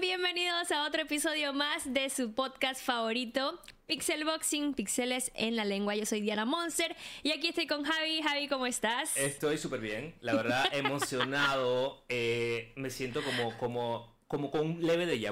[0.00, 5.94] bienvenidos a otro episodio más de su podcast favorito, Pixel Boxing, Pixeles en la lengua.
[5.94, 8.22] Yo soy Diana Monster y aquí estoy con Javi.
[8.22, 9.14] Javi, ¿cómo estás?
[9.18, 12.02] Estoy súper bien, la verdad, emocionado.
[12.08, 15.28] Eh, me siento como, como, como con un leve de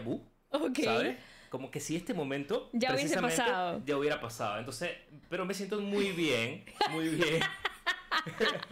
[0.51, 0.79] Ok.
[0.85, 1.17] ¿sabes?
[1.49, 3.81] Como que si este momento Ya hubiese pasado.
[3.87, 4.59] Ya hubiera pasado.
[4.59, 4.91] Entonces,
[5.31, 7.41] pero me siento muy bien, muy bien.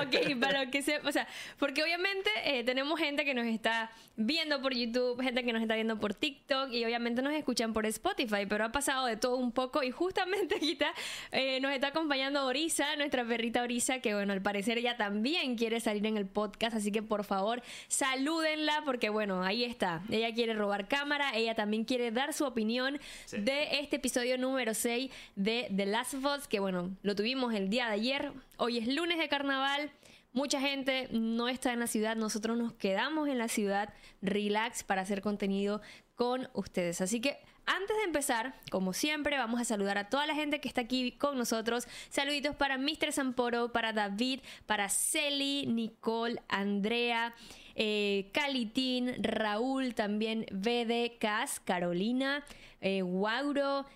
[0.00, 1.28] Ok, para que se, o sea,
[1.58, 5.74] porque obviamente eh, tenemos gente que nos está viendo por YouTube, gente que nos está
[5.74, 9.52] viendo por TikTok y obviamente nos escuchan por Spotify, pero ha pasado de todo un
[9.52, 10.92] poco y justamente aquí está,
[11.30, 15.78] eh, nos está acompañando Orisa, nuestra perrita Orisa, que bueno, al parecer ella también quiere
[15.80, 20.54] salir en el podcast, así que por favor salúdenla porque bueno, ahí está, ella quiere
[20.54, 23.38] robar cámara, ella también quiere dar su opinión Sí.
[23.38, 27.68] de este episodio número 6 de The Last of Us, que bueno, lo tuvimos el
[27.70, 29.90] día de ayer, hoy es lunes de carnaval.
[30.32, 35.02] Mucha gente no está en la ciudad, nosotros nos quedamos en la ciudad relax para
[35.02, 35.82] hacer contenido
[36.14, 37.00] con ustedes.
[37.00, 40.68] Así que antes de empezar, como siempre, vamos a saludar a toda la gente que
[40.68, 41.88] está aquí con nosotros.
[42.08, 43.10] Saluditos para Mr.
[43.10, 47.34] Samporo, para David, para Celi, Nicole, Andrea,
[47.74, 52.44] eh, Calitín, Raúl, también VD, Cas, Carolina,
[52.80, 53.86] eh, Wauro,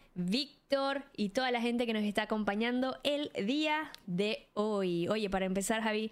[0.68, 5.06] Víctor y toda la gente que nos está acompañando el día de hoy.
[5.06, 6.10] Oye, para empezar, Javi,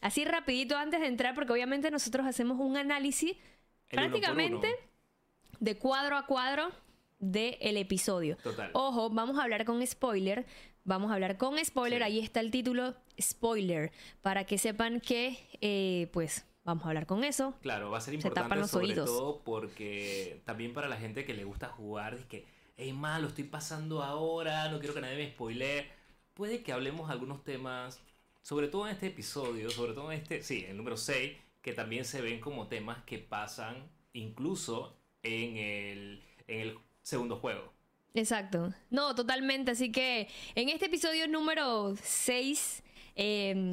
[0.00, 3.32] así rapidito antes de entrar, porque obviamente nosotros hacemos un análisis
[3.88, 5.58] El prácticamente uno.
[5.58, 6.70] de cuadro a cuadro
[7.18, 8.36] del episodio.
[8.44, 8.70] Total.
[8.74, 10.46] Ojo, vamos a hablar con spoiler.
[10.84, 11.98] Vamos a hablar con spoiler.
[11.98, 12.04] Sí.
[12.04, 13.90] Ahí está el título spoiler.
[14.22, 17.54] Para que sepan que, eh, pues, vamos a hablar con eso.
[17.60, 19.06] Claro, va a ser Se importante tapan los sobre oídos.
[19.06, 22.46] todo porque también para la gente que le gusta jugar, es que,
[22.76, 25.86] hey, mal, lo estoy pasando ahora, no quiero que nadie me spoilee.
[26.34, 28.00] Puede que hablemos algunos temas,
[28.42, 32.04] sobre todo en este episodio, sobre todo en este, sí, el número 6, que también
[32.04, 37.72] se ven como temas que pasan incluso en el, en el segundo juego.
[38.14, 38.72] Exacto.
[38.90, 39.72] No, totalmente.
[39.72, 42.82] Así que en este episodio número 6,
[43.16, 43.72] eh,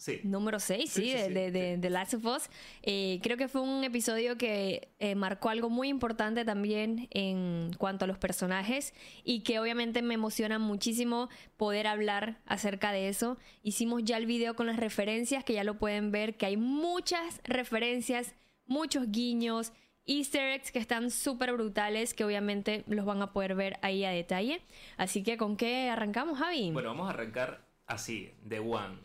[0.00, 0.20] Sí.
[0.24, 2.48] número 6, sí, de, sí, de, de Last of Us.
[2.82, 8.06] Eh, creo que fue un episodio que eh, marcó algo muy importante también en cuanto
[8.06, 8.94] a los personajes
[9.24, 11.28] y que obviamente me emociona muchísimo
[11.58, 13.36] poder hablar acerca de eso.
[13.62, 17.42] Hicimos ya el video con las referencias, que ya lo pueden ver, que hay muchas
[17.44, 18.34] referencias,
[18.66, 19.74] muchos guiños.
[20.06, 24.10] Easter eggs que están súper brutales, que obviamente los van a poder ver ahí a
[24.10, 24.62] detalle.
[24.96, 26.70] Así que, ¿con qué arrancamos, Javi?
[26.72, 28.96] Bueno, vamos a arrancar así, de one,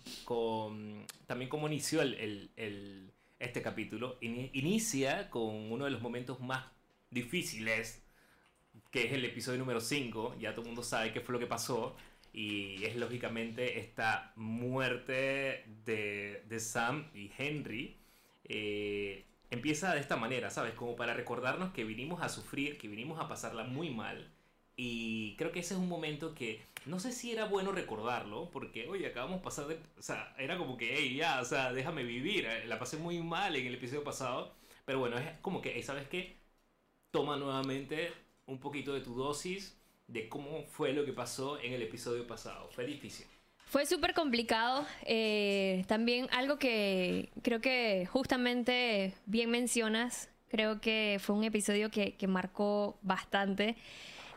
[1.28, 2.01] también cómo inició
[3.40, 4.18] este capítulo.
[4.22, 6.66] Ini- inicia con uno de los momentos más
[7.12, 8.03] difíciles,
[8.91, 10.35] que es el episodio número 5.
[10.40, 11.95] Ya todo el mundo sabe qué fue lo que pasó.
[12.34, 17.97] Y es lógicamente esta muerte de, de Sam y Henry.
[18.45, 20.74] eh, empieza de esta manera, ¿sabes?
[20.74, 24.31] Como para recordarnos que vinimos a sufrir, que vinimos a pasarla muy mal.
[24.75, 28.88] Y creo que ese es un momento que no sé si era bueno recordarlo, porque,
[28.90, 29.79] oye, acabamos de pasar de...
[29.97, 32.46] O sea, era como que, hey, ya, o sea, déjame vivir.
[32.46, 34.53] eh, La pasé muy mal en el episodio pasado.
[34.85, 36.38] Pero bueno, es como que, ¿sabes qué?
[37.12, 38.12] Toma nuevamente
[38.47, 42.69] un poquito de tu dosis de cómo fue lo que pasó en el episodio pasado.
[42.69, 43.25] Fue difícil.
[43.66, 44.85] Fue súper complicado.
[45.06, 50.29] eh, también algo que creo que justamente bien mencionas.
[50.50, 53.75] Creo que fue un episodio que, que marcó bastante.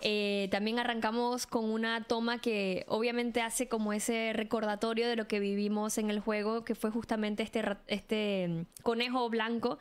[0.01, 5.41] Eh, también arrancamos con una toma que obviamente hace como ese recordatorio de lo que
[5.41, 9.79] vivimos en el juego, que fue justamente este, este mm, conejo blanco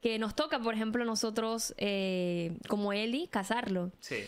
[0.00, 3.90] que nos toca, por ejemplo, nosotros eh, como Eli, cazarlo.
[4.00, 4.24] Sí.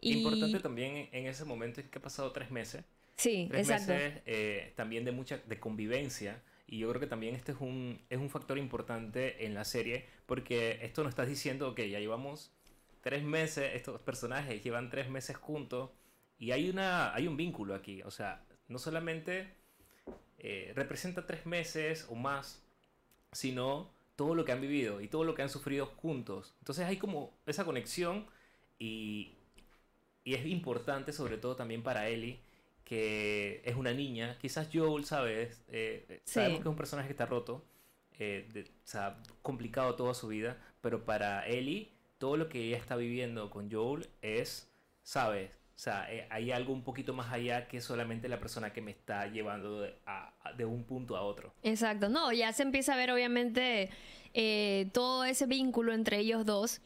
[0.00, 2.84] Y- Importante también en, ese momento es que ha pasado tres meses.
[3.16, 3.92] Sí, Tres exacto.
[3.92, 6.42] meses eh, también de mucha de convivencia.
[6.66, 10.06] Y yo creo que también este es un, es un factor importante en la serie.
[10.26, 12.50] Porque esto nos estás diciendo que ya llevamos
[13.02, 15.90] tres meses, estos personajes llevan tres meses juntos.
[16.38, 18.02] Y hay, una, hay un vínculo aquí.
[18.02, 19.54] O sea, no solamente
[20.38, 22.62] eh, representa tres meses o más,
[23.32, 26.54] sino todo lo que han vivido y todo lo que han sufrido juntos.
[26.60, 28.26] Entonces hay como esa conexión
[28.78, 29.34] y,
[30.24, 32.40] y es importante sobre todo también para Ellie,
[32.84, 34.38] que es una niña.
[34.40, 35.62] Quizás Joel, ¿sabes?
[35.68, 36.32] Eh, Sí.
[36.34, 37.64] Sabemos que es un personaje que está roto,
[38.18, 42.76] eh, de- o sea, complicado toda su vida, pero para Ellie, todo lo que ella
[42.76, 44.70] está viviendo con Joel es,
[45.02, 45.50] ¿sabes?
[45.74, 48.90] O sea, eh, hay algo un poquito más allá que solamente la persona que me
[48.90, 51.54] está llevando de, un punto a otro.
[51.62, 53.88] Exacto, no, ya se empieza a ver obviamente
[54.34, 56.82] eh, todo ese vínculo entre ellos dos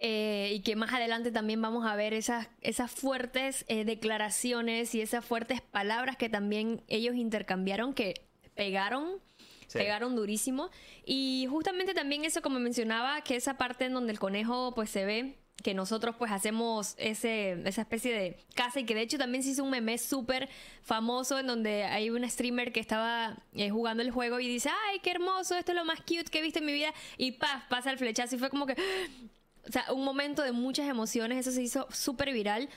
[0.00, 5.24] eh, y que más adelante también vamos a ver esas, esas fuertes declaraciones y esas
[5.24, 8.14] fuertes palabras que también ellos intercambiaron que
[8.56, 9.20] pegaron
[9.66, 9.78] Sí.
[9.78, 10.70] pegaron durísimo.
[11.04, 15.04] Y justamente también eso, como mencionaba, que esa parte en donde el conejo pues se
[15.04, 19.42] ve que nosotros pues hacemos ese, esa especie de casa y que de hecho también
[19.42, 20.48] se hizo un meme súper
[20.82, 25.00] famoso en donde hay una streamer que estaba eh, jugando el juego y dice, ay,
[25.00, 27.64] qué hermoso, esto es lo más cute que he visto en mi vida y paf,
[27.68, 28.74] pasa el flechazo y fue como que,
[29.68, 32.68] o sea, un momento de muchas emociones, eso se hizo súper viral.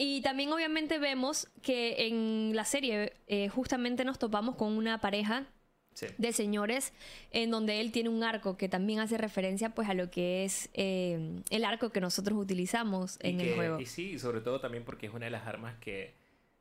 [0.00, 5.48] Y también obviamente vemos que en la serie eh, justamente nos topamos con una pareja
[5.98, 6.06] Sí.
[6.16, 6.92] de señores
[7.32, 10.68] en donde él tiene un arco que también hace referencia pues a lo que es
[10.74, 13.80] eh, el arco que nosotros utilizamos en que- el juego.
[13.80, 16.14] Y sí, y sobre todo también porque es una de las armas que,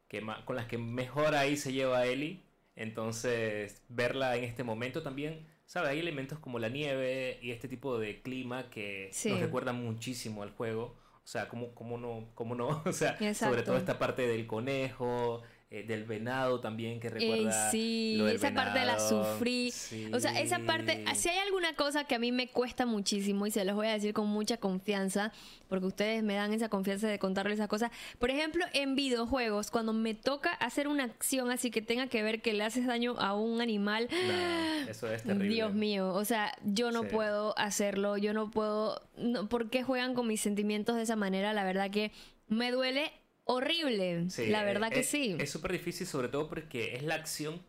[0.08, 2.42] que con las que mejor ahí se lleva Ellie.
[2.76, 5.90] Entonces, verla en este momento también, ¿sabes?
[5.92, 9.30] Hay elementos como la nieve y este tipo de clima que Sí.
[9.30, 10.96] nos recuerdan muchísimo al juego.
[11.24, 12.30] O sea, ¿cómo, cómo no?
[12.34, 12.68] ¿Cómo no?
[12.86, 13.64] O sea, sobre Exacto.
[13.64, 17.72] todo esta parte del conejo, eh, del venado también que Ey, recuerda.
[17.72, 19.74] sí, lo del esa parte la sufrí.
[20.14, 21.16] O sea, esa parte, Sí.
[21.16, 23.92] si hay alguna cosa que a mí me cuesta muchísimo y se los voy a
[23.92, 25.34] decir con mucha confianza,
[25.68, 27.92] porque ustedes me dan esa confianza de contarles esas cosas.
[28.18, 32.42] Por ejemplo, en videojuegos, cuando me toca hacer una acción así que tenga que ver
[32.42, 35.50] que le haces daño a un animal, No, eso es terrible.
[35.54, 37.10] Dios mío, o sea, yo no Sí.
[37.12, 41.52] puedo hacerlo, yo no puedo, no, ¿por qué juegan con mis sentimientos de esa manera?
[41.52, 42.14] La verdad que
[42.48, 43.12] me duele
[43.48, 45.36] horrible, Sí, la verdad eh, que eh, sí.
[45.40, 47.62] Es súper difícil, sobre todo porque es la acción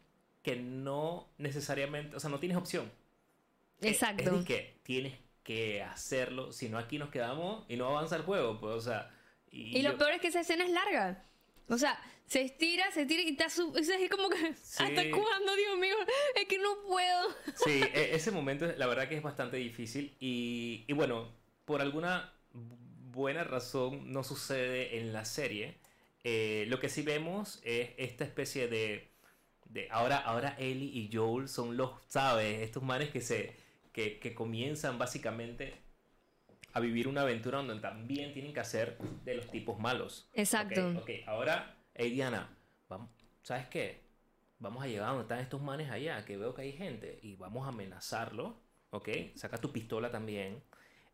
[0.43, 2.91] que no necesariamente, o sea, no tienes opción.
[3.81, 4.23] Eh, Exacto.
[4.25, 8.23] Es de que tienes que hacerlo, si no aquí nos quedamos y no avanza el
[8.23, 9.11] juego, pues, o sea.
[9.51, 11.25] Y, Y lo yo- peor es que esa escena es larga.
[11.69, 13.35] O sea, se estira, se estira y
[13.85, 14.37] sea, es como que...
[14.63, 14.83] Sí.
[14.83, 15.95] ¿Hasta cuándo, Dios mío?
[16.35, 17.29] Es que no puedo.
[17.65, 21.33] Sí, e- ese momento la verdad que es bastante difícil y, y bueno,
[21.65, 22.33] por alguna
[23.13, 25.77] buena razón no sucede en la serie.
[26.25, 29.09] Eh, lo que sí vemos es esta especie de...
[29.67, 32.61] de ahora, ahora Ellie y Joel son los, ¿sabes?
[32.63, 33.57] Estos manes que se
[33.93, 35.75] que, que comienzan básicamente
[36.73, 40.29] a vivir una aventura donde también tienen que hacer de los tipos malos.
[40.35, 40.91] Exacto.
[40.91, 42.57] Ok, ok, ahora, hey Diana,
[42.89, 43.11] vamos,
[43.43, 44.03] ¿sabes qué?
[44.59, 47.37] Vamos a llegar a donde están estos manes allá, que veo que hay gente, y
[47.37, 49.09] vamos a amenazarlo, ¿ok?
[49.35, 50.63] Saca tu pistola también.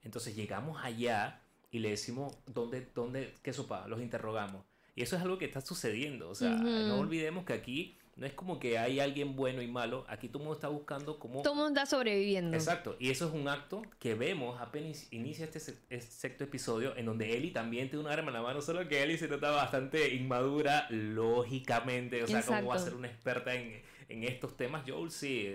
[0.03, 1.41] Entonces llegamos allá
[1.75, 3.89] y le decimos, ¿dónde, dónde, qué sopa?
[3.89, 4.65] Los interrogamos.
[4.95, 6.31] Y eso es algo que está sucediendo.
[6.31, 10.05] O sea, no olvidemos que aquí no es como que hay alguien bueno y malo,
[10.07, 11.43] aquí todo el mundo está buscando cómo...
[11.43, 12.57] Todo el mundo está sobreviviendo.
[12.57, 17.07] Exacto, y eso es un acto que vemos apenas inicia este, este sexto episodio en
[17.07, 20.15] donde Ellie también tiene un arma en la mano, solo que Ellie se nota bastante
[20.15, 22.85] inmadura, lógicamente, o sea, ¿cómo va a Exacto.
[22.85, 24.85] ser una experta en, en estos temas?
[24.89, 25.53] Joel sí,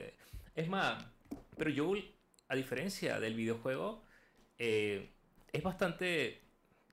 [0.53, 1.01] es más,
[1.55, 2.13] pero Joel,
[2.49, 4.03] a diferencia del videojuego,
[4.57, 5.13] eh,
[5.53, 6.41] es bastante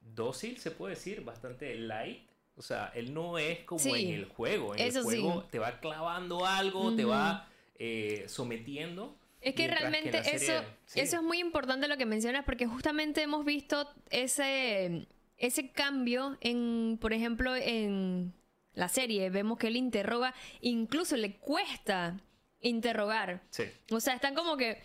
[0.00, 2.28] dócil, se puede decir, bastante light.
[2.56, 4.74] O sea, él no es como Sí, en el juego.
[4.74, 5.20] En eso el sí.
[5.22, 7.48] juego te va clavando algo, te va
[7.78, 9.18] eh, sometiendo.
[9.42, 11.00] Es que realmente serie- eso, sí.
[11.00, 15.06] eso es muy importante lo que mencionas porque justamente hemos visto ese,
[15.36, 18.32] ese cambio en, por ejemplo, en
[18.72, 19.28] la serie.
[19.28, 22.16] Vemos que él interroga, incluso le cuesta
[22.60, 23.42] interrogar.
[23.50, 23.64] Sí.
[23.90, 24.82] O sea, están como que,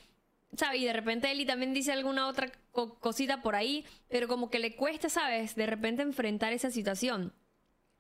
[0.56, 0.82] ¿sabes?
[0.82, 4.60] Y de repente Eli también dice alguna otra co- cosita por ahí, pero como que
[4.60, 5.56] le cuesta, ¿sabes?
[5.56, 7.34] De repente enfrentar esa situación.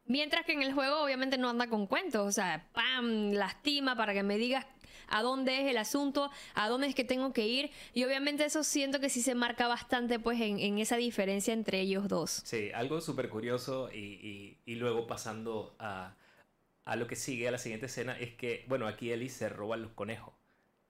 [0.06, 3.32] Mientras que en el juego obviamente no anda con cuentos, o sea, ¡pam!
[3.34, 4.66] Lastima para que me digas
[5.08, 7.72] a dónde es el asunto, a dónde es que tengo que ir.
[7.94, 12.08] Y obviamente eso siento que sí se marca bastante pues en, esa diferencia entre ellos
[12.08, 12.42] dos.
[12.46, 16.16] Sí, algo súper curioso y, y- y luego pasando a,
[16.86, 19.78] a lo que sigue, a la siguiente escena, es que, bueno, aquí Ellie se roba
[19.78, 20.34] los conejos.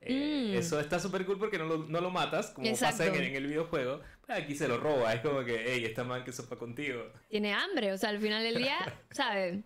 [0.02, 0.58] Eh, Mm.
[0.58, 2.98] Eso está súper cool porque no lo, no lo matas, como Exacto.
[2.98, 4.02] pasa en, en el videojuego.
[4.26, 7.04] Pero aquí se lo roba, es como que, hey, esta man que sopa contigo.
[7.30, 8.78] Tiene hambre, o sea, al final del día,
[9.12, 9.60] ¿sabes?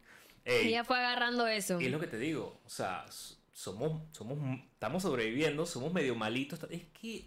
[0.44, 1.80] Ella fue agarrando eso.
[1.82, 3.06] Y es lo que te digo, o sea,
[3.54, 4.38] somos, somos,
[4.74, 6.60] estamos sobreviviendo, somos medio malitos.
[6.70, 7.26] Es que,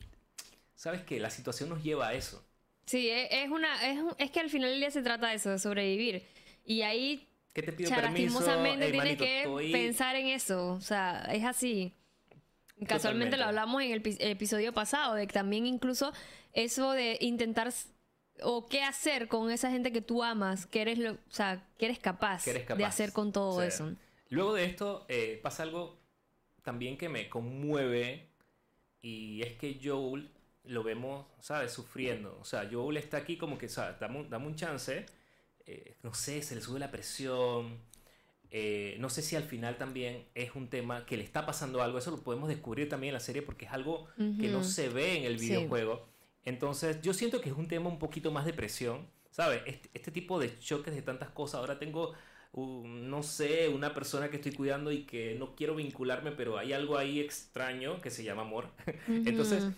[0.77, 1.19] ¿sabes qué?
[1.19, 2.45] La situación nos lleva a eso.
[2.85, 5.50] Sí, e- es una, es, es que al final del día se trata de eso,
[5.50, 6.23] de sobrevivir.
[6.65, 8.35] Y ahí, ¿Qué te pido cha, permiso?
[8.38, 10.73] lastimosamente, tienes manito, que estoy- pensar en eso.
[10.75, 11.95] O sea, es así.
[12.87, 16.13] Casualmente lo hablamos en el pi- episodio pasado, de que también incluso
[16.53, 17.73] eso de intentar
[18.43, 21.87] o qué hacer con esa gente que tú amas, que eres, lo, o sea, que
[21.87, 22.79] eres capaz, que eres capaz.
[22.79, 23.93] de hacer con todo eso.
[24.31, 25.99] Luego de esto eh, pasa algo
[26.63, 28.29] también que me conmueve
[29.03, 30.31] y es que Joel
[30.65, 31.73] lo vemos, ¿sabes?
[31.73, 32.39] Sufriendo.
[32.41, 33.99] O sea, Joel está aquí como que, ¿sabes?
[33.99, 35.07] Dame un, dame un chance.
[35.67, 37.79] eh, no sé, se le sube la presión.
[38.50, 41.99] Eh, no sé si al final también es un tema que le está pasando algo.
[41.99, 44.07] Eso lo podemos descubrir también en la serie porque es algo
[44.38, 45.49] que no se ve en el Sí.
[45.49, 46.09] videojuego.
[46.45, 49.62] Entonces, yo siento que es un tema un poquito más de presión, ¿sabes?
[49.67, 51.61] Este, este tipo de choques de tantas cosas.
[51.61, 52.14] Ahora tengo
[52.85, 56.97] no sé, una persona que estoy cuidando y que no quiero vincularme, pero hay algo
[56.97, 58.71] ahí extraño que se llama amor.
[59.09, 59.69] Entonces,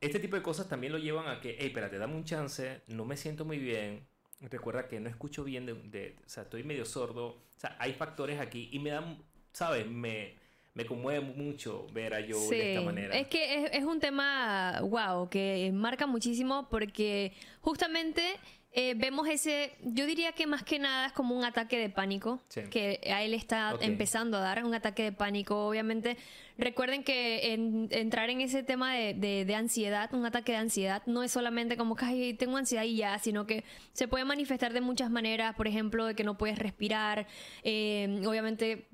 [0.00, 3.04] este tipo de cosas también lo llevan a que, hey, espérate, dame un chance, no
[3.04, 4.06] me siento muy bien.
[4.40, 7.36] Recuerda que no escucho bien, de, o sea, estoy medio sordo.
[7.60, 9.86] O sea, hay factores aquí y me dan, ¿sabes?
[9.86, 10.34] Me,
[10.72, 13.14] me conmueve mucho ver a Joe de esta manera.
[13.14, 18.22] Es que es, es, un tema, wow, que marca muchísimo porque justamente
[18.72, 22.40] eh, vemos ese, yo diría que más que nada es como un ataque de pánico
[22.70, 25.66] que a él está empezando a dar, un ataque de pánico.
[25.66, 26.16] Obviamente,
[26.56, 27.52] recuerden que
[27.90, 31.96] entrar en ese tema de, de, ansiedad, un ataque de ansiedad, no es solamente como
[31.96, 36.06] que tengo ansiedad y ya, sino que se puede manifestar de muchas maneras, por ejemplo,
[36.06, 37.26] de que no puedes respirar,
[37.64, 38.86] eh, obviamente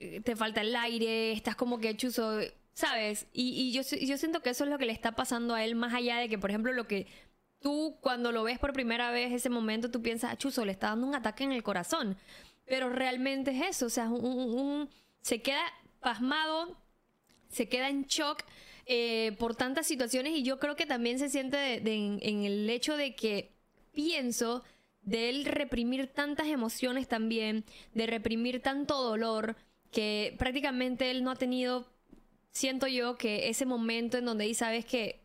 [0.00, 2.40] eh, te falta el aire, estás como que chuzo,
[2.74, 3.26] ¿sabes?
[3.32, 5.76] Y, y yo, yo siento que eso es lo que le está pasando a él,
[5.76, 7.06] más allá de que, por ejemplo, lo que
[7.60, 10.88] tú cuando lo ves por primera vez, ese momento, tú piensas, ah, chuzo, le está
[10.88, 12.16] dando un ataque en el corazón.
[12.66, 14.88] Pero realmente es eso, o sea, un,
[15.20, 15.62] se queda
[16.00, 16.76] pasmado,
[17.48, 18.44] se queda en shock
[18.86, 23.14] eh, por tantas situaciones y yo creo que también se siente en, el hecho de
[23.14, 23.52] que
[23.92, 24.64] pienso
[25.02, 29.56] de él reprimir tantas emociones también, de reprimir tanto dolor,
[29.90, 31.86] que prácticamente él no ha tenido,
[32.50, 35.22] siento yo, que ese momento en donde ahí sabes que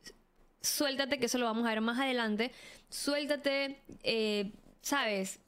[0.64, 2.52] suéltate, que eso lo vamos a ver más adelante,
[2.90, 4.52] suéltate, eh,
[4.82, 5.40] ¿sabes?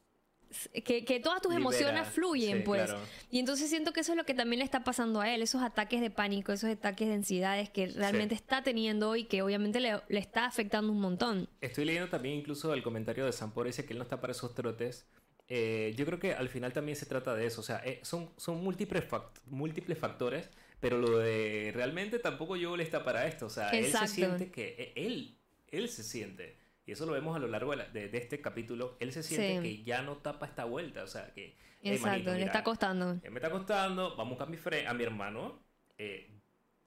[0.86, 2.93] Que, todas tus emociones fluyen, pues.
[3.29, 5.62] Y entonces siento que eso es lo que también le está pasando a él, esos
[5.62, 10.01] ataques de pánico, esos ataques de ansiedades que realmente está teniendo y que obviamente le,
[10.10, 11.50] está afectando un montón.
[11.60, 14.53] Estoy leyendo también incluso el comentario de Sampor, dice que él no está para esos
[14.53, 15.05] trotes.
[15.50, 18.31] Eh, yo creo que al final también se trata de eso, o sea, eh, son,
[18.38, 19.03] son múltiples,
[19.48, 20.50] múltiples factores
[20.85, 23.47] pero lo de realmente tampoco le está para esto.
[23.47, 25.35] O sea, él se siente que e, él,
[25.71, 26.59] él se siente.
[26.85, 28.95] Y eso lo vemos a lo largo de, de, este capítulo.
[28.99, 31.03] Él se siente que ya no tapa esta vuelta.
[31.03, 31.57] O sea, que.
[31.81, 33.15] Exacto, le está costando.
[33.15, 34.15] me está costando.
[34.15, 35.59] Vamos a mi, a mi hermano.
[35.97, 36.29] Eh,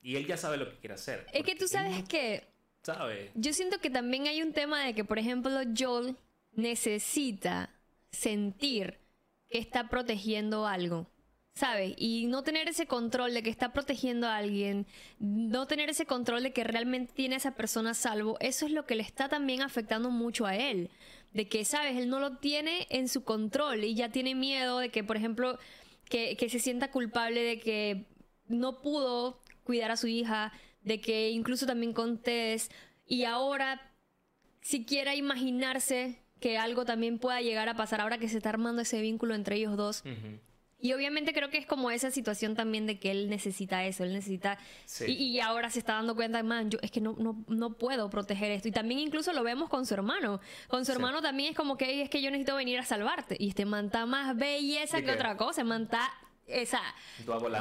[0.01, 1.27] y él ya sabe lo que quiere hacer.
[1.33, 2.47] Es que tú sabes que.
[2.83, 3.33] ¿Sabe?
[3.35, 6.17] Yo siento que también hay un tema de que, por ejemplo, Joel
[6.53, 7.75] necesita
[8.13, 9.01] sentir
[9.49, 11.11] que está protegiendo algo.
[11.59, 11.95] ¿Sabes?
[11.97, 14.87] Y no tener ese control de que está protegiendo a alguien,
[15.19, 18.71] no tener ese control de que realmente tiene a esa persona a salvo, eso es
[18.71, 20.89] lo que le está también afectando mucho a él.
[21.33, 21.97] De que, ¿sabes?
[21.97, 25.59] Él no lo tiene en su control y ya tiene miedo de que, por ejemplo,
[26.09, 28.07] que, que se sienta culpable de que
[28.47, 32.71] no pudo cuidar a su hija, de que incluso también con Tess,
[33.05, 33.91] y ahora
[34.61, 39.01] siquiera imaginarse que algo también pueda llegar a pasar ahora que se está armando ese
[39.01, 40.05] vínculo entre ellos dos.
[40.81, 44.13] Y obviamente creo que es como esa situación también de que él necesita eso, él
[44.13, 44.59] necesita...
[45.07, 48.53] Y, ahora se está dando cuenta, man, yo es que no, no, no puedo proteger
[48.53, 48.69] esto.
[48.69, 50.41] Y también incluso lo vemos con su hermano.
[50.69, 53.37] Con su hermano también es como que es que yo necesito venir a salvarte.
[53.39, 56.13] Y este man está más belleza que, otra cosa, man está
[56.47, 56.81] esa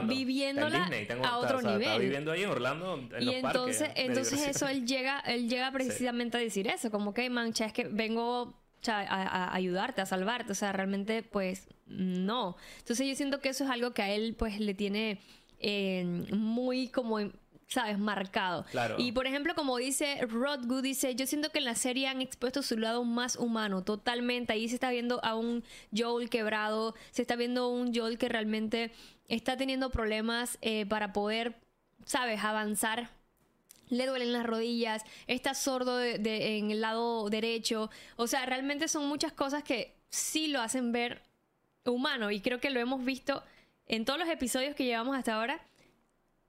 [0.04, 0.90] viviéndola
[1.24, 1.82] a otro nivel.
[1.82, 6.38] Está viviendo ahí en Orlando en y entonces, entonces eso él llega, él llega precisamente
[6.38, 8.56] a decir eso, como que mancha, es que vengo
[8.89, 10.51] a, ayudarte, a salvarte.
[10.51, 12.56] O sea, realmente, pues, no.
[12.79, 15.20] Entonces yo siento que eso es algo que a él, pues, le tiene
[15.60, 17.20] eh, muy como
[17.67, 18.00] ¿sabes?
[18.00, 18.65] Marcado.
[18.72, 18.96] Claro.
[18.98, 22.22] Y por ejemplo, como dice Rod Good, dice, yo siento que en la serie han
[22.22, 24.53] expuesto su lado más humano, totalmente.
[24.53, 25.63] Ahí se está viendo a un
[25.96, 28.91] Joel quebrado, se está viendo un Joel que realmente
[29.27, 31.58] está teniendo problemas eh, para poder,
[32.06, 32.41] ¿sabes?
[32.44, 33.17] Avanzar
[33.89, 37.89] le duelen las rodillas, está sordo en el lado derecho.
[38.15, 41.22] O sea, realmente son muchas cosas que sí lo hacen ver
[41.86, 43.44] humano y creo que lo hemos visto
[43.86, 45.62] en todos los episodios que llevamos hasta ahora.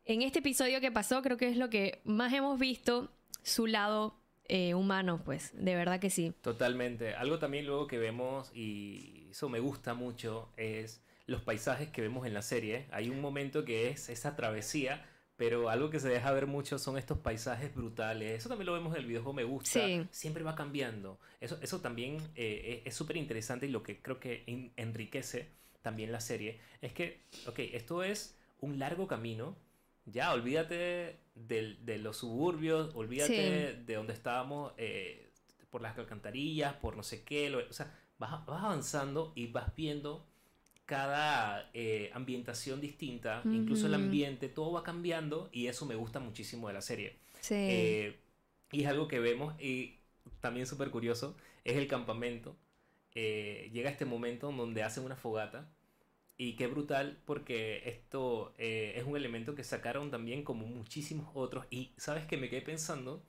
[0.04, 3.10] En este episodio que pasó creo que es lo que más hemos visto
[3.42, 4.18] su lado
[4.50, 6.32] eh, humano, pues, de verdad que sí.
[6.40, 7.14] Totalmente.
[7.14, 12.26] Algo también luego que vemos y eso me gusta mucho es los paisajes que vemos
[12.26, 12.86] en la serie.
[12.90, 15.04] Hay un momento que es esa travesía
[15.38, 18.38] pero algo que se deja ver mucho son estos paisajes brutales.
[18.38, 19.80] Eso también lo vemos en el videojuego Me Gusta.
[20.10, 21.20] Siempre va cambiando.
[21.40, 25.48] Eso, eso también eh, es súper interesante y lo que creo que enriquece
[25.80, 29.56] también la serie es que, ok, esto es un largo camino.
[30.06, 35.30] Ya, olvídate de, los suburbios, olvídate de donde estábamos, eh,
[35.70, 37.54] por las alcantarillas, por no sé qué.
[37.54, 40.26] o sea, vas, vas avanzando y vas viendo
[40.88, 46.68] cada eh, ambientación distinta, incluso el ambiente, todo va cambiando y eso me gusta muchísimo
[46.68, 47.18] de la serie.
[47.40, 47.56] Sí.
[47.56, 48.16] Eh,
[48.72, 49.98] y es algo que vemos y
[50.40, 52.56] también súper curioso, es el campamento.
[53.14, 55.68] Eh, llega este momento donde hacen una fogata
[56.38, 61.92] y qué brutal porque esto es un elemento que sacaron también como muchísimos otros y
[61.98, 63.22] sabes que me quedé pensando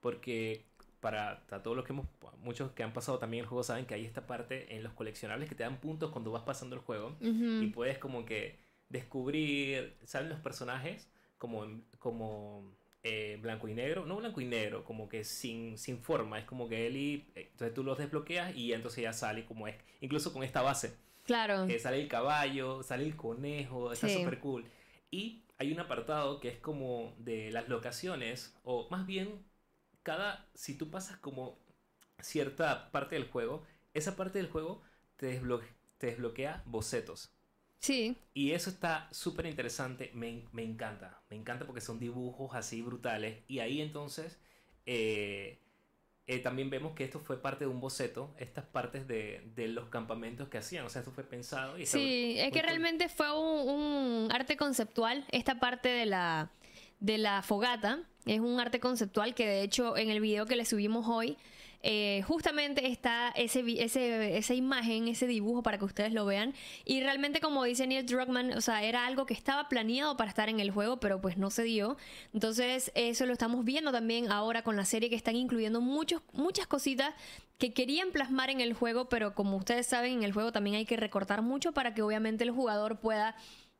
[0.00, 0.66] porque
[1.06, 2.08] para, todos los que hemos,
[2.40, 5.48] muchos que han pasado también el juego saben que hay esta parte en los coleccionables
[5.48, 8.58] que te dan puntos cuando vas pasando el juego y puedes como que
[8.88, 11.08] descubrir, salen los personajes
[11.38, 11.64] como,
[12.00, 12.72] como
[13.04, 16.68] eh, blanco y negro, no blanco y negro, como que sin, sin forma, es como
[16.68, 20.32] que él y, eh, entonces tú los desbloqueas y entonces ya sale como es, incluso
[20.32, 20.96] con esta base.
[21.22, 21.66] Claro.
[21.66, 24.64] Eh, sale el caballo, sale el conejo, está súper cool.
[25.12, 29.44] Y hay un apartado que es como de las locaciones, o más bien,
[30.06, 31.58] cada, si tú pasas como
[32.20, 34.82] cierta parte del juego, esa parte del juego
[35.16, 35.42] te,
[35.98, 37.34] te desbloquea bocetos.
[37.80, 38.16] Sí.
[38.32, 43.42] Y eso está súper interesante, me, me, encanta, me encanta porque son dibujos así brutales.
[43.48, 44.38] Y ahí entonces
[44.86, 45.58] eh,
[46.28, 49.88] eh, también vemos que esto fue parte de un boceto, estas partes de, de los
[49.88, 51.78] campamentos que hacían, o sea, esto fue pensado.
[51.78, 56.52] Y sí, es que realmente fue un, un, arte conceptual, esta parte de la,
[57.00, 60.64] de la fogata, es un arte conceptual que de hecho en el video que le
[60.64, 61.36] subimos hoy,
[61.88, 66.52] eh, justamente está ese, ese, esa imagen, ese dibujo para que ustedes lo vean.
[66.84, 70.48] Y realmente, como dice Neil Druckmann, o sea, era algo que estaba planeado para estar
[70.48, 71.96] en el juego, pero pues no se dio.
[72.34, 76.66] Entonces, eso lo estamos viendo también ahora con la serie que están incluyendo muchos, muchas
[76.66, 77.14] cositas
[77.58, 80.86] que querían plasmar en el juego, pero como ustedes saben, en el juego también hay
[80.86, 83.36] que recortar mucho para que obviamente el jugador pueda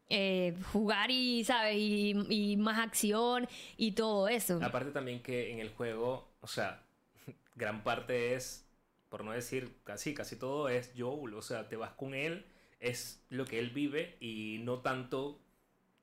[0.09, 1.77] eh, jugar y, ¿sabes?
[1.77, 4.61] Y, y, más acción y todo eso.
[4.63, 6.85] Aparte también que en el juego, o sea,
[7.57, 8.69] gran parte es,
[9.09, 12.47] por no decir casi, casi todo es Joel, o sea, te vas con él,
[12.79, 15.41] es lo que él vive y no tanto,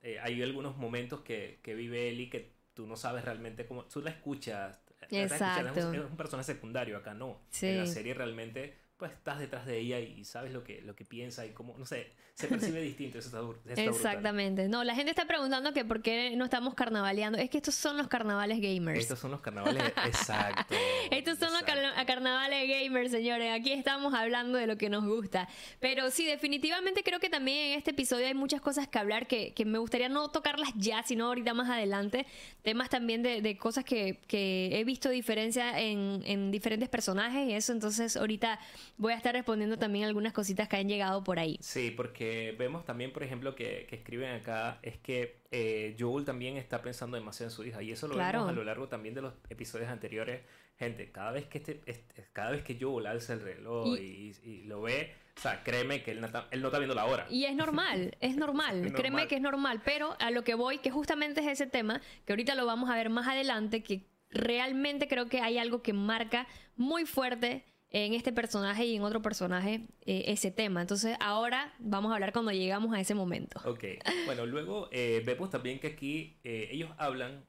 [0.02, 3.86] eh, hay algunos momentos que, que vive él y que tú no sabes realmente cómo,
[3.86, 4.80] tú la escuchas,
[5.12, 5.94] Exacto.
[5.94, 7.42] es un personaje secundario, acá no.
[7.62, 11.04] En la serie realmente pues estás detrás de ella y sabes lo que, lo que
[11.04, 13.20] piensa y cómo, no sé, se percibe distinto.
[13.20, 14.70] Eso está, Exactamente.
[14.70, 17.38] No, la gente está preguntando que por qué no estamos carnavaleando.
[17.38, 19.00] Es que estos son los carnavales gamers.
[19.00, 20.74] Estos son los carnavales, exacto.
[21.12, 23.52] estos son los carnavales gamers, señores.
[23.52, 25.50] Aquí estamos hablando de lo que nos gusta.
[25.82, 29.54] Pero sí, definitivamente creo que también en este episodio hay muchas cosas que hablar que,
[29.54, 32.26] que me gustaría no tocarlas ya, sino ahorita más adelante.
[32.62, 37.54] Temas también de, de cosas que, que, he visto diferencia en, en diferentes personajes y
[37.54, 37.74] eso.
[37.74, 38.62] Entonces ahorita
[38.98, 41.58] voy a estar respondiendo también algunas cositas que han llegado por ahí.
[41.62, 46.58] Sí, porque vemos también, por ejemplo, que, que escriben acá, es que eh, Joel también
[46.58, 47.82] está pensando demasiado en su hija.
[47.84, 50.42] Y eso lo vemos a lo largo también de los episodios anteriores.
[50.78, 54.82] Gente, cada vez que este, este cada vez que Joel alza el reloj y, lo
[54.82, 57.28] ve, o sea, créeme que él no, está, él no está viendo la hora.
[57.30, 58.92] Y es normal, es normal.
[58.96, 59.82] créeme que es normal.
[59.86, 62.96] Pero a lo que voy, que justamente es ese tema, que ahorita lo vamos a
[62.96, 67.64] ver más adelante, que realmente creo que hay algo que marca muy fuerte
[67.94, 70.82] en este personaje y en otro personaje eh, ese tema.
[70.82, 73.62] Entonces ahora vamos a hablar cuando llegamos a ese momento.
[73.66, 73.84] Ok,
[74.26, 77.46] bueno, luego eh, vemos también que aquí eh, ellos hablan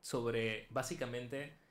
[0.00, 1.62] sobre básicamente...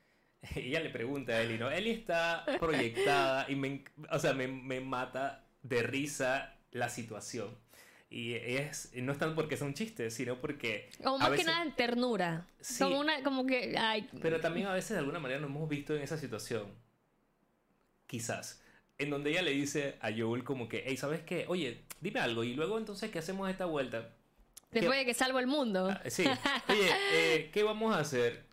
[0.56, 1.70] Ella le pregunta a Eli, ¿no?
[1.70, 7.48] Eli está proyectada y me, o sea, me, me mata de risa la situación.
[8.10, 10.90] Y es, no es tanto porque es un chiste, sino porque...
[11.02, 12.46] O más que nada ternura.
[12.60, 13.74] Sí, como una, como que...
[13.78, 14.06] Ay.
[14.20, 16.66] Pero también a veces de alguna manera nos hemos visto en esa situación
[18.06, 18.62] quizás,
[18.98, 21.46] en donde ella le dice a Joel como que, hey, ¿sabes qué?
[21.48, 24.10] Oye, dime algo y luego entonces, ¿qué hacemos esta vuelta?
[24.70, 25.88] Después de que salvo el mundo.
[25.90, 26.24] Ah, sí.
[26.68, 28.44] Oye, eh, ¿qué vamos a hacer?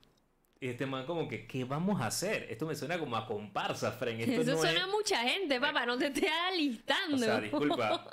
[0.59, 2.45] Y este man como que, ¿qué vamos a hacer?
[2.47, 4.21] Esto me suena como a comparsa, Fren.
[4.21, 7.15] Eso suena a mucha gente, papá, no te estés alistando.
[7.15, 8.05] O sea, disculpa.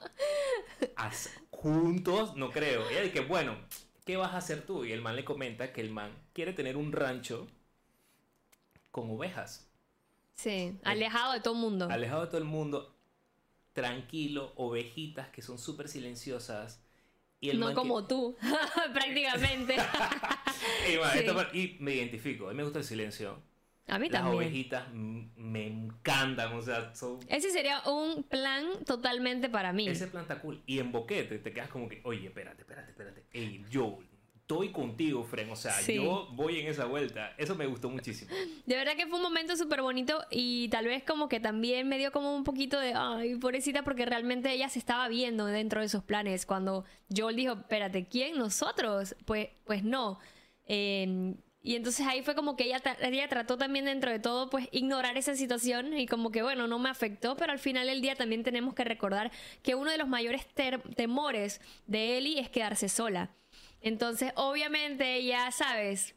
[1.51, 2.91] juntos, no creo.
[2.91, 3.59] Y ella dice, bueno,
[4.07, 4.87] ¿qué vas a hacer tú?
[4.87, 7.47] Y el man le comenta que el man quiere tener un rancho
[8.91, 9.68] con ovejas.
[10.39, 11.89] Sí, eh, alejado de todo el mundo.
[11.91, 12.95] Alejado de todo el mundo,
[13.73, 16.81] tranquilo, ovejitas que son súper silenciosas.
[17.41, 18.37] Y el no como tú,
[18.93, 19.77] prácticamente.
[21.53, 23.43] y, me identifico, a mí me gusta el silencio.
[23.89, 24.39] A mí Las también.
[24.39, 27.19] Las ovejitas me encantan, o sea, son...
[27.29, 29.89] Ese sería un plan totalmente para mí.
[29.89, 30.63] Ese plan está cool.
[30.67, 33.25] Y en boquete te quedas como que, oye, espérate, espérate, espérate.
[33.33, 34.08] Ey, Joel,
[34.49, 35.51] estoy contigo, Fren.
[35.51, 37.35] O sea, yo voy en esa vuelta.
[37.37, 38.31] Eso me gustó muchísimo.
[38.65, 41.99] De verdad que fue un momento súper bonito y tal vez como que también me
[41.99, 45.87] dio como un poquito de, ay, pobrecita, porque realmente ella se estaba viendo dentro de
[45.87, 46.47] esos planes.
[46.47, 48.39] Cuando Joel dijo, espérate, ¿quién?
[48.39, 49.15] ¿Nosotros?
[49.27, 50.19] Pues, pues no.
[50.65, 54.67] Em, y entonces ahí fue como que ella, ella trató también dentro de todo, pues
[54.73, 58.17] ignorar esa situación y como que bueno, no me afectó, pero al final del día
[58.17, 59.31] también tenemos que recordar
[59.63, 60.47] que uno de los mayores
[60.97, 63.35] temores de Ellie es quedarse sola.
[63.81, 66.15] Entonces, obviamente, ya sabes,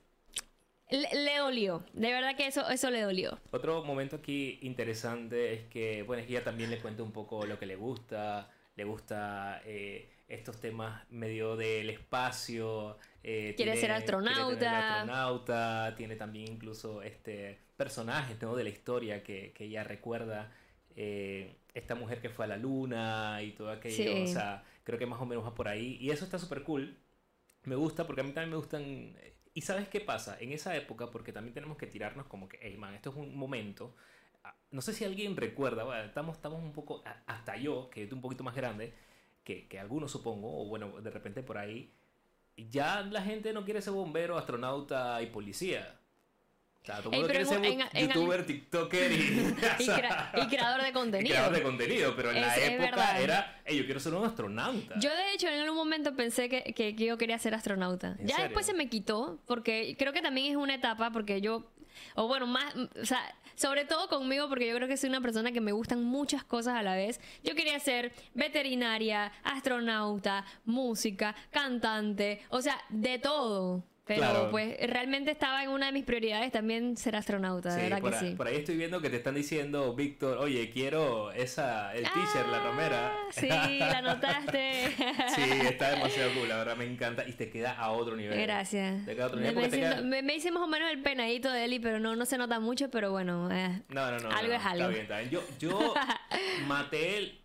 [0.90, 1.84] le, dolió.
[1.94, 3.40] De verdad que eso, eso le dolió.
[3.52, 7.46] Otro momento aquí interesante es que, bueno, es que ella también le cuenta un poco
[7.46, 8.50] lo que le gusta.
[8.76, 12.98] Le gusta eh, estos temas medio del espacio.
[13.24, 14.58] Eh, quiere ser astronauta.
[14.58, 15.94] Quiere astronauta.
[15.96, 18.56] Tiene también incluso este personajes ¿no?
[18.56, 20.52] de la historia que, que ella recuerda.
[20.96, 23.96] eh, esta mujer que fue a la luna y todo aquello.
[23.96, 24.24] Sí.
[24.24, 25.98] O sea, creo que más o menos va por ahí.
[26.02, 26.98] Y eso está súper cool.
[27.64, 29.16] Me gusta porque a mí también me gustan.
[29.54, 30.38] ¿Y sabes qué pasa?
[30.40, 33.36] En esa época, porque también tenemos que tirarnos como que, hey man, esto es un
[33.36, 33.96] momento.
[34.44, 38.16] Ah, No sé si alguien recuerda, estamos, estamos un poco, a- hasta yo, que estoy
[38.16, 38.94] un poquito más grande,
[39.44, 41.94] que, que algunos supongo, o bueno, de repente por ahí,
[42.58, 46.01] ya la gente no quiere ser bombero, astronauta y policía.
[46.82, 49.16] O sea, todo el Ey, mundo pero quiere ser en- bu- en- youtuber, tiktoker y,
[49.80, 51.30] Y, crea- y creador de y contenido.
[51.36, 53.22] creador de contenido, pero en la Es- es época verdad.
[53.22, 54.96] era, hey, yo quiero ser un astronauta.
[55.00, 58.16] Yo de hecho en algún momento pensé que, que- que yo quería ser astronauta.
[58.20, 58.44] ¿En Ya serio?
[58.46, 61.70] después se me quitó, porque creo que también es una etapa, porque yo,
[62.16, 63.20] o bueno, más, o sea,
[63.56, 66.76] sobre todo conmigo, porque yo creo que soy una persona que me gustan muchas cosas
[66.76, 67.22] a la vez.
[67.44, 73.84] Yo quería ser veterinaria, astronauta, música, cantante, o sea, de todo.
[74.16, 74.52] Pero Claro.
[74.52, 78.12] pues realmente estaba en una de mis prioridades también ser astronauta, de Sí, verdad por,
[78.12, 78.36] que sí.
[78.36, 82.60] por ahí estoy viendo que te están diciendo, Víctor, oye, quiero esa, el teaser, la
[82.64, 83.12] romera.
[83.14, 83.48] Ah, Sí,
[83.80, 84.88] la notaste.
[85.36, 88.40] sí, está demasiado cool, la verdad me encanta y te queda a otro nivel.
[88.42, 89.06] Gracias.
[89.06, 91.02] Te queda a otro Me, nivel hice, queda- me- me hice más o menos el
[91.02, 93.50] penadito de Eli, pero no, no se nota mucho, pero bueno.
[93.52, 93.82] eh.
[93.90, 94.30] No, no, no.
[94.32, 94.84] Algo no, es algo.
[94.84, 95.30] Está bien, está bien.
[95.30, 95.94] Yo, yo
[96.68, 97.41] maté el-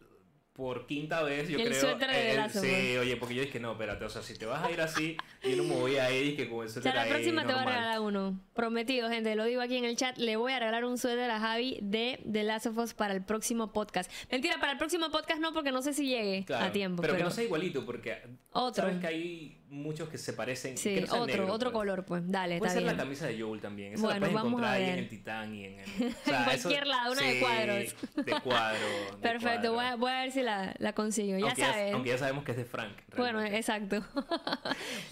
[0.57, 1.81] por quinta vez, yo El creo.
[1.81, 4.65] suéter de of Sí, oye, porque yo dije, no, espérate, o sea, si te vas
[4.65, 6.95] a ir así, yo no me voy a ir que con el O suéter sea,
[6.95, 8.41] la ahí, próxima te voy a regalar uno.
[8.55, 9.35] Prometido, gente.
[9.37, 10.17] Lo digo aquí en el chat.
[10.17, 13.23] Le voy a regalar un suéter a Javi de The Last of Us para el
[13.23, 14.11] próximo podcast.
[14.31, 17.03] Mentira, para el próximo podcast no, porque no sé si llegue Claro, a tiempo.
[17.03, 18.85] Pero, Pero, que no sea igualito, porque Otro.
[18.85, 20.77] sabes que hay muchos que se parecen.
[20.77, 21.81] Sí, que no otro, negros, otro pues.
[21.81, 22.23] color, pues.
[22.31, 23.95] Dale, Puede está ser la camisa de Joel también.
[23.95, 25.87] Esa Bueno, la puedes vamos encontrar ahí en el Titán y en el.
[26.27, 28.27] En cualquier lado, una de sí, cuadros.
[28.27, 28.87] De cuadro.
[29.13, 31.39] de Perfecto, voy a, voy a ver si la, la consigo.
[31.39, 31.95] Ya aunque sabes.
[31.95, 32.97] aunque ya sabemos que es de Frank.
[33.17, 34.05] Bueno, exacto.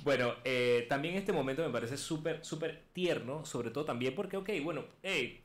[0.02, 4.50] Bueno, eh, también este momento me parece súper, súper tierno, sobre todo también porque, ok,
[4.62, 5.40] bueno, hey,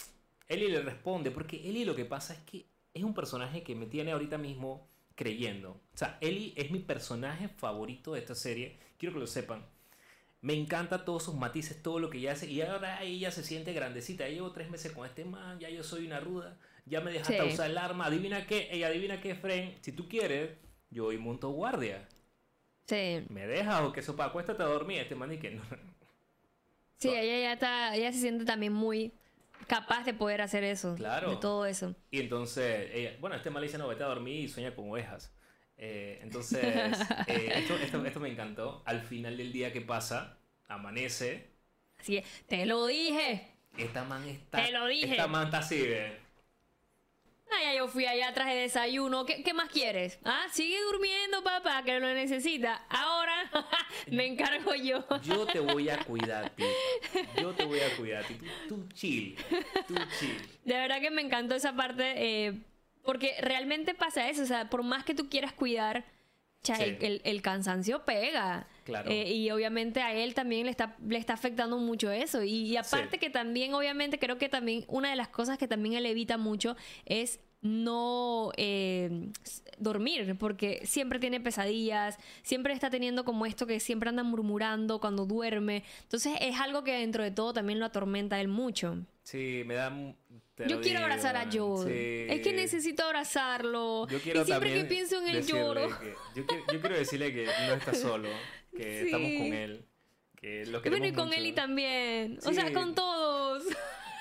[0.48, 3.86] Ellie le responde, porque Ellie lo que pasa es que es un personaje que me
[3.86, 5.72] tiene ahorita mismo creyendo.
[5.72, 9.66] O sea, Ellie es mi personaje favorito de esta serie, quiero que lo sepan.
[10.42, 13.74] Me encanta todos sus matices, todo lo que ella hace, y ahora ella se siente
[13.74, 14.26] grandecita.
[14.28, 17.42] Ya llevo tres meses con este man, ya yo soy una ruda, ya me dejaste
[17.42, 17.54] Sí.
[17.54, 18.06] usar el arma.
[18.06, 20.52] Adivina qué, ella adivina qué, Fren, si tú quieres,
[20.92, 22.08] yo voy monto guardia.
[22.88, 23.26] Sí.
[23.30, 24.26] ¿Me dejas o que sopa?
[24.26, 25.00] Acuéstate a dormir.
[25.00, 25.62] Este man y que no.
[26.98, 29.14] Sí, ella ya está, ella se siente también muy
[29.68, 30.96] capaz de poder hacer eso.
[30.96, 31.30] Claro.
[31.30, 31.96] De todo eso.
[32.12, 34.90] Y entonces, ella, bueno, este man le dice, no, vete a dormir y sueña con
[34.90, 35.32] ovejas.
[35.82, 36.62] Eh, entonces,
[37.28, 38.84] eh, esto, esto, esto me encantó.
[38.86, 40.38] Al final del día que pasa,
[40.68, 41.48] amanece.
[41.98, 43.48] Así es, te lo dije.
[43.78, 44.66] Esta man está.
[44.66, 45.12] Te lo dije.
[45.12, 45.82] Esta man está así.
[47.52, 49.26] Ah, ya yo fui allá, traje desayuno.
[49.26, 50.20] ¿Qué, qué más quieres?
[50.24, 52.84] Ah, sigue durmiendo, papá, que lo necesita.
[52.90, 53.50] Ahora
[54.12, 55.04] me encargo yo.
[55.24, 56.68] Yo te voy a cuidar, tío.
[57.42, 58.38] Yo te voy a cuidar, tío.
[58.68, 59.36] Tú, tú chill.
[59.88, 60.38] Tú chill.
[60.66, 62.54] De verdad que me encantó esa parte, eh,
[63.10, 64.44] porque realmente pasa eso.
[64.44, 66.06] O sea, por más que tú quieras cuidar,
[66.62, 66.84] cha, Sí.
[66.84, 68.68] el, el- el cansancio pega.
[68.84, 69.10] Claro.
[69.10, 72.44] Eh, y obviamente a él también le está, le está afectando mucho eso.
[72.44, 73.18] Y, y aparte Sí.
[73.18, 76.76] que también, obviamente, creo que también una de las cosas que también él evita mucho
[77.06, 79.32] es no eh,
[79.80, 85.26] dormir, porque siempre tiene pesadillas, siempre está teniendo como esto que siempre anda murmurando cuando
[85.26, 85.84] duerme.
[86.04, 88.98] Entonces es algo que dentro de todo también lo atormenta a él mucho.
[89.24, 89.92] Sí, me da.
[90.64, 91.50] Te Yo quiero digo, abrazar a.
[91.50, 91.88] Joel.
[91.88, 92.34] Sí.
[92.34, 94.08] Es que necesito abrazarlo.
[94.10, 95.88] Yo quiero y siempre que pienso en él lloro.
[96.00, 98.28] que- yo, quiero, yo quiero decirle que no está solo,
[98.76, 99.06] que Sí.
[99.06, 99.86] estamos con él,
[100.36, 101.40] que lo bueno, y con mucho.
[101.40, 102.40] Eli también.
[102.46, 103.64] O sea, con todos.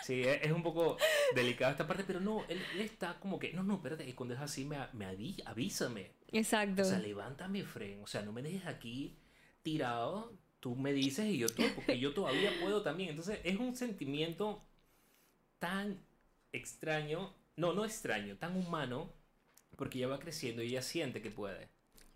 [0.04, 0.96] Sí, es, un poco
[1.34, 4.34] delicada esta parte, pero no, él, él está como que, no, no, espérate, y cuando
[4.34, 6.12] es así, me, me avísame.
[6.32, 6.80] Exacto.
[6.80, 9.18] O sea, levántame, Fren, o sea, no me dejes aquí
[9.62, 13.10] tirado, tú me dices y yo todo, porque yo todavía puedo también.
[13.10, 14.64] Entonces, es un sentimiento
[15.58, 16.02] tan
[16.52, 19.12] extraño, no, no extraño, tan humano,
[19.76, 21.68] porque ella va creciendo y ella siente que puede.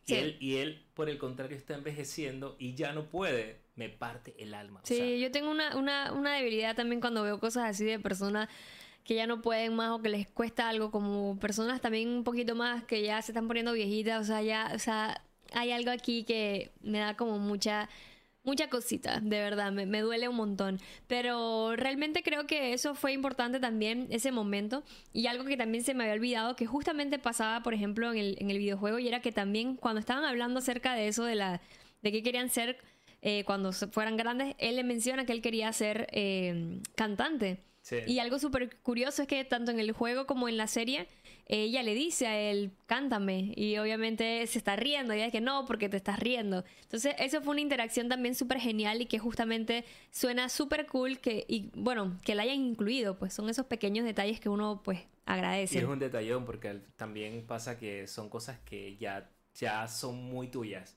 [0.04, 0.14] Sí.
[0.14, 3.60] Y, él, y él, por el contrario, está envejeciendo y ya no puede.
[3.76, 4.82] Me parte el alma.
[4.82, 8.00] o Sí, sea, yo tengo una, una, una debilidad también cuando veo cosas así de
[8.00, 8.48] personas
[9.04, 12.54] que ya no pueden más o que les cuesta algo, como personas también un poquito
[12.56, 16.24] más que ya se están poniendo viejitas, o sea, ya, o sea, hay algo aquí
[16.24, 17.88] que me da como mucha,
[18.44, 20.80] mucha cosita, de verdad, me, me duele un montón.
[21.06, 25.94] Pero realmente creo que eso fue importante también, ese momento, y algo que también se
[25.94, 29.20] me había olvidado, que justamente pasaba, por ejemplo, en el, en el videojuego, y era
[29.20, 31.60] que también cuando estaban hablando acerca de eso, de la,
[32.02, 32.78] de qué querían ser
[33.22, 37.62] eh, cuando se fueran grandes, él le menciona que él quería ser eh, cantante.
[37.82, 37.96] Sí.
[38.06, 41.08] Y algo súper curioso es que tanto en el juego como en la serie,
[41.46, 43.52] ella le dice a él, cántame.
[43.56, 45.12] Y obviamente se está riendo.
[45.12, 46.64] Y ella es que no, porque te estás riendo.
[46.82, 51.44] Entonces, eso fue una interacción también súper genial y que justamente suena súper cool que,
[51.48, 53.18] y bueno, que la hayan incluido.
[53.18, 55.78] Pues son esos pequeños detalles que uno, pues, Y agradece.
[55.78, 60.96] es un detallón porque también pasa que son cosas que ya, ya son muy tuyas.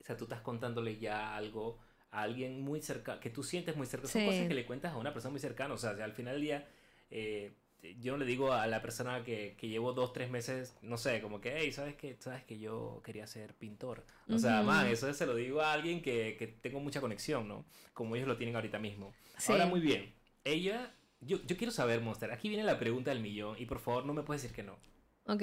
[0.00, 1.78] O sea, tú estás contándole ya algo
[2.10, 4.06] a alguien muy cerca, que tú sientes muy cerca.
[4.08, 4.26] Son Sí.
[4.26, 5.74] cosas que le cuentas a una persona muy cercana.
[5.74, 6.68] O sea, al final del día,
[7.10, 7.52] eh,
[8.00, 11.20] yo no le digo a la persona que, que llevo dos, tres meses, no sé,
[11.20, 14.04] como que, hey, ¿sabes que ¿Sabes que yo quería ser pintor?
[14.28, 17.64] O sea, man, eso se lo digo a alguien que, que tengo mucha conexión, ¿no?
[17.94, 19.14] Como ellos lo tienen ahorita mismo.
[19.36, 19.52] Sí.
[19.52, 20.14] Ahora, muy bien.
[20.44, 24.04] Ella, yo, yo quiero saber, Monster, aquí viene la pregunta del millón y por favor
[24.04, 24.78] no me puedes decir que no.
[25.26, 25.42] Ok.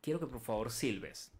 [0.00, 1.32] Quiero que por favor silbes.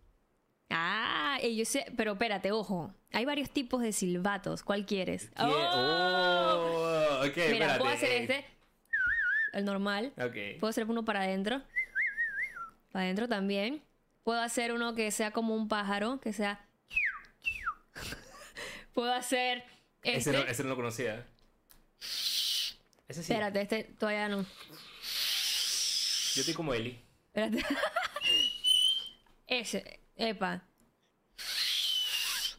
[0.71, 2.93] Ah, y yo sé, pero espérate, ojo.
[3.12, 4.62] Hay varios tipos de silbatos.
[4.62, 5.31] ¿Cuál quieres?
[5.31, 5.43] ¿Qué?
[5.45, 7.79] Oh, ok, Mira, espérate.
[7.79, 8.45] puedo hacer eh, este,
[9.52, 10.12] el normal.
[10.16, 10.58] Ok.
[10.61, 11.62] Puedo hacer uno para adentro.
[12.92, 13.82] Para adentro también.
[14.24, 16.64] Puedo hacer uno que sea como un pájaro, que sea.
[18.94, 19.64] Puedo hacer
[20.02, 20.18] este.
[20.18, 21.26] Ese, no, ese no lo conocía.
[23.08, 23.32] Ese sí.
[23.32, 24.42] Espérate, este todavía no.
[24.42, 27.00] Yo estoy como Eli.
[27.34, 27.64] Espérate.
[29.46, 30.62] Ese, epa.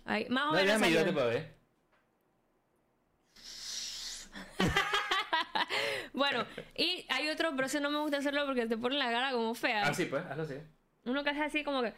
[0.06, 0.66] Ahí, más o No, menos.
[0.66, 1.59] déjame ayudarte para ver.
[6.20, 9.32] Bueno, y hay otro, pero ese no me gusta hacerlo porque te pone la cara
[9.32, 9.88] como fea.
[9.88, 10.56] Ah, sí, pues, hazlo así.
[11.06, 11.94] Uno que hace así como que.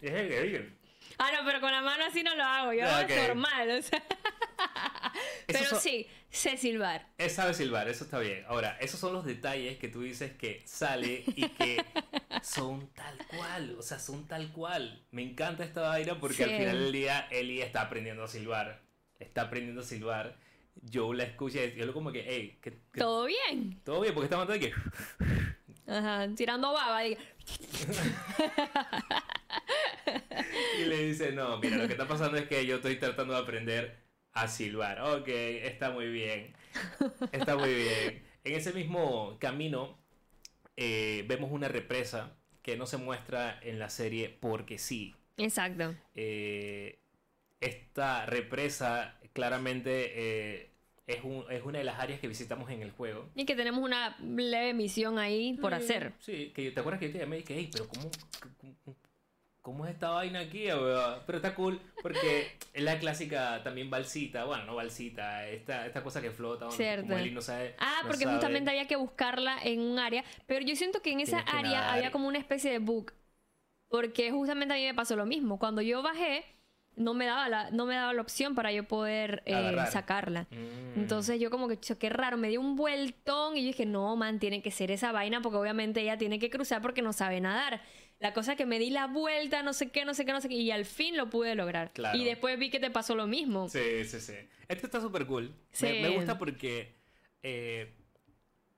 [0.00, 0.72] Es el Eli.
[1.18, 2.72] Ah, no, pero con la mano así no lo hago.
[2.72, 4.02] Yo Ah, hago normal, o sea.
[5.46, 7.06] Pero son- sí, sé silbar.
[7.18, 8.44] Él sabe silbar, eso está bien.
[8.48, 11.84] Ahora, esos son los detalles que tú dices que sale y que
[12.42, 13.76] son tal cual.
[13.78, 15.04] O sea, son tal cual.
[15.10, 16.42] Me encanta esta vaina porque Sí.
[16.44, 18.82] al final del día Eli está aprendiendo a silbar.
[19.22, 20.36] Está aprendiendo a silbar.
[20.92, 23.80] Joe la escucha y yo lo como que, hey, que- Todo bien.
[23.84, 24.72] todo bien, porque está matando de que.
[25.92, 27.06] Ajá, tirando baba.
[27.06, 27.16] y-
[30.80, 33.40] Y le dice, no, mira, lo que está pasando es que yo estoy tratando de
[33.40, 33.98] aprender
[34.32, 35.00] a silbar.
[35.02, 36.54] Ok, está muy bien.
[37.32, 38.22] Está muy bien.
[38.44, 39.98] En ese mismo camino
[40.76, 45.14] eh, vemos una represa que no se muestra en la serie porque sí.
[45.36, 45.94] Exacto.
[46.14, 46.98] Eh,
[47.62, 50.70] esta represa claramente eh,
[51.06, 53.28] es, un- es una de las áreas que visitamos en el juego.
[53.34, 56.12] Y que tenemos una leve misión ahí por Sí, hacer.
[56.20, 58.10] Sí, que te acuerdas que yo te llamé y dije, hey, pero ¿cómo,
[58.60, 58.96] cómo,
[59.60, 60.66] cómo es esta vaina aquí?
[60.66, 66.02] weón?" Pero está cool porque es la clásica también balsita, bueno, no balsita, esta, esta
[66.02, 67.06] cosa que flota, Cierto.
[67.06, 67.74] como Eli no sabe.
[67.78, 68.34] Ah, no porque sabe.
[68.34, 70.24] justamente había que buscarla en un área.
[70.46, 73.12] Pero yo siento que en esa Tienes área había como una especie de bug.
[73.88, 75.58] Porque justamente a mí me pasó lo mismo.
[75.58, 76.44] Cuando yo bajé,
[76.96, 80.46] no me daba la, no me daba la opción para yo poder eh, sacarla.
[80.50, 81.00] Mm.
[81.00, 84.14] Entonces yo como que, "Cho, qué raro, me dio un vueltón y yo dije, no,
[84.16, 87.40] man, tiene que ser esa vaina porque obviamente ella tiene que cruzar porque no sabe
[87.40, 87.80] nadar.
[88.20, 90.40] La cosa es que me di la vuelta, no sé qué, no sé qué, no
[90.40, 91.92] sé qué, y al fin lo pude lograr.
[91.92, 92.16] Claro.
[92.16, 93.68] Y después vi que te pasó lo mismo.
[93.68, 94.34] Sí, sí, sí.
[94.68, 95.52] Este está súper cool.
[95.72, 95.86] Sí.
[95.86, 96.94] Me, me gusta porque
[97.42, 97.92] eh,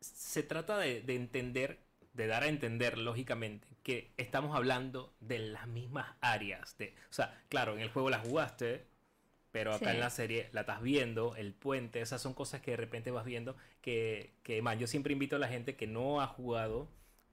[0.00, 1.78] se trata de, de entender,
[2.14, 6.76] de dar a entender, lógicamente, que estamos hablando de las mismas áreas.
[6.78, 8.86] De, o sea, claro, en el juego la jugaste,
[9.52, 9.94] pero acá Sí.
[9.94, 13.24] en la serie la estás viendo, el puente, esas son cosas que de repente vas
[13.24, 16.88] viendo que, que man, yo siempre invito a la gente que no ha jugado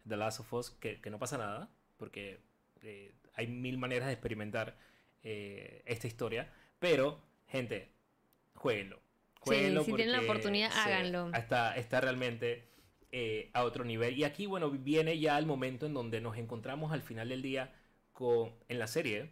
[0.07, 2.39] The Last of Us, que, que no pasa nada, porque
[2.83, 4.75] eh, hay mil maneras de experimentar
[5.23, 7.89] eh, esta historia, pero, gente,
[8.55, 8.99] jueguenlo.
[9.39, 11.31] Jueguenlo si tienen la oportunidad, sí, háganlo.
[11.33, 12.67] Está, está realmente
[13.11, 14.17] eh, a otro nivel.
[14.17, 17.73] Y aquí, bueno, viene ya el momento en donde nos encontramos al final del día
[18.13, 19.31] con, en la serie.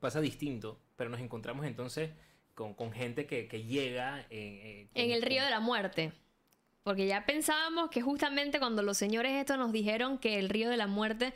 [0.00, 2.10] Pasa distinto, pero nos encontramos entonces
[2.54, 6.12] con, con gente que, que llega en, eh, con- En el río de la muerte.
[6.82, 10.76] Porque ya pensábamos que justamente cuando los señores estos nos dijeron que el río de
[10.76, 11.32] la muerte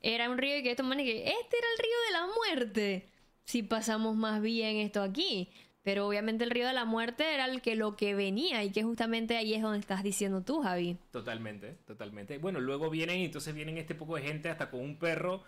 [0.00, 3.08] era un río y que estos manes que este era el río de la muerte.
[3.44, 5.50] Si pasamos más bien esto aquí.
[5.84, 8.82] Pero obviamente el río de la muerte era el que lo que venía y que
[8.82, 10.96] justamente ahí es donde estás diciendo tú, Javi.
[11.12, 12.38] Totalmente, totalmente.
[12.38, 15.44] Bueno, luego vienen y entonces vienen este poco de gente hasta con un perro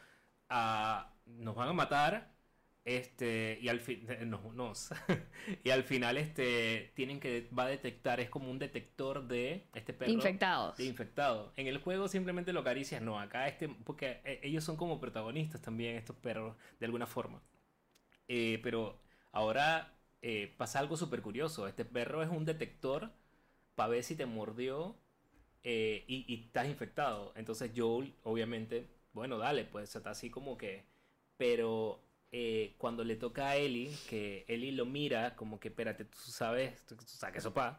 [0.51, 2.37] a nos van a matar
[2.85, 4.91] este y al fin no, nos
[5.65, 9.93] y al final este tienen que va a detectar es como un detector de este
[9.93, 10.77] perro Infectados.
[10.77, 11.53] de infectado.
[11.57, 15.61] En el juego simplemente lo acaricias, no, acá este porque eh, ellos son como protagonistas
[15.63, 17.43] también estos perros de alguna forma.
[18.29, 19.01] Eh, pero
[19.33, 21.69] ahora eh, pasa algo súper curioso.
[21.69, 23.11] Este perro es un detector
[23.75, 24.97] para ver si te mordió
[25.63, 27.33] eh, y, y estás infectado.
[27.37, 30.85] Entonces Joel, obviamente, bueno, dale, pues está así como que...
[31.37, 32.01] Pero
[32.33, 36.85] eh, cuando le toca a Ellie, que Ellie lo mira como que, espérate, tú sabes,
[36.87, 37.79] tú, tú sabes que sopa,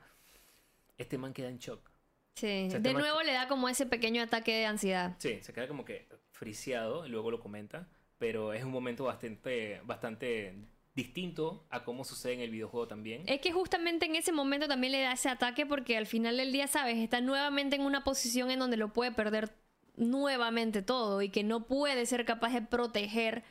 [0.97, 1.89] este man queda en shock.
[2.35, 5.15] Sí, O sea, de nuevo le da como ese pequeño ataque de ansiedad.
[5.17, 9.81] Sí, se queda como que friseado, y luego lo comenta, pero es un momento bastante,
[9.85, 10.53] bastante
[10.97, 13.21] distinto a cómo sucede en el videojuego también.
[13.27, 16.51] Es que justamente en ese momento también le da ese ataque porque al final del
[16.51, 16.97] día, ¿sabes?
[16.97, 19.55] Está nuevamente en una posición en donde lo puede perder
[19.95, 23.43] nuevamente todo y que no puede ser capaz de proteger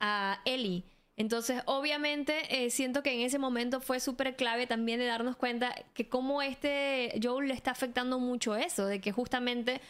[0.00, 0.84] a Ellie.
[1.16, 5.74] Entonces, obviamente, eh, siento que en ese momento fue súper clave también de darnos cuenta
[5.94, 9.80] que cómo este Joel le está afectando mucho eso, de que justamente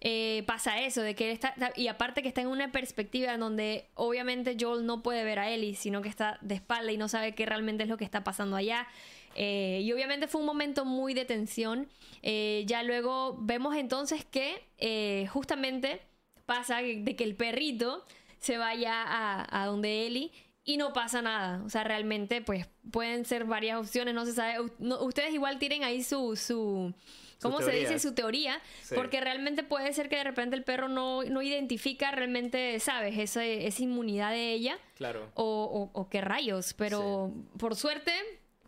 [0.00, 3.40] eh, pasa eso, de que él está, y aparte que está en una perspectiva en
[3.40, 7.08] donde obviamente Joel no puede ver a Ellie, sino que está de espalda y no
[7.08, 8.86] sabe qué realmente es lo que está pasando allá.
[9.34, 11.88] Eh, y obviamente fue un momento muy de tensión.
[12.22, 16.00] Eh, ya luego vemos entonces que eh, justamente
[16.46, 18.04] pasa de que el perrito
[18.38, 20.32] se vaya a, donde Ellie
[20.64, 21.62] y no pasa nada.
[21.64, 24.56] O sea, realmente, pues pueden ser varias opciones, no se sabe.
[25.00, 26.36] Ustedes igual tienen ahí su.
[26.36, 26.94] su
[27.42, 27.98] ¿Cómo se dice?
[27.98, 28.60] Su teoría.
[28.82, 28.94] Sí.
[28.94, 33.18] Porque realmente puede ser que de repente el perro no, no identifica realmente, ¿sabes?
[33.18, 34.78] Esa, esa inmunidad de ella.
[34.96, 35.30] Claro.
[35.34, 36.74] O, o- o qué rayos.
[36.74, 38.12] Pero por suerte,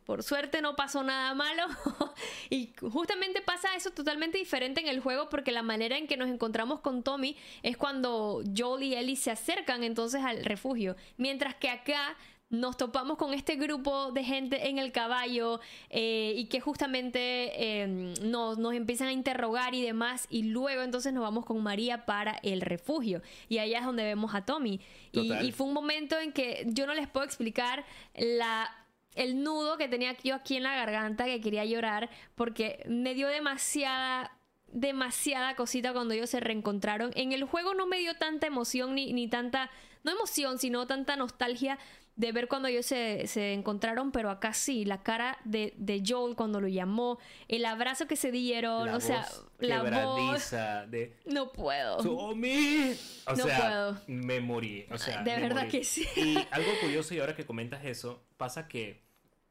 [0.05, 1.65] por suerte no pasó nada malo.
[2.51, 6.29] y justamente pasa eso totalmente diferente en el juego porque la manera en que nos
[6.29, 10.97] encontramos con Tommy es cuando Joel y Ellie se acercan entonces al refugio.
[11.19, 12.17] Mientras que acá
[12.53, 18.15] nos topamos con este grupo de gente en el caballo eh, y que justamente eh,
[18.23, 22.39] nos, nos empiezan a interrogar y demás y luego entonces nos vamos con María para
[22.43, 23.23] el refugio.
[23.49, 24.81] Y allá es donde vemos a Tommy.
[25.13, 27.85] Y, y fue un momento en que yo no les puedo explicar
[28.15, 28.71] la
[29.15, 33.29] el nudo que tenía yo aquí en la garganta que quería llorar porque me dio
[33.29, 34.31] demasiada
[34.73, 37.13] demasiada cosita cuando ellos se reencontraron.
[37.15, 39.71] En el juego no me dio tanta emoción ni, ni tanta,
[40.03, 41.79] no emoción, sino tanta nostalgia
[42.15, 46.37] de ver cuando ellos se, se encontraron, pero acá sí, la cara de, de Joel
[46.37, 49.27] cuando lo llamó, el abrazo que se dieron, La o sea,
[49.59, 50.51] la voz...
[50.91, 51.97] de No puedo.
[51.99, 52.95] Tommy.
[53.27, 54.01] O No sea, puedo.
[54.09, 54.87] me morí.
[54.91, 55.71] O sea, De verdad morí.
[55.71, 56.07] que sí.
[56.17, 59.01] Y algo curioso, y ahora que comentas eso, pasa que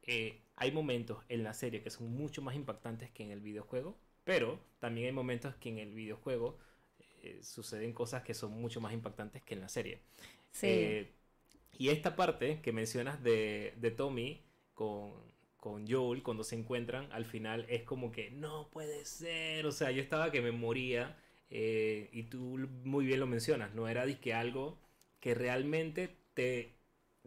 [0.04, 3.98] eh, hay momentos en la serie que son mucho más impactantes que en el videojuego,
[4.24, 6.58] pero también hay momentos que en el videojuego
[7.24, 10.00] eh, suceden cosas que son mucho más impactantes que en la serie.
[10.52, 10.66] Sí.
[10.68, 11.12] Eh,
[11.76, 14.42] y esta parte que mencionas de, de Tommy
[14.74, 15.12] con,
[15.56, 19.66] con Joel cuando se encuentran, al final es como que no puede ser.
[19.66, 21.16] O sea, yo estaba que me moría.
[21.50, 24.78] eh, y tú muy bien lo mencionas, no era disque algo
[25.20, 26.74] que realmente te,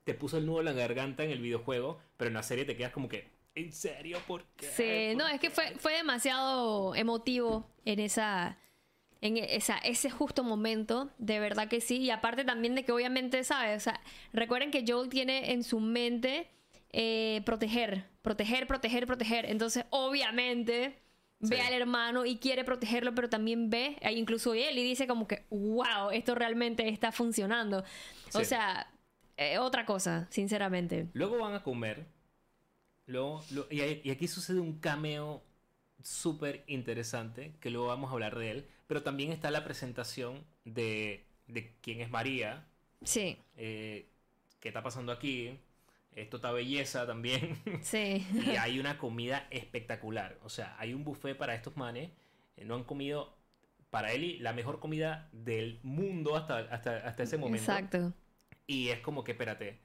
[0.03, 2.75] te puso el nudo en la garganta en el videojuego, pero en la serie te
[2.77, 4.23] quedas como que, ¿en serio?
[4.27, 4.67] ¿Por qué?
[4.67, 5.51] Sí, no, ¿Por es que qué?".
[5.51, 8.57] fue, fue demasiado emotivo en esa.
[9.25, 11.97] En esa, ese justo momento, de verdad que sí.
[11.97, 13.77] Y aparte también de que obviamente, ¿sabes?
[13.77, 13.99] O sea,
[14.33, 16.47] recuerden que Joel tiene en su mente
[16.91, 19.45] eh, proteger, proteger, proteger, proteger.
[19.45, 20.99] Entonces, obviamente,
[21.39, 25.27] ve al hermano y quiere protegerlo, pero también ve, e incluso él, y dice como
[25.27, 27.83] que, wow, esto realmente está funcionando.
[28.33, 28.87] O sea,
[29.37, 31.07] eh, otra cosa, sinceramente.
[31.13, 32.05] Luego van a comer.
[33.07, 35.43] Luego, lo- y, y aquí sucede un cameo
[36.01, 38.67] súper interesante, que luego vamos a hablar de él.
[38.87, 42.67] Pero también está la presentación de, de quién es María,
[43.03, 44.09] Sí, eh,
[44.59, 45.59] qué está pasando aquí,
[46.13, 47.61] esto está belleza también.
[47.81, 48.25] sí.
[48.33, 50.39] y hay una comida espectacular.
[50.43, 52.09] O sea, hay un buffet para estos manes.
[52.57, 53.37] eh, no han comido,
[53.89, 57.71] para Eli, la mejor comida del mundo hasta, hasta, hasta ese momento.
[57.71, 58.13] Exacto.
[58.67, 59.79] Y es como que, espérate,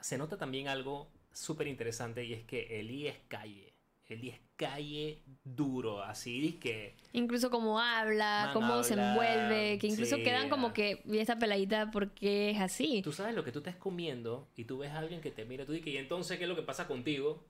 [0.00, 3.72] se nota también algo súper interesante y es que Eli es calle.
[4.06, 6.94] Eli es calle duro, así que...
[7.14, 11.38] Incluso cómo habla, cómo se habla, envuelve, que incluso sí, quedan como que, y esta
[11.38, 13.00] peladita, porque es así?
[13.00, 15.64] Tú sabes lo que tú estás comiendo y tú ves a alguien que te mira,
[15.64, 17.46] tú dices, ¿y entonces qué es lo que pasa contigo?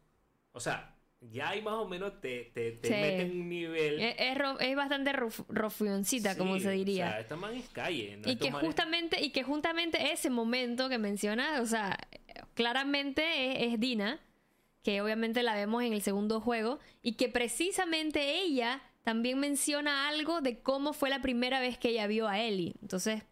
[0.53, 2.95] O sea, ya ahí más o menos te, te, te Sí.
[2.95, 4.01] mete en un nivel...
[4.01, 7.07] Es, es ro- es bastante rofioncita, como Sí, se diría.
[7.07, 8.17] O sea, esta man es calle.
[8.19, 8.31] ¿no?
[8.31, 11.99] y que justamente, y que justamente ese momento que mencionas, o sea,
[12.55, 14.21] claramente es, es Dina,
[14.83, 20.41] que obviamente la vemos en el segundo juego, y que precisamente ella también menciona algo
[20.41, 22.75] de cómo fue la primera vez que ella vio a Ellie.
[22.83, 23.23] Entonces,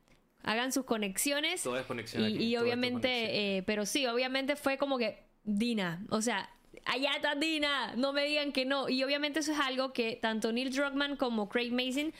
[0.42, 1.62] hagan sus conexiones.
[1.62, 3.30] Todo es conexión Y, aquí, y obviamente, conexión.
[3.40, 6.50] eh, pero sí, obviamente fue como que Dina, o sea,
[6.86, 8.88] allá está Dina, no me digan que no.
[8.88, 12.12] Y obviamente eso es algo que tanto Neil Druckmann como Craig Mason,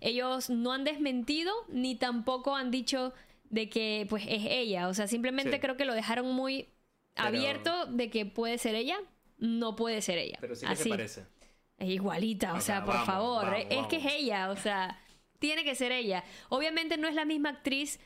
[0.00, 3.12] ellos no han desmentido ni tampoco han dicho
[3.50, 4.88] de que pues es ella.
[4.88, 5.60] O sea, simplemente Sí.
[5.60, 6.68] creo que lo dejaron muy
[7.14, 8.98] Pero- abierto de que puede ser ella,
[9.38, 10.38] no puede ser ella.
[10.40, 10.84] Pero sí que Así.
[10.84, 11.26] te parece.
[11.78, 13.44] Es igualita, o, O sea, sea, por vamos, favor.
[13.46, 15.00] vamos, es que es ella, o sea,
[15.38, 16.24] tiene que ser ella.
[16.48, 17.98] Obviamente no es la misma actriz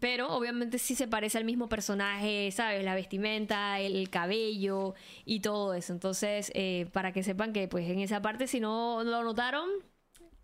[0.00, 2.82] pero obviamente sí se parece al mismo personaje, ¿sabes?
[2.84, 4.94] La vestimenta, el cabello
[5.26, 5.92] y todo eso.
[5.92, 9.68] Entonces, eh, para que sepan que pues en esa parte, si no lo notaron,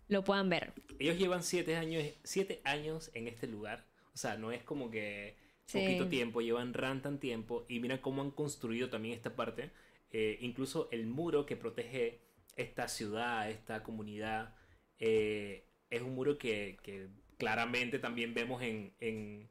[0.09, 0.73] lo puedan ver.
[0.99, 3.87] Ellos llevan siete años, siete años en este lugar.
[4.13, 5.35] O sea, no es como que
[5.71, 5.79] Sí.
[5.79, 9.71] poquito tiempo, llevan rantan tiempo y mira cómo han construido también esta parte.
[10.11, 12.19] Eh, incluso el muro que protege
[12.57, 14.53] esta ciudad, esta comunidad,
[14.99, 17.07] eh, es un muro que, que
[17.37, 19.49] claramente también vemos en, en,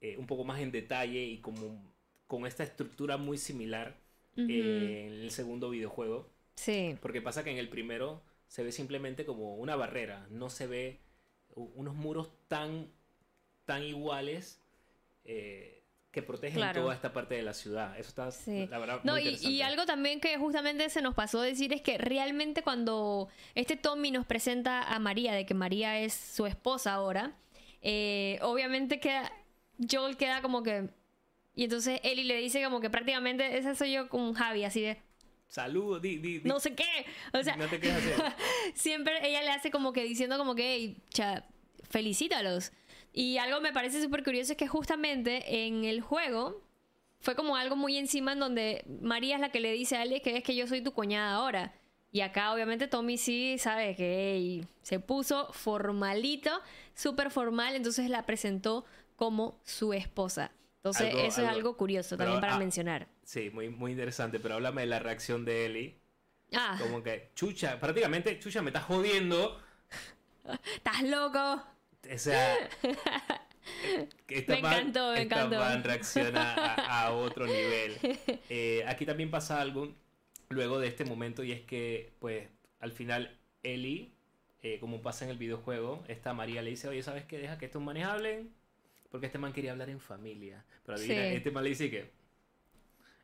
[0.00, 1.92] eh, un poco más en detalle y como
[2.26, 3.96] con esta estructura muy similar
[4.36, 6.28] eh, en el segundo videojuego.
[6.56, 6.96] Sí.
[7.00, 11.00] Porque pasa que en el primero se ve simplemente como una barrera, no se ve
[11.54, 12.90] unos muros tan,
[13.64, 14.60] tan iguales
[15.26, 16.80] eh, que protegen Claro.
[16.82, 17.98] toda esta parte de la ciudad.
[17.98, 18.66] Eso está, Sí.
[18.70, 19.62] la verdad, No, muy y, y interesante.
[19.64, 24.24] algo también que justamente se nos pasó decir es que realmente cuando este Tommy nos
[24.24, 27.36] presenta a María, de que María es su esposa ahora,
[27.82, 29.30] eh, obviamente queda,
[29.90, 30.88] Joel queda como que...
[31.54, 34.96] Y entonces Ellie le dice como que prácticamente esa soy yo con Javi, así de,
[35.48, 36.48] Saludos, di, di, di.
[36.48, 37.06] no sé qué.
[37.32, 38.34] O sea, No te quedes así.
[38.74, 41.44] siempre ella le hace como que diciendo como que, "Ey, cha,
[41.88, 42.72] felicítalos.
[43.18, 46.62] Y algo me parece súper curioso es que justamente en el juego
[47.20, 50.22] fue como algo muy encima en donde María es la que le dice a Alex
[50.22, 51.72] que es que yo soy tu cuñada ahora.
[52.12, 56.50] Y acá obviamente Tommy sí sabe que se puso formalito,
[56.94, 58.84] súper formal, entonces la presentó
[59.16, 60.52] como su esposa.
[60.76, 63.08] Entonces Algo- eso es algo- curioso también para ah, mencionar.
[63.24, 65.98] Sí, muy, muy interesante, pero háblame de la reacción de Ellie.
[66.52, 69.58] Ah, Como que, chucha, prácticamente, chucha, me estás jodiendo.
[70.76, 71.62] ¿estás loco?
[72.12, 72.56] O sea,
[74.26, 75.58] que esta Me man- encantó, me esta encantó.
[75.58, 76.74] man reacciona a,
[77.06, 77.96] a otro nivel.
[78.48, 79.92] Eh, aquí también pasa algo
[80.50, 82.48] luego de este momento y es que, pues,
[82.80, 84.12] al final Ellie,
[84.62, 87.38] eh, como pasa en el videojuego, esta María le dice, oye, ¿sabes qué?
[87.38, 88.50] Deja que estos manes hablen,
[89.10, 90.64] porque este man quería hablar en familia.
[90.84, 91.34] Pero adivina, Sí.
[91.36, 92.10] este man le dice que,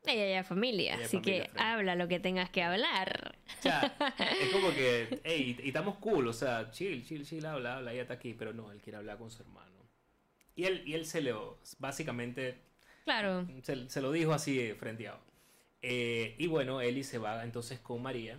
[0.04, 3.36] Ella ya es familia, Ella así familia, que habla lo que tengas que hablar.
[3.58, 3.94] o sea,
[4.40, 8.02] es como que, hey, y estamos cool, o sea, chill, chill, chill, habla, habla, ella
[8.02, 9.70] está aquí, pero no, él quiere hablar con su hermano.
[10.56, 12.58] Y él, y él se lo, básicamente,
[13.04, 13.46] Claro.
[13.62, 15.20] se, se lo dijo así eh, frenteado.
[15.82, 18.38] Eh, y bueno, Eli se va entonces con María.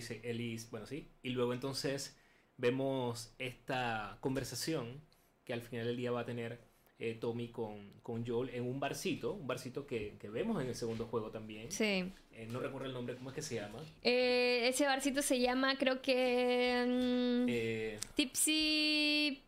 [0.00, 1.08] Se- Eli- bueno, sí.
[1.22, 2.16] Y luego entonces
[2.56, 5.00] vemos esta conversación
[5.44, 6.60] que al final del día va a tener
[6.98, 10.74] eh, Tommy con, con Joel en un barcito, un barcito que, que vemos en el
[10.74, 11.70] segundo juego también.
[11.70, 12.10] Sí.
[12.32, 13.78] Eh, no recuerdo el nombre, ¿cómo es que se llama?
[14.02, 17.98] Eh, ese barcito se llama, creo que.
[18.00, 19.42] mm, Tipsy.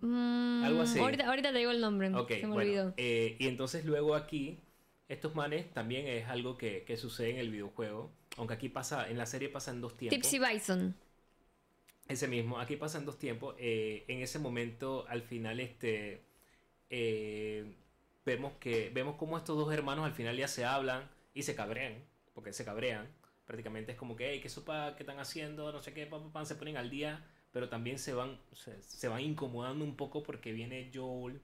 [0.00, 0.98] mm, Algo así.
[0.98, 2.08] Ahorita, ahorita te digo el nombre.
[2.14, 2.94] ok, se me bueno, olvidó.
[2.96, 4.58] y entonces luego aquí,
[5.08, 8.10] estos manes también es algo que, que sucede en el videojuego.
[8.38, 10.18] Aunque aquí pasa, en la serie pasa en dos tiempos.
[10.18, 10.94] Tipsy Bison.
[12.08, 13.54] Ese mismo, aquí pasan dos tiempos.
[13.58, 16.22] eh, en ese momento, al final, este
[16.90, 17.74] eh,
[18.26, 21.94] vemos que vemos como estos dos hermanos al final ya se hablan y se cabrean,
[22.34, 23.08] porque se cabrean.
[23.46, 25.72] Prácticamente es como que, hey, ¿qué sopa que están haciendo?
[25.72, 28.80] No sé qué, pam, pam, pam, se ponen al día, pero también se van, se,
[28.82, 31.40] se van incomodando un poco porque viene Joel,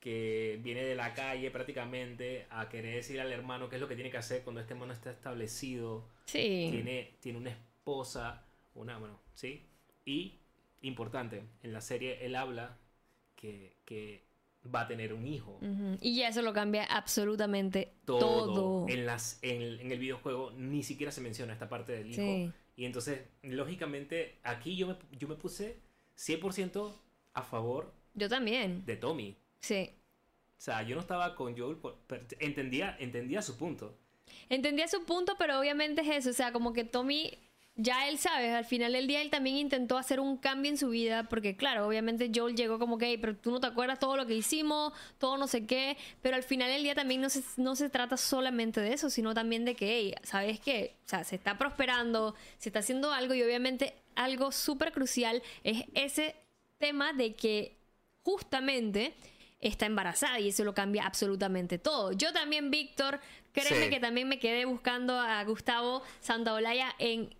[0.00, 3.94] que viene de la calle prácticamente a querer decir al hermano qué es lo que
[3.96, 6.68] tiene que hacer cuando este hermano está establecido Sí.
[6.70, 8.44] tiene, tiene una esposa,
[8.76, 9.66] una, bueno, ¿sí?
[10.04, 10.38] Y,
[10.82, 12.78] importante, en la serie él habla
[13.34, 14.24] que, que
[14.74, 15.58] va a tener un hijo.
[16.00, 18.54] Y ya eso lo cambia absolutamente Todo.
[18.54, 18.86] todo.
[18.88, 22.20] En, las, en, el, en el videojuego ni siquiera se menciona esta parte del hijo.
[22.22, 22.52] Sí.
[22.76, 25.80] Y entonces, lógicamente, aquí yo me, yo me puse
[26.18, 26.92] 100%
[27.34, 28.84] a favor Yo también.
[28.84, 29.36] de Tommy.
[29.60, 29.90] Sí.
[30.58, 33.96] O sea, yo no estaba con Joel, por- pero entendía, entendía su punto.
[34.48, 36.30] Entendía su punto, pero obviamente es eso.
[36.30, 37.30] O sea, como que Tommy,
[37.76, 40.88] ya él sabe, al final del día él también intentó hacer un cambio en su
[40.88, 44.16] vida, porque claro, obviamente Joel llegó como que, "Ey, pero tú no te acuerdas todo
[44.16, 47.42] lo que hicimos, todo no sé qué, pero al final del día también no se,
[47.58, 50.96] no se trata solamente de eso, sino también de que, hey, ¿sabes qué?
[51.04, 55.84] O sea, se está prosperando, se está haciendo algo y obviamente algo súper crucial es
[55.94, 56.34] ese
[56.78, 57.76] tema de que
[58.22, 59.14] justamente
[59.60, 62.12] está embarazada y eso lo cambia absolutamente todo.
[62.12, 63.20] Yo también, Víctor,
[63.52, 63.90] créeme Sí.
[63.90, 67.34] que también me quedé buscando a Gustavo Santaolalla en,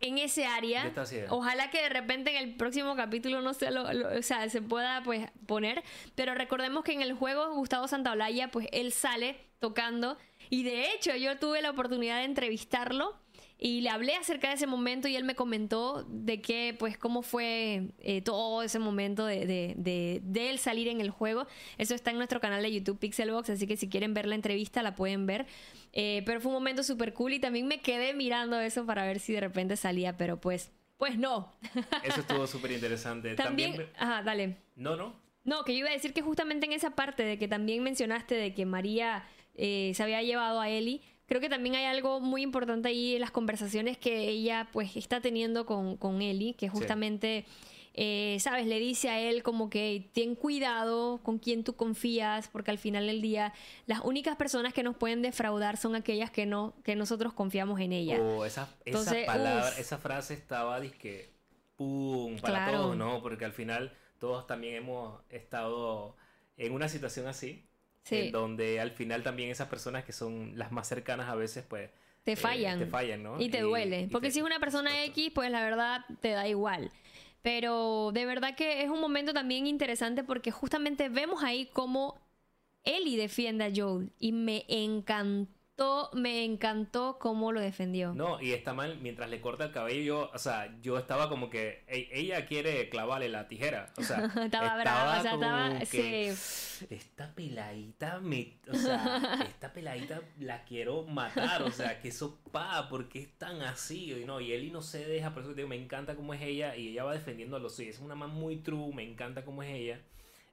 [0.00, 0.84] en ese área.
[1.30, 4.60] Ojalá que de repente en el próximo capítulo no se lo, lo- o sea, se
[4.62, 5.82] pueda pues poner,
[6.14, 10.18] pero recordemos que en el juego Gustavo Santaolalla pues él sale tocando.
[10.50, 13.16] Y de hecho yo tuve la oportunidad de entrevistarlo
[13.58, 17.22] y le hablé acerca de ese momento y él me comentó de que, pues, cómo
[17.22, 21.46] fue eh, todo ese momento de, de, de- de él salir en el juego.
[21.78, 24.82] Eso está en nuestro canal de YouTube Pixelbox, así que si quieren ver la entrevista
[24.82, 25.46] la pueden ver.
[25.94, 29.20] Eh, pero fue un momento súper cool y también me quedé mirando eso para ver
[29.20, 31.52] si de repente salía, pero pues pues no.
[32.04, 33.34] Eso estuvo súper interesante.
[33.34, 34.56] También, También, ajá, dale.
[34.76, 35.14] No, no.
[35.44, 38.34] No, que yo iba a decir que justamente en esa parte de que también mencionaste
[38.34, 42.42] de que María eh, se había llevado a Eli, creo que también hay algo muy
[42.42, 47.44] importante ahí en las conversaciones que ella pues está teniendo con, con Eli, que justamente,
[47.94, 52.70] eh, sabes, le dice a él como que ten cuidado con quien tú confías, porque
[52.70, 53.52] al final del día
[53.86, 57.92] las únicas personas que nos pueden defraudar son aquellas que no, que nosotros confiamos en
[57.92, 58.20] ella.
[58.20, 59.78] O esa, esa Entonces, palabra, uf.
[59.78, 61.30] esa frase estaba disque
[61.76, 62.78] pum para Claro.
[62.82, 63.20] todos, ¿no?
[63.22, 66.16] Porque al final todos también hemos estado
[66.56, 67.65] en una situación así.
[68.06, 68.16] Sí.
[68.16, 71.90] En donde al final también esas personas que son las más cercanas a veces, pues.
[72.22, 72.78] te eh, fallan.
[72.78, 73.40] te fallan, ¿no?
[73.40, 74.02] Y te duele.
[74.02, 75.04] y Porque te- si es una persona.
[75.06, 76.92] X, pues la verdad te da igual.
[77.42, 82.16] Pero de verdad que es un momento también interesante porque justamente vemos ahí cómo
[82.84, 84.12] Ellie defiende a Joel.
[84.20, 85.50] Y me encantó,
[86.14, 88.14] me encantó cómo lo defendió.
[88.14, 90.30] No, y está mal mientras le corta el cabello.
[90.32, 93.92] O sea, yo estaba como que e- ella quiere clavarle la tijera.
[93.98, 96.34] O sea, Estaba brava, o sea, estaba- que,
[96.90, 98.58] Esta peladita me.
[98.70, 101.62] O sea, esta peladita la quiero matar.
[101.62, 104.12] O sea, que eso pa, porque es tan así?
[104.12, 106.40] Y, no, y Eli no se deja, por eso te digo, me encanta cómo es
[106.42, 106.74] ella.
[106.76, 107.96] Y ella va defendiendo a los suyos.
[107.96, 110.00] Es una man muy true, me encanta cómo es ella.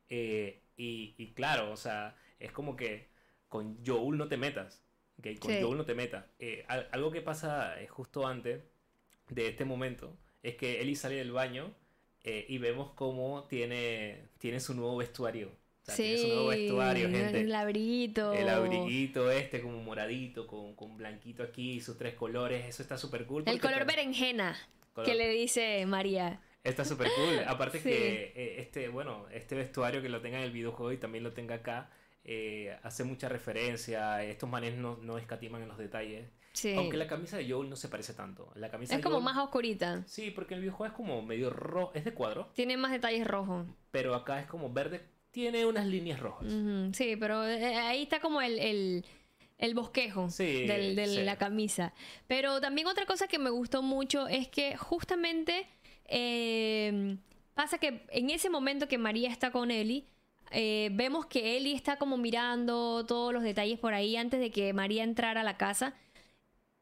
[0.10, 3.08] Eh, y, y claro, o sea, es como que
[3.48, 4.82] con Joel no te metas.
[5.20, 5.40] ¿Ok?
[5.40, 5.60] Con Sí.
[5.62, 6.26] Joel no te metas.
[6.40, 8.62] Eh, al- algo que pasa eh, justo antes
[9.30, 11.74] de este momento es que Ellie sale del baño
[12.24, 15.50] eh, y vemos cómo tiene, tiene su nuevo vestuario.
[15.82, 17.42] O sea, tiene su nuevo vestuario, gente.
[17.42, 18.32] el abriguito.
[18.34, 23.26] El abriguito este como moradito, con, con blanquito aquí, sus tres colores, eso está súper
[23.26, 23.44] cool.
[23.46, 24.58] El color berenjena
[24.94, 26.40] color- que le dice María.
[26.64, 27.40] Está súper cool.
[27.48, 27.90] Aparte Sí.
[27.90, 31.34] que eh, este, bueno, este vestuario que lo tenga en el videojuego y también lo
[31.34, 31.90] tenga acá,
[32.26, 34.24] eh, hace mucha referencia.
[34.24, 36.30] Estos manes no, no escatiman en los detalles.
[36.54, 36.76] Sí.
[36.76, 38.52] Aunque la camisa de Joel no se parece tanto.
[38.56, 40.04] La camisa Es de como Joel- más oscurita.
[40.06, 43.66] Sí, porque el videojuego es como medio rojo, es de cuadro, Tiene más detalles rojos.
[43.92, 45.02] pero acá es como verde,
[45.32, 46.48] tiene unas líneas rojas.
[46.96, 49.06] Sí, pero eh, ahí está como el, el,
[49.58, 51.24] el bosquejo Sí, del- de sí.
[51.24, 51.92] la camisa.
[52.28, 55.66] Pero también otra cosa que me gustó mucho es que justamente
[56.28, 57.18] eh,
[57.56, 60.06] pasa que en ese momento que María está con Eli,
[60.54, 64.74] eh, vemos que Eli está como mirando todos los detalles por ahí antes de que
[64.74, 65.96] María entrara a la casa.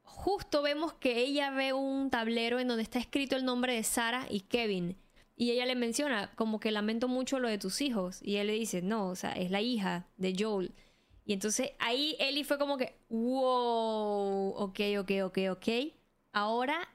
[0.03, 4.27] Justo vemos que ella ve un tablero en donde está escrito el nombre de Sara
[4.29, 4.97] y Kevin.
[5.35, 8.19] Y ella le menciona como que lamento mucho lo de tus hijos.
[8.21, 10.71] Y él le dice, no, o sea, es la hija de Joel.
[11.25, 15.67] Y entonces ahí Ellie fue como que, wow, ok, ok, ok, ok.
[16.33, 16.87] Ahora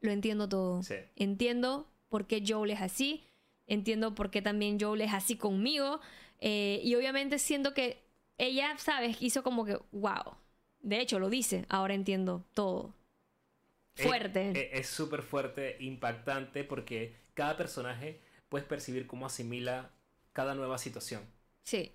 [0.00, 0.82] lo entiendo todo.
[0.82, 0.94] Sí.
[1.16, 3.24] Entiendo por qué Joel es así.
[3.70, 6.00] Entiendo por qué también Joel es así conmigo.
[6.40, 8.02] Eh, y obviamente siento que
[8.36, 9.16] ella, ¿sabes?
[9.22, 10.34] Hizo como que, wow.
[10.80, 11.64] De hecho, lo dice.
[11.68, 12.94] Ahora entiendo todo.
[13.94, 14.50] Fuerte.
[14.56, 19.90] eh, Es súper fuerte, impactante, porque cada personaje puedes percibir cómo asimila
[20.32, 21.22] cada nueva situación.
[21.62, 21.92] Sí.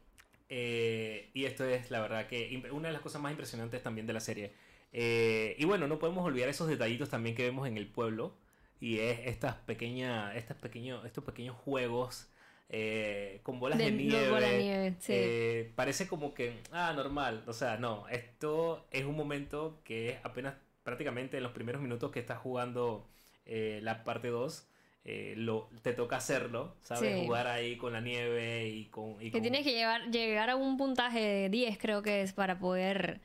[0.48, 4.14] Eh, y esto es la verdad que una de las cosas más impresionantes también de
[4.14, 4.54] la serie.
[4.94, 8.38] Eh, y bueno, no podemos olvidar esos detallitos también que vemos en el pueblo.
[8.80, 12.30] Y es estas pequeñas, estas pequeños, estos pequeños juegos
[12.70, 14.30] eh, con bolas de, De- nieve.
[14.30, 15.14] bola de nieve, sí.
[15.16, 17.44] Eh, parece como que, ah, normal.
[17.48, 22.12] O sea, no, esto es un momento que es apenas prácticamente en los primeros minutos
[22.12, 23.08] que estás jugando
[23.46, 24.68] eh, la parte 2.
[25.08, 27.16] eh, lo, te toca hacerlo, ¿sabes?
[27.20, 27.26] Sí.
[27.26, 29.14] Jugar ahí con la nieve y con...
[29.22, 32.34] y Que con- tienes que llevar, llegar a un puntaje de 10, creo que es,
[32.34, 33.22] para poder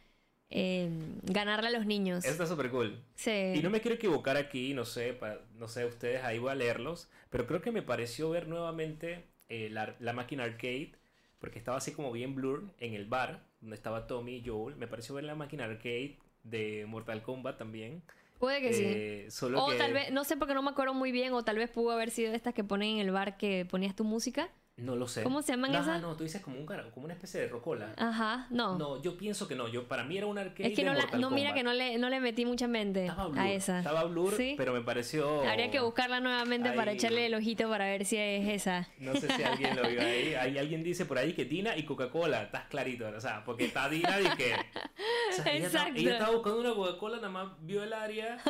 [0.50, 0.88] eh,
[1.22, 2.24] ganarle a los niños.
[2.24, 3.00] Eso está súper cool.
[3.14, 3.52] Sí.
[3.54, 6.54] Y no me quiero equivocar aquí, no sé, pa- no sé ustedes, ahí voy a
[6.54, 10.92] leerlos, pero creo que me pareció ver nuevamente eh, la, la máquina arcade,
[11.38, 14.76] porque estaba así como bien blur en el bar, donde estaba Tommy y Joel.
[14.76, 18.02] Me pareció ver la máquina arcade de Mortal Kombat también.
[18.38, 18.82] Puede que sí.
[18.86, 21.44] Eh, solo O que tal vez, no sé porque no me acuerdo muy bien, o
[21.44, 24.48] tal vez pudo haber sido estas que ponen en el bar que ponías tu música.
[24.80, 25.22] No lo sé.
[25.22, 26.00] ¿Cómo se llaman no, esas?
[26.02, 27.94] No, tú dices como, un, como una especie de rocola.
[27.96, 28.78] Ajá, no.
[28.78, 29.68] No, yo pienso que no.
[29.68, 31.98] Yo, para mí era un arcade es que de no, la- mira que no le,
[31.98, 33.78] no le metí mucha mente Estaba blur, a esa.
[33.78, 34.54] Estaba blur, Sí.
[34.56, 35.48] pero me pareció...
[35.48, 38.88] Habría que buscarla nuevamente para echarle el ojito para ver si es esa.
[38.98, 40.34] No sé si alguien lo vio ahí.
[40.34, 42.42] Hay alguien dice por ahí que Dina y Coca-Cola.
[42.42, 44.54] Estás clarito, o sea, porque está Dina y que.
[44.54, 46.00] o sea, ella, estaba, Exacto.
[46.00, 48.38] ella estaba buscando una Coca-Cola, nada más vio el área.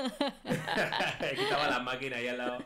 [0.44, 2.58] Aquí estaba la máquina ahí al lado.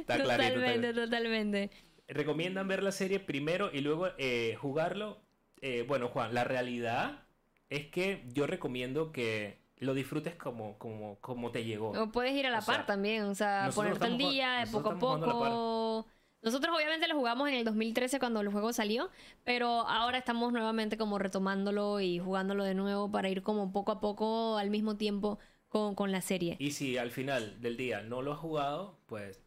[0.00, 0.54] Está clarito.
[0.54, 1.70] totalmente, totalmente.
[2.10, 5.18] Recomiendan ver la serie primero y luego eh, jugarlo.
[5.60, 7.24] Eh, bueno, Juan, la realidad
[7.68, 11.90] es que yo recomiendo que lo disfrutes como, como, como te llegó.
[11.90, 14.66] O puedes ir a la O sea, par también, o sea, ponerte al día de
[14.66, 16.06] poco a poco.
[16.42, 19.10] Nosotros obviamente lo jugamos en el 2013 cuando el juego salió,
[19.44, 24.00] pero ahora estamos nuevamente como retomándolo y jugándolo de nuevo para ir como poco a
[24.00, 25.38] poco al mismo tiempo
[25.68, 26.56] con, con la serie.
[26.58, 29.42] Y si al final del día no lo has jugado, pues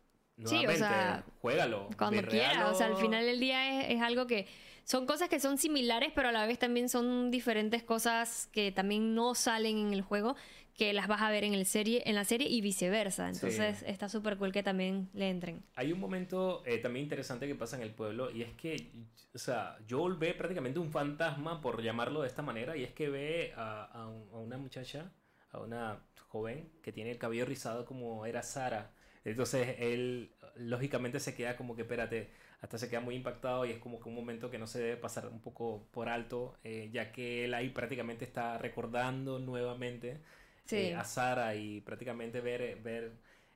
[0.50, 1.90] Sí, o sea, juégalo.
[1.98, 4.48] Cuando quieras, o sea, al final del día es, es algo que
[4.86, 9.16] son cosas que son similares, pero a la vez también son diferentes cosas que también
[9.16, 10.36] no salen en el juego,
[10.76, 13.30] que las vas a ver en el serie, en la serie y viceversa.
[13.30, 15.64] Entonces está súper cool que también le entren.
[15.76, 18.90] Hay un momento eh, también interesante que pasa en el pueblo y es que,
[19.34, 23.10] o sea, Joel ve prácticamente un fantasma, por llamarlo de esta manera, y es que
[23.10, 25.12] ve a, a un- a una muchacha,
[25.52, 28.92] a una joven que tiene el cabello rizado como era Sara.
[29.26, 33.80] Entonces él lógicamente se queda como que, espérate, hasta se queda muy impactado y es
[33.80, 37.12] como que un momento que no se debe pasar un poco por alto, eh, ya
[37.12, 40.22] que él ahí prácticamente está recordando nuevamente
[40.66, 40.78] Sí.
[40.78, 43.12] eh, a Sara y prácticamente ver, ver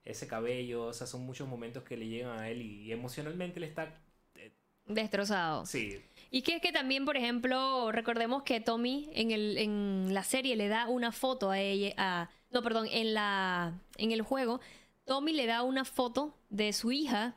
[0.05, 3.63] ese cabello, o sea, son muchos momentos que le llegan a él y, emocionalmente él
[3.65, 4.01] está...
[4.85, 5.65] Destrozado.
[5.65, 6.01] Sí,
[6.31, 10.55] Y que es que también, por ejemplo, recordemos que Tommy en, el, en la serie
[10.55, 14.61] le da una foto a ella, a, no, perdón, en, la, en el juego,
[15.07, 17.35] Tommy le da una foto de su hija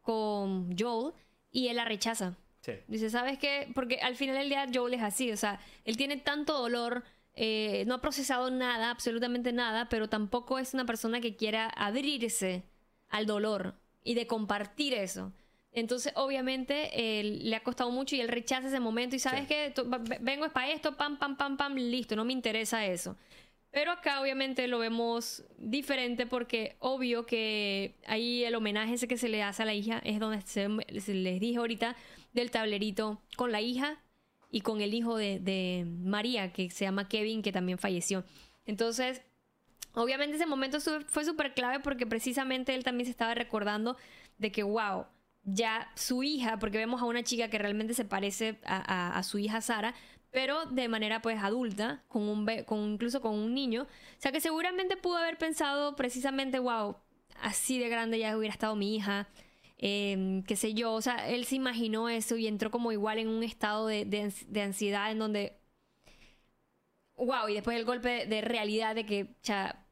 [0.00, 1.12] con Joel
[1.52, 2.34] y él la rechaza.
[2.62, 3.70] sí, Dice, ¿sabes qué?
[3.74, 7.04] Porque al final del día Joel es así, o sea, él tiene tanto dolor,
[7.34, 12.64] eh, no ha procesado nada, absolutamente nada, pero tampoco es una persona que quiera abrirse
[13.08, 15.32] al dolor y de compartir eso.
[15.72, 16.90] Entonces, obviamente,
[17.22, 19.46] le ha costado mucho y él rechaza ese momento y sabes Sí.
[19.46, 19.72] que
[20.20, 23.16] vengo es para esto, pam, pam, pam, pam, listo, no me interesa eso.
[23.70, 29.28] Pero acá obviamente lo vemos diferente porque obvio que ahí el homenaje ese que se
[29.28, 31.96] le hace a la hija es donde se, les dije ahorita
[32.32, 34.02] del tablerito con la hija
[34.50, 38.24] y con el hijo de, María que se llama Kevin que también falleció.
[38.66, 39.22] Entonces,
[39.94, 43.96] obviamente ese momento fue súper clave porque precisamente él también se estaba recordando
[44.38, 45.06] de que, wow,
[45.44, 49.60] ya su hija, porque vemos a una chica que realmente se parece a su hija
[49.60, 49.94] Sara,
[50.30, 53.82] pero de manera pues adulta, con un be- con, incluso con un niño.
[53.84, 56.96] O sea que seguramente pudo haber pensado precisamente, wow,
[57.40, 59.28] así de grande ya hubiera estado mi hija,
[59.78, 60.92] eh, qué sé yo.
[60.92, 64.24] O sea, él se imaginó eso y entró como igual en un estado de, de
[64.26, 65.56] ans- de ansiedad en donde,
[67.16, 69.84] wow, y después el golpe de realidad de que, cha,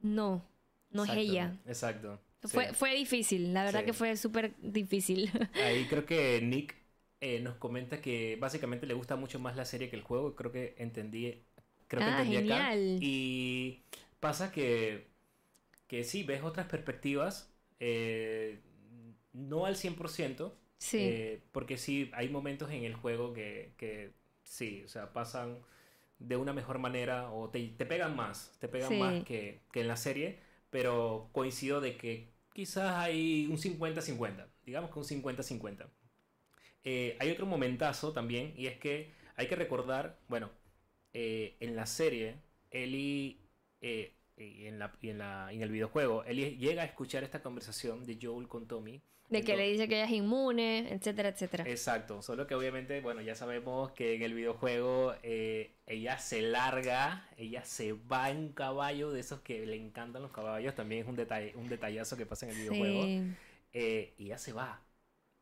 [0.00, 0.44] no,
[0.90, 1.56] no exacto, es ella.
[1.66, 2.20] Exacto.
[2.42, 2.74] Fue, sí.
[2.74, 3.86] fue difícil, la verdad Sí.
[3.86, 5.30] que fue súper difícil.
[5.64, 6.74] Ahí creo que Nick
[7.24, 10.34] eh, nos comenta que básicamente le gusta mucho más la serie que el juego.
[10.36, 11.42] Creo que entendí,
[11.88, 12.70] creo que Ah, entendí acá.
[12.70, 12.80] genial.
[12.98, 13.82] Y
[14.20, 15.08] pasa que,
[15.88, 18.60] que sí, ves otras perspectivas, eh,
[19.32, 20.98] no al 100%, Sí.
[20.98, 24.12] eh, porque sí, hay momentos en el juego que, que
[24.44, 25.58] sí, o sea, pasan
[26.18, 28.98] de una mejor manera o te, te pegan más, te pegan Sí.
[28.98, 34.90] más que, que en la serie, pero coincido de que quizás hay un 50-50, digamos
[34.92, 35.88] que un 50-50.
[36.84, 40.50] Eh, hay otro momentazo también, y es que hay que recordar, bueno,
[41.12, 42.36] eh, en la serie,
[42.70, 43.38] Ellie,
[43.80, 47.40] eh, y en, la, y en, la- en el videojuego, Ellie llega a escuchar esta
[47.42, 49.00] conversación de Joel con Tommy.
[49.30, 51.64] de que le dice que ella es inmune, etcétera, etcétera.
[51.66, 57.64] Exacto, solo que obviamente, bueno, ya sabemos que en el videojuego ella se larga, ella
[57.64, 61.16] se va en un caballo de esos que le encantan los caballos, también es un,
[61.16, 63.02] detalle, un detallazo que pasa en el videojuego.
[63.04, 63.32] Sí.
[64.18, 64.80] Y ella se va,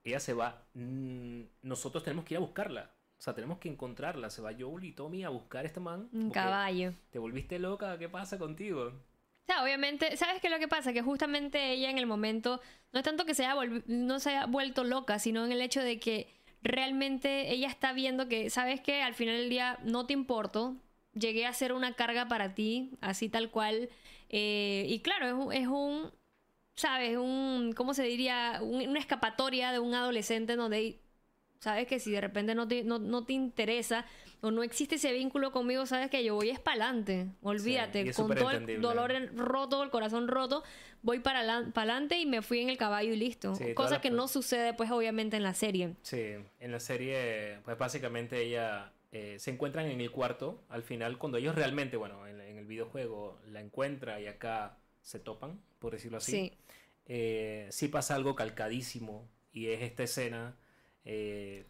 [0.04, 4.30] ella se va, Mm, nosotros tenemos que ir a buscarla, o sea, tenemos que encontrarla,
[4.30, 6.08] se va Joel y Tommy a buscar a este man.
[6.12, 6.92] Un caballo.
[7.10, 7.98] ¿Te volviste loca?
[7.98, 8.86] ¿Qué pasa contigo?
[8.88, 10.92] O sea, obviamente, ¿sabes qué es lo que pasa?
[10.92, 12.60] Que justamente ella en el momento,
[12.92, 15.82] no es tanto que se haya, no se haya vuelto loca, sino en el hecho
[15.82, 16.28] de que
[16.62, 19.02] realmente ella está viendo que, ¿sabes qué?
[19.02, 20.76] Al final del día no te importo,
[21.12, 23.88] llegué a ser una carga para ti, así tal cual.
[24.30, 26.10] eh, y claro, es es un,
[26.74, 27.16] ¿sabes?
[27.16, 28.58] Un, ¿cómo se diría?
[28.62, 31.00] Un- una escapatoria de un adolescente en donde,
[31.60, 31.86] ¿sabes?
[31.86, 34.04] Que si de repente no te, no, no te interesa
[34.40, 36.10] o no existe ese vínculo conmigo, ¿sabes?
[36.10, 37.28] Que yo voy es para adelante.
[37.42, 40.64] Olvídate, es con todo el dolor roto, el corazón roto,
[41.02, 43.54] voy para adelante y me fui en el caballo y listo.
[43.54, 45.94] Sí, Cosa que no sucede, pues, obviamente en la serie.
[46.02, 50.64] Sí, en la serie, pues básicamente ella eh, se encuentran en el cuarto.
[50.68, 55.20] Al final, cuando ellos realmente, bueno, en, en el videojuego la encuentra y acá se
[55.20, 56.32] topan, por decirlo así.
[56.32, 56.52] Sí.
[57.06, 60.56] eh, sí pasa algo calcadísimo y es esta escena
[61.04, 61.66] eh,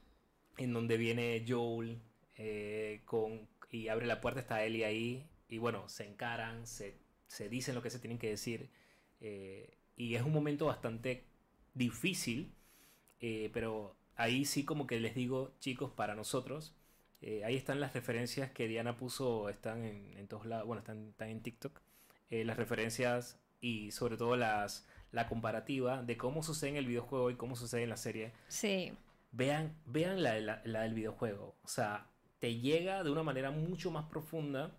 [0.58, 2.02] en donde viene Joel
[2.36, 7.48] eh, con, y abre la puerta, está Ellie ahí y bueno, se encaran, se, se
[7.48, 8.70] dicen lo que se tienen que decir
[9.96, 11.24] y es un momento bastante
[11.74, 12.52] difícil,
[13.52, 16.74] pero ahí sí como que les digo, chicos, para nosotros,
[17.44, 21.28] ahí están las referencias que Diana puso, están en, en todos lados, bueno, están, están
[21.28, 21.80] en TikTok,
[22.30, 27.36] las referencias y sobre todo las, la comparativa de cómo sucede en el videojuego y
[27.36, 28.32] cómo sucede en la serie.
[28.48, 28.92] Sí.
[29.30, 31.54] Vean, vean la, la- la del videojuego.
[31.62, 32.06] O sea,
[32.40, 34.70] te llega de una manera mucho más profunda.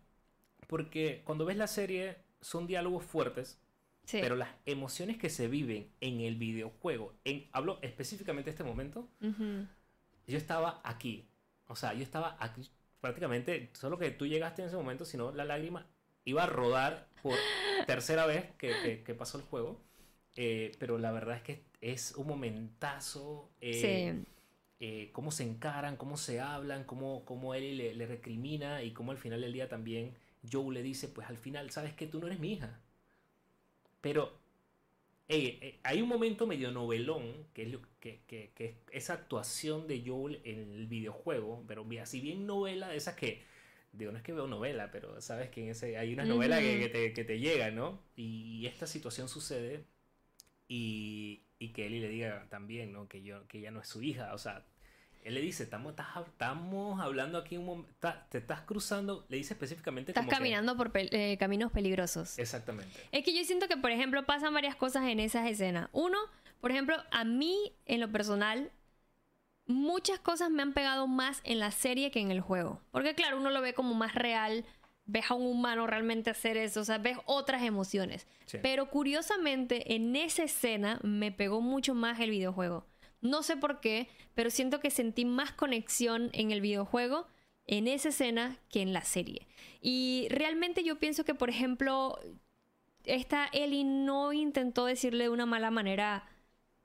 [0.68, 3.60] Porque cuando ves la serie, son diálogos fuertes,
[4.06, 4.18] Sí.
[4.22, 9.08] pero las emociones que se viven en el videojuego, en, hablo específicamente de este momento,
[10.28, 11.28] yo estaba aquí.
[11.68, 12.70] O sea, yo estaba aquí
[13.02, 15.86] prácticamente, solo que tú llegaste en ese momento, sino la lágrima
[16.26, 17.36] iba a rodar por
[17.88, 19.80] tercera vez que, que- que pasó el juego.
[20.36, 23.50] Eh, pero la verdad es que es un momentazo.
[23.62, 24.26] eh, Sí.
[24.80, 29.12] eh, cómo se encaran, cómo se hablan, cómo, cómo él le, le recrimina y cómo
[29.12, 30.14] al final del día también
[30.52, 32.80] Joe le dice, pues al final, sabes que tú no eres mi hija.
[34.02, 34.34] Pero
[35.30, 39.88] eh, hay un momento medio novelón, que es, lo, que, que- que es esa actuación
[39.88, 43.42] de Joel en el videojuego, pero si bien novela de esas que,
[43.94, 46.90] digo, no es que veo novela, pero sabes que en ese, hay unas novelas que,
[46.90, 48.02] te, que te llegan, ¿no?
[48.16, 49.86] Y esta situación sucede
[50.68, 53.08] y, y que Ellie le diga también, ¿no?
[53.08, 54.66] Que, yo, que ella no es su hija, o sea,
[55.24, 55.94] él le dice, estamos,
[56.28, 57.90] estamos hablando aquí un momento,
[58.30, 62.38] te estás cruzando, le dice específicamente Estás como que- caminando por pel- eh, caminos peligrosos.
[62.40, 63.00] exactamente.
[63.12, 65.88] Es que yo siento que, por ejemplo, pasan varias cosas en esas escenas.
[65.94, 66.18] Uno,
[66.60, 68.72] por ejemplo, a mí, en lo personal,
[69.66, 72.82] muchas cosas me han pegado más en la serie que en el juego.
[72.92, 74.66] Porque, claro, uno lo ve como más real,
[75.06, 78.28] ves a un humano realmente hacer eso, o sea, ves otras emociones.
[78.46, 78.58] Sí.
[78.62, 82.86] Pero curiosamente, en esa escena me pegó mucho más el videojuego.
[83.22, 87.28] No sé por qué, pero siento que sentí más conexión en el videojuego
[87.66, 89.48] en esa escena que en la serie.
[89.82, 92.20] Y realmente yo pienso que, por ejemplo,
[93.06, 96.26] esta Ellie no intentó decirle de una mala manera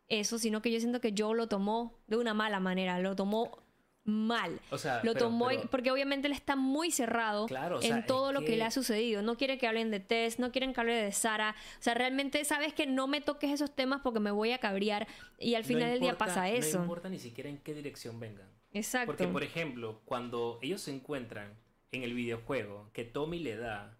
[0.08, 3.62] eso, sino que yo siento que Joe lo tomó de una mala manera, lo tomó
[4.04, 4.58] mal.
[4.70, 7.94] O sea, Lo pero- tomó pero- porque obviamente él está muy cerrado Claro, o sea,
[7.98, 8.46] en todo lo que...
[8.46, 9.20] que- le ha sucedido.
[9.20, 11.54] No quiere que hablen de Tess, no quieren que hable de Sara.
[11.78, 15.06] O sea, realmente sabes que no me toques esos temas porque me voy a cabrear
[15.38, 16.78] y al no final del día pasa eso.
[16.78, 18.48] No importa ni siquiera en qué dirección vengan.
[18.72, 19.08] Exacto.
[19.08, 21.52] Porque, por ejemplo, cuando ellos se encuentran
[21.92, 23.97] en el videojuego, que Tommy le da.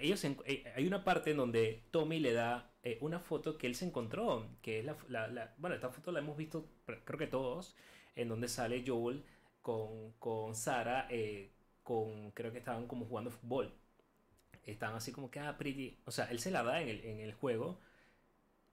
[0.00, 3.66] Ellos encu- eh, hay una parte en donde Tommy le da eh, una foto que
[3.66, 6.68] él se encontró, que es la, la- la- Bueno, esta foto la hemos visto,
[7.04, 7.76] creo que todos,
[8.16, 9.24] en donde sale Joel
[9.62, 11.50] con, con Sara, eh,
[11.82, 13.72] con, creo que estaban como jugando fútbol.
[14.66, 15.98] Estaban así como que, ah, pretty.
[16.06, 17.80] O sea, él se la da en el, en el juego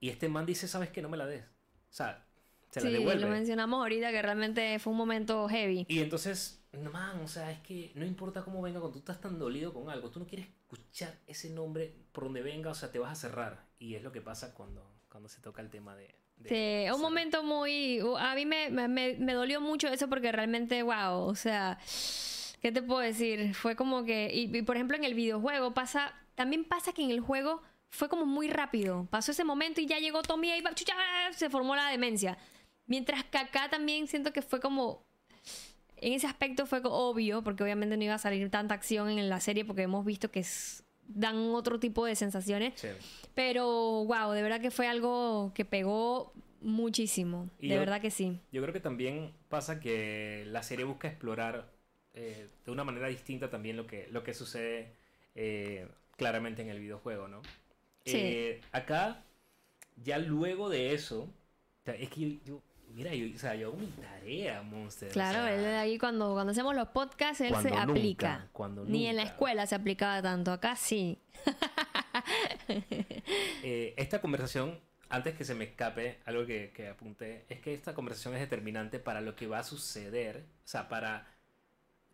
[0.00, 1.02] y este man dice, ¿sabes qué?
[1.02, 1.42] No me la des.
[1.44, 2.24] O sea,
[2.70, 3.22] se la sí, devuelve.
[3.22, 5.86] lo mencionamos ahorita que realmente fue un momento heavy.
[5.88, 9.20] Y entonces, no man, o sea, es que no importa cómo venga, cuando tú estás
[9.20, 12.92] tan dolido con algo, tú no quieres escuchar ese nombre por donde venga, o sea,
[12.92, 13.66] te vas a cerrar.
[13.78, 16.14] Y es lo que pasa cuando, cuando se toca el tema de...
[16.36, 18.00] de Sí, es un momento muy...
[18.18, 21.78] A mí me, me, me- dolió mucho eso porque realmente, wow, o sea,
[22.60, 23.54] ¿qué te puedo decir?
[23.54, 24.30] Fue como que...
[24.32, 26.14] Y, y, por ejemplo en el videojuego pasa...
[26.34, 29.08] También pasa que en el juego fue como muy rápido.
[29.10, 30.62] Pasó ese momento y ya llegó Tommy y
[31.32, 32.36] se formó la demencia.
[32.86, 35.07] Mientras que acá también siento que fue como...
[36.00, 39.40] En ese aspecto fue obvio, porque obviamente no iba a salir tanta acción en la
[39.40, 42.78] serie porque hemos visto que es- dan otro tipo de sensaciones.
[42.80, 42.88] Sí.
[43.34, 47.48] Pero, wow, de verdad que fue algo que pegó muchísimo.
[47.60, 48.40] Y de yo- verdad que sí.
[48.52, 51.70] Yo creo que también pasa que la serie busca explorar
[52.14, 54.92] eh, de una manera distinta también lo que, lo que sucede
[55.36, 55.86] eh,
[56.16, 57.42] claramente en el videojuego, ¿no?
[58.04, 58.16] Sí.
[58.16, 59.22] Eh, acá,
[60.02, 61.28] ya luego de eso,
[61.86, 62.60] es que yo-
[62.94, 65.08] mira, yo, o sea, yo hago mi tarea, Monster.
[65.08, 68.48] o Claro, sea, él de ahí cuando, cuando hacemos los podcasts, él se nunca, aplica.
[68.52, 70.52] cuando Ni en la escuela se aplicaba tanto.
[70.52, 71.18] Acá sí.
[73.62, 74.78] Eh, esta conversación,
[75.08, 78.98] antes que se me escape, algo que, que apunté, es que esta conversación es determinante
[78.98, 81.26] para lo que va a suceder, o sea, para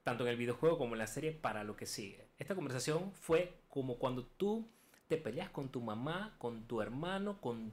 [0.03, 2.29] tanto en el videojuego como en la serie, para lo que sigue.
[2.39, 4.69] Esta conversación fue como cuando tú
[5.09, 7.73] te peleas con tu mamá, con tu hermano, con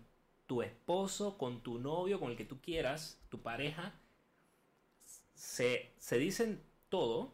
[0.52, 3.93] tu esposo, con tu novio, con el que tú quieras, tu pareja.
[5.34, 7.34] Se, se dicen todo,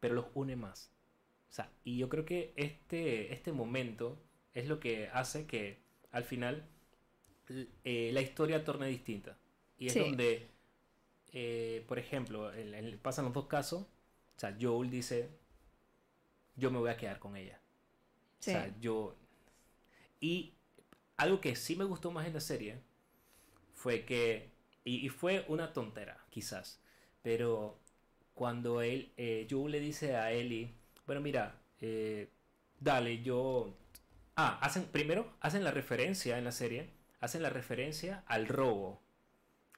[0.00, 0.92] pero los une más.
[1.48, 4.20] O sea, y yo creo que este, este momento
[4.52, 5.78] es lo que hace que
[6.12, 6.68] al final
[7.84, 9.38] eh, la historia torne distinta.
[9.78, 10.00] Y es Sí.
[10.00, 10.46] donde,
[11.32, 13.84] eh, por ejemplo, el- el- pasan los dos casos.
[14.36, 15.30] O sea, Joel dice,
[16.54, 17.58] yo me voy a quedar con ella.
[18.40, 18.50] Sí.
[18.50, 19.16] O sea, yo...
[20.20, 20.52] Y
[21.18, 22.80] algo que sí me gustó más en la serie
[23.74, 24.50] fue que...
[24.84, 26.80] Y, y fue una tontera, quizás.
[27.22, 27.78] Pero
[28.34, 30.72] cuando él, eh, Joel le dice a Ellie,
[31.06, 32.30] bueno, mira, eh,
[32.80, 33.76] dale, yo...
[34.36, 36.90] Ah, hacen, primero hacen la referencia en la serie,
[37.20, 39.02] hacen la referencia al robo.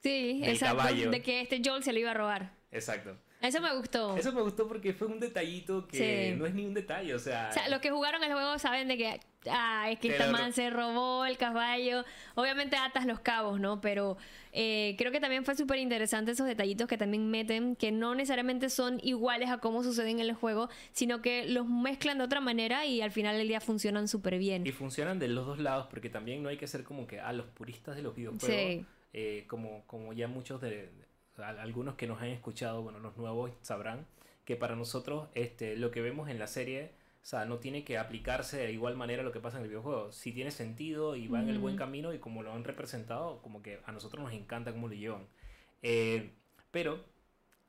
[0.02, 0.76] sí, del exacto.
[0.76, 1.10] caballo.
[1.10, 2.52] De que este Joel se lo iba a robar.
[2.70, 3.16] Exacto.
[3.40, 4.16] Eso me gustó.
[4.18, 6.38] Eso me gustó porque fue un detallito que Sí.
[6.38, 7.48] no es ni un detalle, o sea...
[7.50, 9.20] O sea, los que jugaron el juego saben de que
[9.50, 12.04] ah, es que Te esta lo- man se robó el caballo.
[12.34, 13.80] Obviamente atas los cabos, ¿no?
[13.80, 14.16] Pero
[14.52, 18.68] eh, creo que también fue súper interesante esos detallitos que también meten, que no necesariamente
[18.70, 22.84] son iguales a cómo suceden en el juego, sino que los mezclan de otra manera
[22.84, 24.66] y al final del día funcionan súper bien.
[24.66, 27.32] Y funcionan de los dos lados porque también no hay que ser como que a
[27.32, 28.84] los puristas de los videojuegos, Sí.
[29.12, 31.10] eh, como, como ya muchos de, de-
[31.58, 34.06] algunos que nos han escuchado, bueno, los nuevos sabrán
[34.44, 36.90] que para nosotros este, lo que vemos en la serie,
[37.22, 40.10] o sea, no tiene que aplicarse de igual manera lo que pasa en el videojuego.
[40.10, 43.62] Si tiene sentido y va en el buen camino y como lo han representado, como
[43.62, 45.26] que a nosotros nos encanta cómo lo llevan.
[45.82, 46.32] Eh,
[46.70, 47.04] pero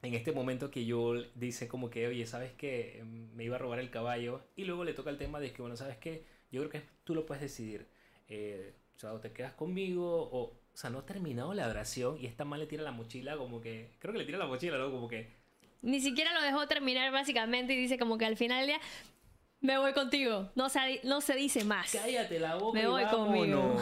[0.02, 3.04] en este momento que Joel dice como que, oye, ¿sabes qué?
[3.36, 4.41] Me iba a robar el caballo.
[4.56, 6.26] Y luego le toca el tema de que, bueno, ¿sabes qué?
[6.52, 7.88] Yo creo que tú lo puedes decidir.
[8.30, 10.62] Eh, o sea, o te quedas conmigo o...
[10.74, 13.60] O sea, no ha terminado la oración y esta mal le tira la mochila como
[13.60, 13.91] que...
[13.99, 14.89] Creo que le tira la mochila, ¿no?
[14.89, 15.28] Como que...
[15.82, 18.80] Ni siquiera lo dejó terminar básicamente y dice como que al final del día
[19.62, 20.49] me voy contigo.
[20.55, 21.91] No se, no se dice más.
[21.91, 23.76] Cállate la boca Me y voy conmigo.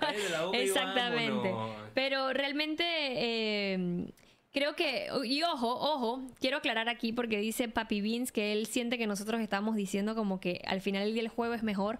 [0.00, 1.54] Cállate la boca Exactamente.
[1.94, 4.12] Pero realmente eh,
[4.52, 8.96] creo que, y ojo, ojo, quiero aclarar aquí porque dice Papi Beans que él siente
[8.98, 11.98] que nosotros estamos diciendo como que al final del juego es mejor.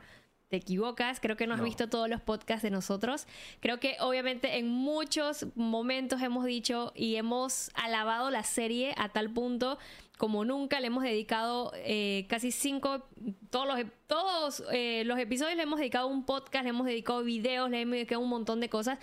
[0.48, 1.66] Te equivocas, creo que no has No.
[1.66, 3.26] visto todos los podcasts de nosotros.
[3.60, 9.28] Creo que obviamente en muchos momentos hemos dicho y hemos alabado la serie a tal
[9.30, 9.78] punto
[10.18, 10.80] como nunca.
[10.80, 13.08] Le hemos dedicado eh, casi cinco,
[13.48, 17.70] todos los, todos, eh, los episodios le hemos dedicado un podcast, le hemos dedicado videos,
[17.70, 18.98] le hemos dedicado un montón de cosas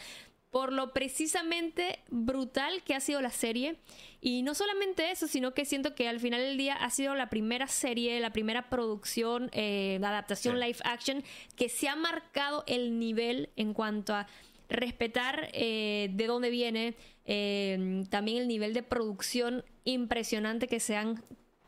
[0.56, 3.76] por lo precisamente brutal que ha sido la serie.
[4.22, 7.30] Y no solamente eso, sino que siento que al final del día ha sido la
[7.30, 10.62] primera serie, la primera producción, eh, la adaptación Sí.
[10.66, 11.24] live action,
[11.58, 14.28] que se ha marcado el nivel en cuanto a
[14.70, 16.96] respetar eh, de dónde viene,
[17.26, 21.24] eh, también el nivel de producción impresionante que se han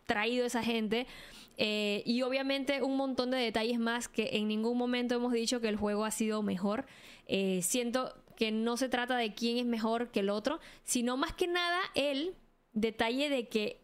[0.05, 1.07] traído esa gente.
[1.59, 5.69] eh, y obviamente un montón de detalles más que en ningún momento hemos dicho que
[5.69, 6.85] el juego ha sido mejor.
[7.25, 11.33] Eh, siento que no se trata de quién es mejor que el otro, sino más
[11.33, 12.35] que nada el
[12.73, 13.81] detalle de que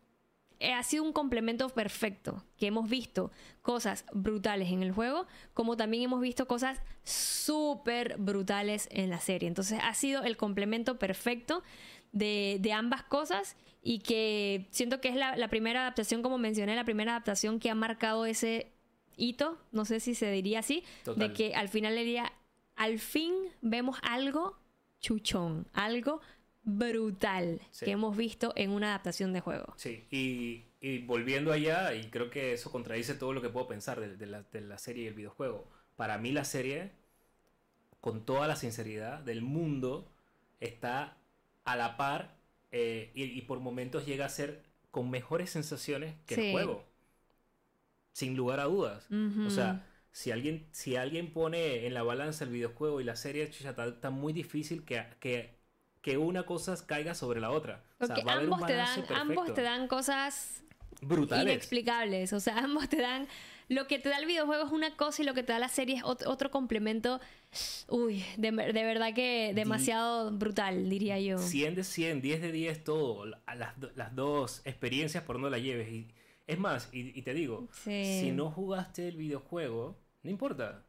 [0.61, 3.31] ha sido un complemento perfecto, que hemos visto
[3.63, 5.25] cosas brutales en el juego,
[5.55, 9.47] como también hemos visto cosas súper brutales en la serie.
[9.47, 11.63] Entonces ha sido el complemento perfecto
[12.11, 16.85] de ambas cosas y que siento que es la, la primera adaptación, como mencioné, la
[16.85, 18.71] primera adaptación que ha marcado ese
[19.17, 21.27] hito, no sé si se diría así, Total.
[21.27, 22.31] de que al final del día,
[22.75, 24.57] al fin vemos algo
[24.99, 26.21] chuchón, algo
[26.63, 27.85] brutal Sí.
[27.85, 29.73] que hemos visto en una adaptación de juego.
[29.75, 33.99] Sí, y, y volviendo allá, y creo que eso contradice todo lo que puedo pensar
[33.99, 35.67] de, de la, de la serie y el videojuego.
[35.97, 36.91] Para mí la serie,
[37.99, 40.09] con toda la sinceridad del mundo,
[40.61, 41.17] está
[41.65, 42.37] a la par
[42.73, 46.41] eh, y, y por momentos llega a ser con mejores sensaciones que Sí.
[46.47, 46.83] el juego.
[48.11, 49.07] Sin lugar a dudas.
[49.47, 53.49] O sea, si alguien, si alguien pone en la balanza el videojuego y la serie,
[53.49, 55.55] chucha, está, está muy difícil que, que,
[56.01, 57.83] que una cosa caiga sobre la otra.
[57.99, 60.63] O sea, va a haber un ambos te dan, ambos te dan cosas
[61.01, 61.45] brutales.
[61.45, 62.33] inexplicables.
[62.33, 63.27] O sea, ambos te dan.
[63.73, 65.67] Lo que te da el videojuego es una cosa y lo que te da la
[65.69, 67.19] serie es ot- otro complemento.
[67.87, 71.37] Uy, de, de verdad que demasiado brutal, diría yo.
[71.39, 73.25] 100 de 100, 10 de 10, todo.
[73.25, 75.91] Las, las dos experiencias por donde la lleves.
[75.91, 76.07] Y,
[76.47, 78.19] es más, y, y te digo, Sí.
[78.21, 80.85] si no jugaste el videojuego, no importa.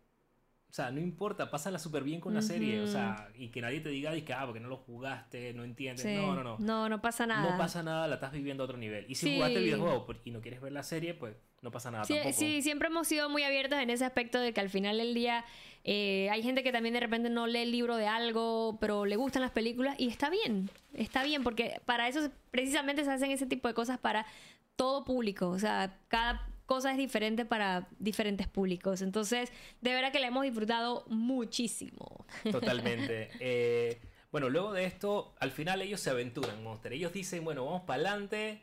[0.74, 2.80] O sea, no importa, pásala súper bien con la serie.
[2.80, 5.62] O sea, y que nadie te diga, "Ay, que, ah, porque no lo jugaste, no
[5.62, 6.02] entiendes.
[6.04, 6.16] Sí.
[6.16, 6.56] No, no, no.
[6.58, 7.48] No, no pasa nada.
[7.52, 9.06] No pasa nada, la estás viviendo a otro nivel.
[9.08, 9.34] Y si Sí.
[9.36, 12.36] jugaste el videojuego y no quieres ver la serie, pues no pasa nada Sí, tampoco.
[12.36, 15.44] sí, siempre hemos sido muy abiertos en ese aspecto de que al final del día
[15.84, 19.14] eh, hay gente que también de repente no lee el libro de algo, pero le
[19.14, 23.46] gustan las películas y está bien, está bien, porque para eso precisamente se hacen ese
[23.46, 24.26] tipo de cosas para
[24.74, 30.20] todo público, o sea, cada cosa es diferente para diferentes públicos, entonces de verdad que
[30.20, 32.26] la hemos disfrutado muchísimo.
[32.50, 33.30] Totalmente.
[33.40, 34.00] Eh,
[34.30, 36.92] bueno, luego de esto, al final ellos se aventuran, Monster.
[36.92, 38.62] Ellos dicen, bueno, vamos para adelante.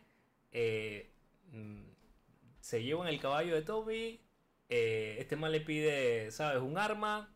[2.60, 4.22] se llevan el caballo de Toby.
[4.70, 6.62] eh, este man le pide, ¿sabes?
[6.62, 7.34] Un arma.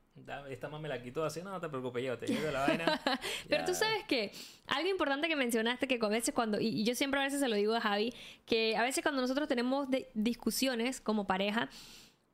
[0.49, 3.01] Esta man me la quitó así, no, no te preocupes, yo te llevo la vaina.
[3.49, 4.32] Pero tú sabes que
[4.68, 7.49] algo importante que mencionaste que a veces cuando, y y yo siempre a veces se
[7.49, 8.13] lo digo a Javi,
[8.45, 11.70] que a veces cuando nosotros tenemos de- discusiones como pareja,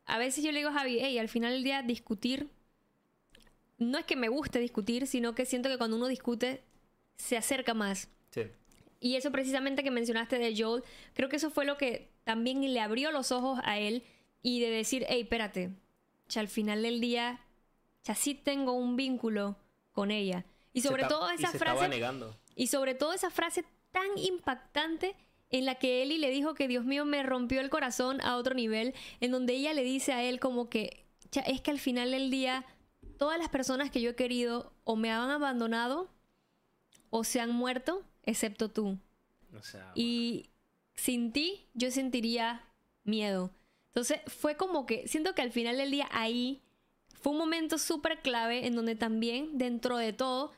[0.06, 2.50] a veces yo le digo a Javi, hey, al final del día discutir,
[3.80, 6.64] no es que me guste discutir, sino que siento que cuando uno discute
[7.18, 8.10] se acerca más.
[8.30, 8.44] Sí.
[9.00, 12.80] Y eso precisamente que mencionaste de Joel, creo que eso fue lo que también le
[12.80, 14.04] abrió los ojos a él
[14.44, 15.72] y de decir, hey, espérate,
[16.36, 17.40] al final del día,
[18.04, 19.58] ya sí tengo un vínculo
[19.92, 20.46] con ella.
[20.74, 21.88] Y sobre todo y esa se frase...
[21.88, 22.38] negando.
[22.56, 25.16] Y sobre todo esa frase tan impactante
[25.50, 28.56] en la que Ellie le dijo que Dios mío me rompió el corazón a otro
[28.56, 31.06] nivel, en donde ella le dice a él como que
[31.46, 32.66] es que al final del día,
[33.18, 36.10] todas las personas que yo he querido o me han abandonado
[37.10, 38.98] o se han muerto, excepto tú.
[39.58, 40.50] O sea, Y
[40.96, 42.66] sin ti, yo sentiría
[43.04, 43.52] miedo.
[43.88, 46.62] Entonces, fue como que, siento que al final del día ahí
[47.22, 50.52] fue un momento súper clave en donde también, dentro de todo,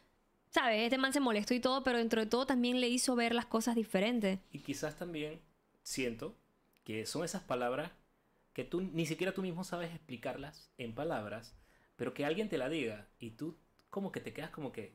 [0.49, 0.83] ¿sabes?
[0.83, 3.45] Este man se molestó y todo, pero dentro de todo también le hizo ver las
[3.45, 4.39] cosas diferentes.
[4.51, 5.41] Y quizás también
[5.83, 6.35] siento
[6.83, 7.91] que son esas palabras
[8.53, 11.55] que tú ni siquiera tú mismo sabes explicarlas en palabras,
[11.95, 13.57] pero que alguien te la diga y tú
[13.89, 14.93] como que te quedas como que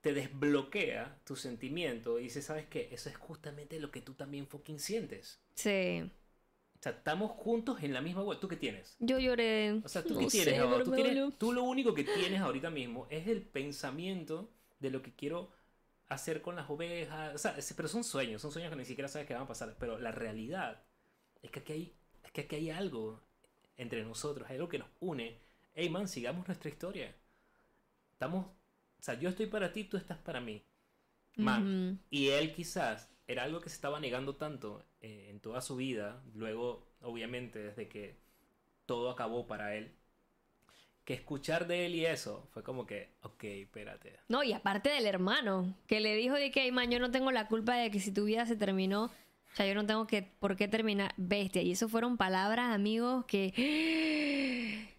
[0.00, 2.88] te desbloquea tu sentimiento y dices, ¿sabes qué?
[2.92, 5.40] Eso es justamente lo que tú también fucking sientes.
[5.54, 6.10] Sí.
[6.78, 8.38] O sea, estamos juntos en la misma web.
[8.38, 8.96] ¿Tú qué tienes?
[9.00, 9.80] Yo lloré.
[9.84, 10.72] O sea, ¿tú No qué tienes sé, ahora?
[10.78, 15.02] pero Tú, tienes- tú lo único que tienes ahorita mismo es el pensamiento de lo
[15.02, 15.50] que quiero
[16.08, 17.34] hacer con las ovejas.
[17.34, 19.74] O sea, pero son sueños, son sueños que ni siquiera sabes que van a pasar.
[19.80, 20.82] Pero la realidad
[21.42, 23.20] es que aquí hay, es que aquí hay algo
[23.78, 25.38] entre nosotros, hay algo que nos une.
[25.74, 27.14] Hey man, sigamos nuestra historia.
[28.12, 30.62] Estamos, o sea, yo estoy para ti, tú estás para mí.
[31.36, 35.76] Man, y él quizás era algo que se estaba negando tanto eh, en toda su
[35.76, 38.16] vida, luego obviamente desde que
[38.86, 39.92] todo acabó para él,
[41.04, 44.18] que escuchar de él y eso fue como que, ok, espérate.
[44.28, 47.30] No, y aparte del hermano, que le dijo de que, "Ay, man, yo no tengo
[47.30, 50.22] la culpa de que si tu vida se terminó, o sea, yo no tengo que,
[50.22, 51.62] por qué terminar, bestia.
[51.62, 54.95] Y eso fueron palabras, amigos, que...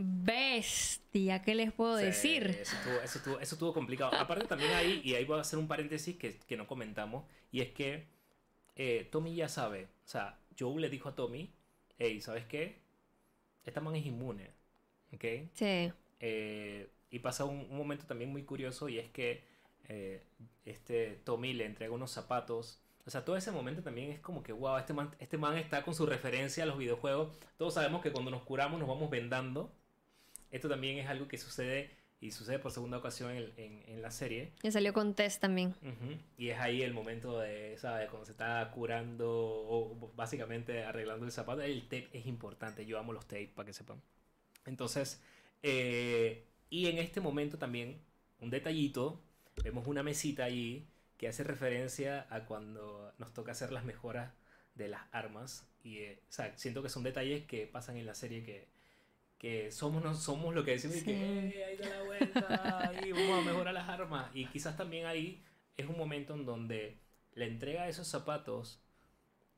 [0.00, 2.60] Bestia, ¿qué les puedo Sí, decir?
[2.60, 4.14] Eso estuvo, eso, estuvo, eso estuvo complicado.
[4.16, 7.60] Aparte también ahí, y ahí voy a hacer un paréntesis que, que no comentamos, y
[7.62, 8.06] es que
[8.76, 11.52] eh, Tommy ya sabe, o sea, Joe le dijo a Tommy,
[11.98, 12.80] hey, ¿sabes qué?
[13.64, 14.52] Esta man es inmune,
[15.14, 15.24] ¿ok?
[15.54, 15.92] Sí.
[16.20, 19.44] Eh, y pasa un, un momento también muy curioso y es que
[19.88, 20.22] eh,
[20.64, 22.80] este Tommy le entrega unos zapatos.
[23.06, 25.82] O sea, todo ese momento también es como que, wow, este man, este man está
[25.84, 27.36] con su referencia a los videojuegos.
[27.56, 29.72] Todos sabemos que cuando nos curamos nos vamos vendando.
[30.50, 31.90] Esto también es algo que sucede
[32.20, 34.52] y sucede por segunda ocasión en, en- en la serie.
[34.62, 35.74] Y salió con Tess también.
[35.82, 36.18] Ujú.
[36.36, 38.08] Y es ahí el momento de, ¿sabes?
[38.08, 41.62] Cuando se está curando o básicamente arreglando el zapato.
[41.62, 42.86] El tape es importante.
[42.86, 44.02] Yo amo los tapes, para que sepan.
[44.66, 45.22] Entonces,
[45.62, 48.00] eh, y en este momento también,
[48.40, 49.20] un detallito,
[49.62, 50.86] vemos una mesita allí
[51.16, 54.32] que hace referencia a cuando nos toca hacer las mejoras
[54.74, 55.66] de las armas.
[55.84, 58.68] Y, eh, o sea, siento que son detalles que pasan en la serie que,
[59.38, 61.12] que somos, no somos lo que decimos y que.
[61.48, 64.30] "Eh, ahí da la vuelta, ahí vamos a mejorar las armas.
[64.34, 65.42] Y quizás también ahí
[65.76, 66.98] es un momento en donde
[67.34, 68.80] la entrega de esos zapatos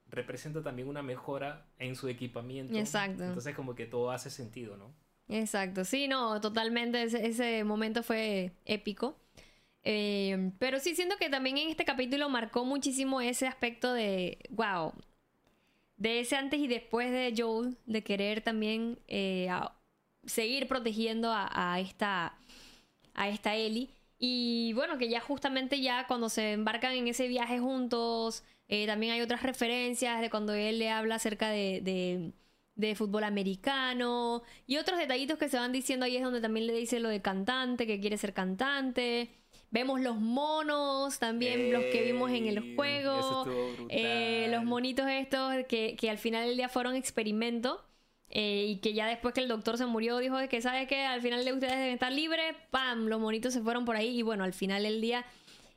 [0.08, 2.76] representa también una mejora en su equipamiento.
[2.76, 3.24] Exacto.
[3.24, 4.92] Entonces como que todo hace sentido, ¿no?
[5.28, 9.16] Exacto, sí, no, totalmente, ese, ese momento fue épico.
[9.84, 14.92] Eh, pero sí siento que también en este capítulo marcó muchísimo ese aspecto de, wow,
[16.00, 19.76] de ese antes y después de Joel, de querer también eh, a-
[20.26, 22.38] seguir protegiendo a, esta,
[23.14, 23.90] a esta Ellie.
[24.18, 29.12] Y bueno, que ya justamente ya cuando se embarcan en ese viaje juntos, eh, también
[29.12, 32.32] hay otras referencias de cuando él le habla acerca de, de,
[32.74, 36.74] de fútbol americano y otros detallitos que se van diciendo ahí es donde también le
[36.74, 39.30] dice lo de cantante, que quiere ser cantante.
[39.70, 43.44] Vemos los monos también, los que vimos en el juego.
[43.88, 47.84] Eh, los monitos estos que, que al final del día fueron experimento.
[48.30, 51.20] eh, y que ya después que el doctor se murió dijo que sabe que al
[51.20, 54.44] final de ustedes deben estar libres, pam, los monitos se fueron por ahí y bueno,
[54.44, 55.24] al final del día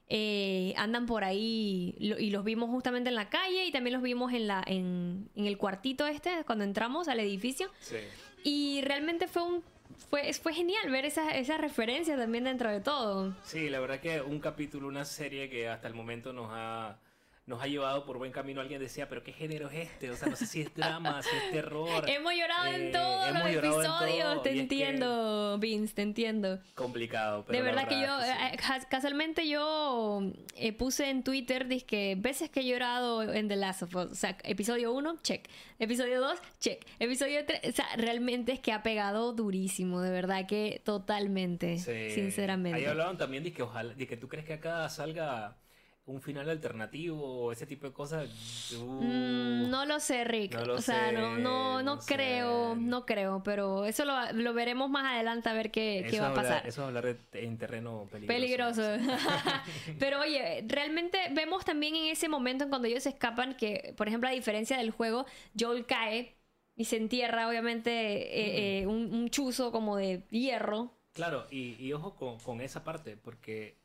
[0.07, 4.33] eh, andan por ahí y los vimos justamente en la calle y también los vimos
[4.33, 7.95] en, la, en, en el cuartito este cuando entramos al edificio Sí.
[8.43, 9.63] y realmente fue un
[10.09, 13.35] fue, fue genial ver esas esas referencias también dentro de todo.
[13.43, 16.97] Sí, la verdad que un capítulo, una serie que hasta el momento nos ha,
[17.45, 18.61] nos ha llevado por buen camino.
[18.61, 20.09] Alguien decía, pero ¿qué género es este?
[20.11, 22.03] O sea, no sé si es drama, si es terror.
[22.09, 25.93] Hemos llorado Eh, en todos hemos los episodios, todo, te y es que- entiendo, Vince,
[25.93, 26.59] te entiendo.
[26.75, 28.29] Complicado, pero de verdad que yo, sí.
[28.53, 30.21] eh, cas- casualmente yo
[30.55, 34.05] eh, puse en Twitter, que veces que he llorado en The Last of Us.
[34.11, 35.45] O sea, episodio 1, check.
[35.79, 36.85] Episodio 2, check.
[36.99, 42.11] Episodio 3, o sea, realmente es que ha pegado durísimo, de verdad que totalmente, Sí.
[42.11, 42.77] sinceramente.
[42.79, 45.57] Ahí hablaban también de que ojalá, de que tú crees que acá salga
[46.05, 48.29] un final alternativo o ese tipo de cosas.
[48.69, 50.53] Uh, Mm, no lo sé, Rick.
[50.53, 52.15] No lo o sea, sé, no, no, no, no sé.
[52.15, 56.27] creo, no creo, pero eso lo, lo veremos más adelante a ver qué, qué va
[56.29, 56.67] a pasar.
[56.67, 58.37] Eso es hablar de- en terreno peligroso.
[58.39, 58.81] Peligroso.
[59.99, 64.29] Pero oye, realmente vemos también en ese momento en cuando ellos escapan que, por ejemplo,
[64.29, 65.25] a diferencia del juego,
[65.59, 66.37] Joel cae
[66.75, 70.93] y se entierra, obviamente, eh, eh, un, un chuzo como de hierro.
[71.13, 73.77] Claro, y, y ojo con, con esa parte, porque.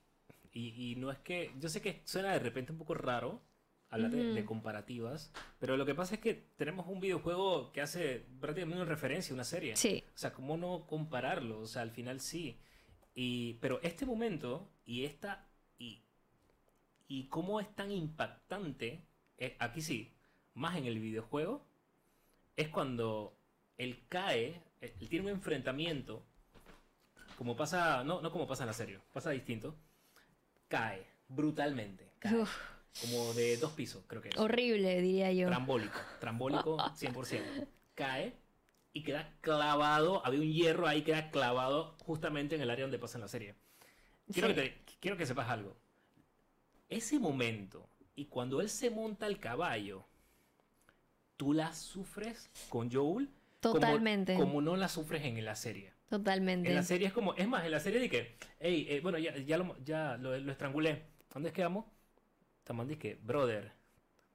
[0.52, 1.52] Y, y no es que.
[1.58, 3.42] Yo sé que suena de repente un poco raro,
[3.90, 8.26] hablar de, de comparativas, pero lo que pasa es que tenemos un videojuego que hace
[8.40, 9.76] prácticamente una referencia a una serie.
[9.76, 10.04] Sí.
[10.14, 11.60] O sea, ¿cómo no compararlo?
[11.60, 12.58] O sea, al final sí.
[13.14, 15.46] Y, pero este momento y esta.
[15.78, 16.02] Y,
[17.06, 19.02] y cómo es tan impactante,
[19.38, 20.12] eh, aquí sí,
[20.54, 21.64] más en el videojuego,
[22.56, 23.38] es cuando
[23.78, 26.22] él cae, eh, él tiene un enfrentamiento,
[27.36, 29.76] como pasa, no, no como pasa en la serie, pasa distinto,
[30.68, 32.44] cae brutalmente, cae,
[33.00, 34.36] como de dos pisos, creo que es.
[34.38, 35.46] horrible, diría yo.
[35.48, 37.66] Trambólico, trambólico 100%.
[37.94, 38.34] Cae
[38.92, 43.18] y queda clavado, había un hierro ahí, queda clavado justamente en el área donde pasa
[43.18, 43.54] en la serie.
[44.32, 44.54] Quiero, Sí.
[44.54, 45.76] que, te- quiero que sepas algo.
[46.88, 50.06] Ese momento y cuando él se monta al caballo,
[51.36, 53.28] tú la sufres con Joel
[53.60, 54.34] como- Totalmente.
[54.36, 55.92] Como, no la sufres en la serie.
[56.08, 56.68] Totalmente.
[56.68, 59.18] En la serie es como, es más, en la serie de que, hey, eh, bueno,
[59.18, 61.02] ya, ya, lo, ya lo, lo estrangulé.
[61.32, 61.84] ¿Dónde es que vamos?
[62.64, 63.72] Tamán dice que, brother,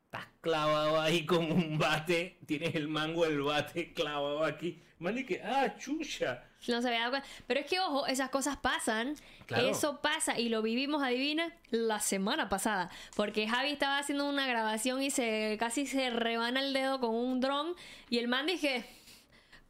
[0.06, 4.82] estás clavado ahí con un bate, tienes el mango del bate clavado aquí.
[5.00, 6.44] Man, dice que, ah, chucha.
[6.68, 7.28] No se había dado cuenta.
[7.48, 9.16] Pero es que, ojo, esas cosas pasan.
[9.48, 9.68] Claro.
[9.68, 12.90] Eso pasa y lo vivimos, adivina, la semana pasada.
[13.16, 17.42] Porque Javi estaba haciendo una grabación y se casi se rebana el dedo con un
[17.42, 17.76] dron.
[18.10, 18.86] Y el man dije,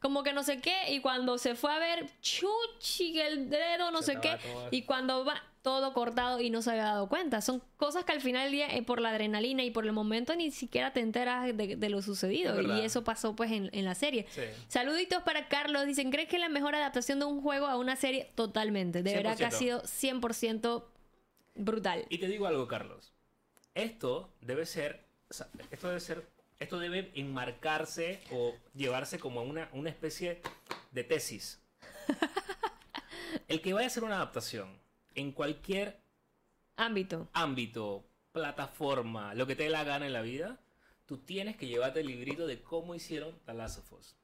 [0.04, 0.92] como que no sé qué.
[0.92, 4.36] Y cuando se fue a ver, chuchi, el dedo, no Se sé qué.
[4.70, 7.40] Y cuando va todo cortado y no se había dado cuenta.
[7.40, 10.36] Son cosas que al final del día, eh, por la adrenalina y por el momento,
[10.36, 12.60] ni siquiera te enteras de, de lo sucedido.
[12.60, 12.66] Es.
[12.66, 14.26] Y eso pasó pues en, en la serie.
[14.28, 14.42] Sí.
[14.68, 15.86] Saluditos para Carlos.
[15.86, 18.30] Dicen, ¿crees que es la mejor adaptación de un juego a una serie?
[18.34, 19.02] Totalmente.
[19.02, 19.52] De verdad que ha 100%.
[19.52, 19.82] sido
[20.20, 20.84] 100%
[21.54, 22.04] brutal.
[22.10, 23.14] Y te digo algo, Carlos.
[23.74, 25.06] Esto debe ser,
[25.70, 26.28] esto debe ser,
[26.64, 30.40] esto debe enmarcarse o llevarse como a una, una especie
[30.92, 31.60] de tesis.
[33.48, 34.78] El que vaya a hacer una adaptación
[35.14, 36.00] en cualquier
[36.76, 37.28] Ámbito.
[37.32, 40.58] ámbito, plataforma, lo que te dé la gana en la vida,
[41.06, 44.16] tú tienes que llevarte el librito de cómo hicieron The Last of Us.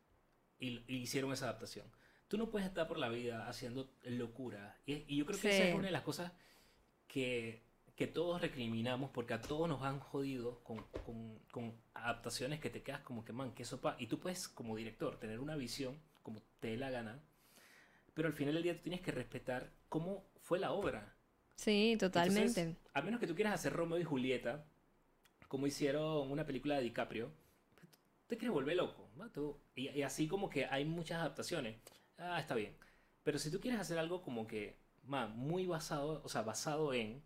[0.58, 1.86] Y, y hicieron esa adaptación.
[2.28, 4.76] Tú no puedes estar por la vida haciendo locura.
[4.86, 5.68] Y, y yo creo que esa Sí.
[5.70, 6.32] es una de las cosas
[7.06, 7.62] que,
[8.00, 12.82] que todos recriminamos porque a todos nos han jodido con, con- con adaptaciones que te
[12.82, 13.94] quedas como que, man, qué sopa.
[13.98, 17.20] Y tú puedes, como director, tener una visión como te dé la gana.
[18.14, 21.14] Pero al final del día tú tienes que respetar cómo fue la obra.
[21.56, 22.62] Sí, totalmente.
[22.62, 24.64] Entonces, a menos que tú quieras hacer Romeo y Julieta,
[25.48, 27.30] como hicieron una película de DiCaprio,
[28.26, 29.10] te quieres volver loco.
[29.16, 29.30] ¿no?
[29.30, 31.76] Tú- y, y así como que hay muchas adaptaciones.
[32.18, 32.76] Ah, está bien.
[33.22, 37.22] Pero si tú quieres hacer algo como que, man, muy basado, o sea, basado en,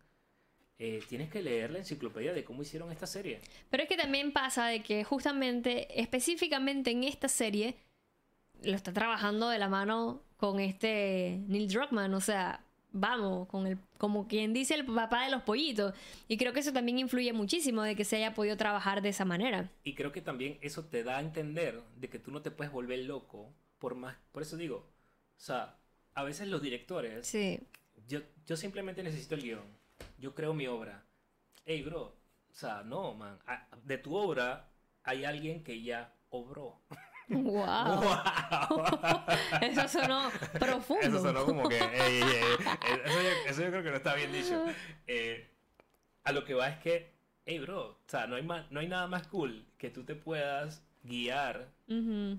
[0.77, 3.41] eh, tienes que leer la enciclopedia de cómo hicieron esta serie.
[3.69, 7.75] Pero es que también pasa de que justamente, específicamente en esta serie,
[8.63, 12.61] lo está trabajando de la mano con este Neil Druckmann, o sea,
[12.91, 15.93] vamos, con el, como quien dice el papá de los pollitos.
[16.27, 19.25] Y creo que eso también influye muchísimo de que se haya podido trabajar de esa
[19.25, 19.69] manera.
[19.83, 22.73] Y creo que también eso te da a entender de que tú no te puedes
[22.73, 24.17] volver loco por más...
[24.31, 25.77] Por eso digo, o sea,
[26.13, 27.59] a veces los directores Sí,
[28.07, 29.84] yo, yo simplemente necesito el guion.
[30.17, 31.05] Yo creo mi obra.
[31.65, 32.15] Hey, bro.
[32.49, 33.39] O sea, no, man.
[33.83, 34.69] De tu obra
[35.03, 36.81] hay alguien que ya obró.
[37.29, 38.01] wow.
[39.61, 41.07] Eso sonó profundo.
[41.07, 41.77] Eso sonó como que.
[41.77, 44.65] ey, ey, ey, eso, yo, eso yo creo que no está bien dicho.
[45.07, 45.49] Eh,
[46.23, 47.13] a lo que va es que.
[47.45, 47.81] Hey, bro.
[47.89, 51.71] O sea, no hay, más, no hay nada más cool que tú te puedas guiar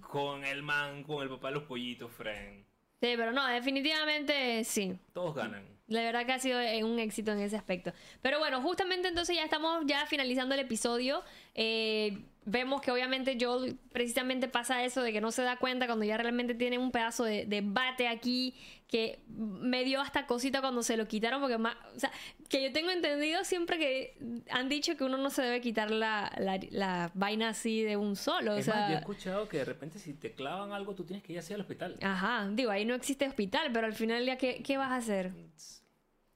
[0.01, 2.66] con el man, con el papá de los pollitos, friend.
[3.01, 4.99] Sí, pero no, definitivamente sí.
[5.13, 5.77] Todos ganan.
[5.89, 7.93] La verdad que ha sido eh, un éxito en ese aspecto.
[8.21, 11.23] Pero bueno, justamente entonces ya estamos ya finalizando el episodio.
[11.55, 16.05] Eh, vemos que obviamente Joel precisamente pasa eso de que no se da cuenta cuando
[16.05, 18.55] ya realmente tiene un pedazo de, de bate aquí
[18.89, 22.13] que me dio hasta cosita cuando se lo quitaron porque más, o sea,
[22.49, 24.17] que yo tengo entendido siempre que
[24.51, 28.15] han dicho que uno no se debe quitar la, la- la vaina así de un
[28.15, 28.55] solo.
[28.55, 31.05] O es sea, más, yo he escuchado que de repente si te clavan algo, tú
[31.05, 31.97] tienes que ir así al hospital.
[32.01, 35.33] Ajá, digo, ahí no existe hospital, pero al final ya, ¿qué, qué vas a hacer?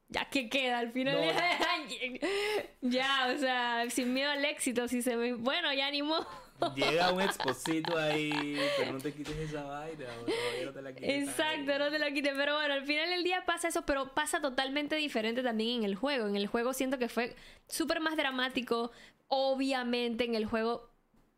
[0.09, 1.15] Ya que queda al final.
[1.21, 2.89] No.
[2.91, 5.35] ya, o sea, sin miedo al éxito, si se me.
[5.35, 6.27] Bueno, ya ni modo.
[6.75, 11.29] Llega un exposito ahí, pero no te quites esa vaina, o no te la quites.
[11.29, 12.33] Exacto, no te lo quite.
[12.35, 15.95] Pero bueno, al final del día pasa eso, pero pasa totalmente diferente también en el
[15.95, 16.27] juego.
[16.27, 17.35] En el juego siento que fue
[17.67, 18.93] súper más dramático.
[19.29, 20.91] Obviamente en el juego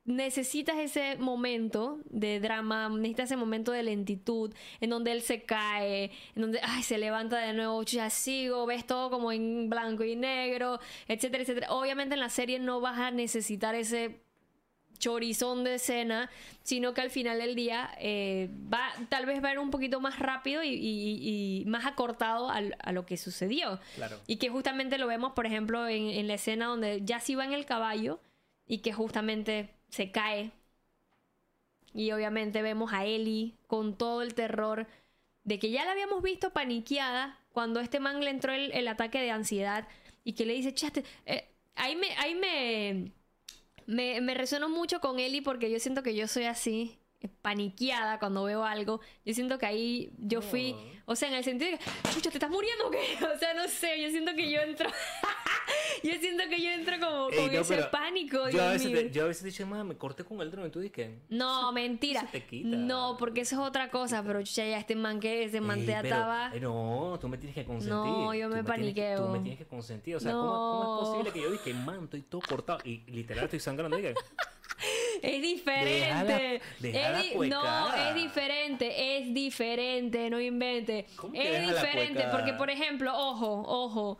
[0.05, 6.10] necesitas ese momento de drama, necesitas ese momento de lentitud, en donde él se cae,
[6.34, 10.16] en donde ay, se levanta de nuevo, ya sigo, ves todo como en blanco y
[10.16, 11.66] negro, etcétera, etcétera.
[11.70, 14.21] Obviamente en la serie no vas a necesitar ese
[15.02, 16.30] chorizón de escena,
[16.62, 20.00] sino que al final del día eh, va, tal vez va a ir un poquito
[20.00, 23.80] más rápido y, y- y más acortado a, lo que sucedió.
[23.96, 24.20] Claro.
[24.28, 27.44] Y que justamente lo vemos, por ejemplo, en, en la escena donde ya sí va
[27.44, 28.20] en el caballo
[28.68, 30.52] y que justamente se cae.
[31.94, 34.86] Y obviamente vemos a Ellie con todo el terror
[35.42, 39.20] de que ya la habíamos visto paniqueada cuando este man le entró el, el ataque
[39.20, 39.88] de ansiedad
[40.24, 43.10] y que le dice, chate, eh, ahí me, ahí me,
[43.93, 48.19] me, me resueno mucho con Ellie porque yo siento que yo soy así, eh, paniqueada
[48.19, 49.01] cuando veo algo.
[49.24, 50.74] Yo siento que ahí yo fui,
[51.05, 52.98] o sea, en el sentido de que, chucha, ¿te estás muriendo o qué?
[53.35, 54.90] O sea, no sé, yo siento que yo entro,
[56.02, 59.10] yo siento que yo entro como Ey, con no, ese pánico, Yo a, veces te,
[59.10, 61.19] yo a veces "Ma, me corté con el dron y tú dices que...
[61.28, 62.20] No, mentira.
[62.23, 62.69] se te quita.
[62.77, 65.90] No, porque eso es otra cosa, pero chucha, ya este man que ese man Ey,
[65.93, 66.51] ataba.
[66.55, 67.93] eh, no, tú me tienes que consentir.
[67.94, 69.24] No, yo me que- paniqueo.
[69.24, 70.16] tú me tienes que consentir.
[70.16, 71.02] O sea, ¿cómo, cómo No.
[71.02, 73.97] es posible que yo dije, man, estoy todo cortado y literal estoy sangrando?
[73.97, 74.14] Dije,
[75.23, 76.56] Es diferente.
[76.82, 81.06] Es no, es diferente, es diferente, no invente.
[81.16, 84.19] ¿Cómo que Es diferente, porque por ejemplo, ojo, ojo.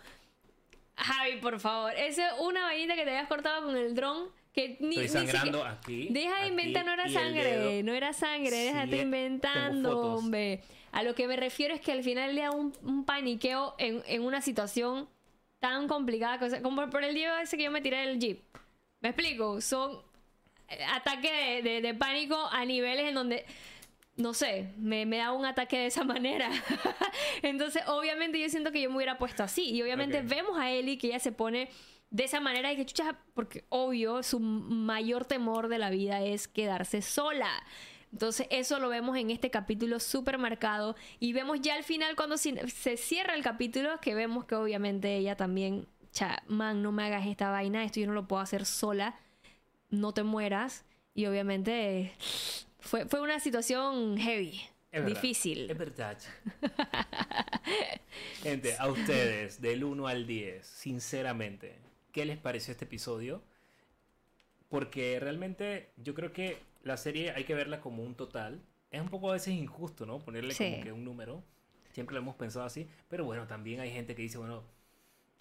[1.05, 4.77] Javi, por favor, esa es una vainita que te habías cortado con el dron que
[4.81, 6.09] ni, estoy ni sangrando siquiera- aquí.
[6.11, 10.61] Deja de inventar, no era sangre, no era sangre, Sí, déjate inventando, hombre.
[10.93, 14.03] A lo que me refiero es que al final le da un, un paniqueo en,
[14.07, 15.09] en una situación
[15.59, 18.43] tan complicada, cosa- como por el día ese que yo me tiré del jeep.
[19.01, 19.61] ¿Me explico?
[19.63, 20.03] Son
[20.69, 21.31] eh, ataques
[21.65, 23.47] de, de- de pánico a niveles en donde,
[24.17, 26.51] no sé, me, me da un ataque de esa manera.
[27.43, 29.71] Entonces, obviamente yo siento que yo me hubiera puesto así.
[29.71, 31.71] Y obviamente vemos a Ellie que ella se pone
[32.11, 36.47] de esa manera y que chucha, porque obvio, su mayor temor de la vida es
[36.47, 37.51] quedarse sola.
[38.13, 42.37] Entonces eso lo vemos en este capítulo súper marcado y vemos ya al final cuando
[42.37, 47.27] se, cierra el capítulo que vemos que obviamente ella también, cha, man, no me hagas
[47.27, 49.19] esta vaina, esto yo no lo puedo hacer sola,
[49.89, 50.85] no te mueras
[51.15, 52.13] y obviamente
[52.83, 54.61] fue, fue una situación heavy,
[54.91, 55.71] Es difícil.
[55.71, 56.19] Es verdad.
[58.43, 61.79] Gente, a ustedes, del 1 al 10, sinceramente,
[62.13, 63.43] ¿qué les pareció este episodio?
[64.69, 68.61] Porque realmente yo creo que la serie hay que verla como un total.
[68.91, 70.19] Es un poco a veces injusto, ¿no?
[70.19, 70.71] Ponerle Sí.
[70.71, 71.43] como que un número.
[71.93, 72.89] Siempre lo hemos pensado así.
[73.09, 74.65] Pero bueno, también hay gente que dice, bueno,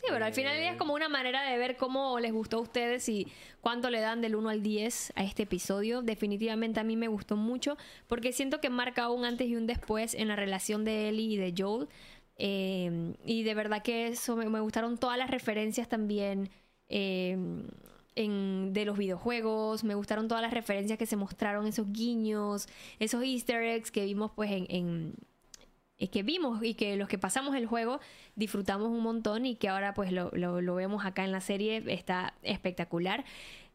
[0.01, 2.31] Sí, pero al final del día es Eh, como una manera de ver cómo les
[2.33, 3.27] gustó a ustedes y
[3.61, 6.01] cuánto le dan del 1 al 10 a este episodio.
[6.01, 10.15] Definitivamente a mí me gustó mucho porque siento que marca un antes y un después
[10.15, 11.87] en la relación de Ellie y de Joel.
[12.37, 16.49] Eh, y de verdad que eso me, me gustaron todas las referencias también
[16.89, 17.37] eh,
[18.15, 19.83] en- de los videojuegos.
[19.83, 22.67] Me gustaron todas las referencias que se mostraron, esos guiños,
[22.99, 25.13] esos easter eggs que vimos pues en- en,
[26.09, 27.99] que vimos y que los que pasamos el juego
[28.35, 31.83] disfrutamos un montón y que ahora pues lo, lo- lo vemos acá en la serie,
[31.87, 33.23] está espectacular.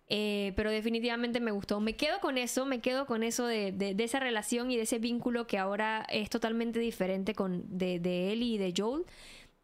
[0.09, 1.81] Eh, pero definitivamente me gustó.
[1.81, 4.83] Me quedo con eso, me quedo con eso de, de- de esa relación y de
[4.83, 9.05] ese vínculo que ahora es totalmente diferente con, de, de Ellie y de Joel.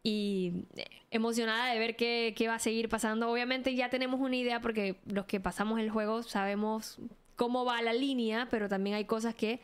[0.05, 3.31] Y eh, emocionada de ver qué, qué va a seguir pasando.
[3.31, 6.99] Obviamente ya tenemos una idea porque los que pasamos el juego sabemos
[7.37, 9.61] cómo va la línea, pero también hay cosas que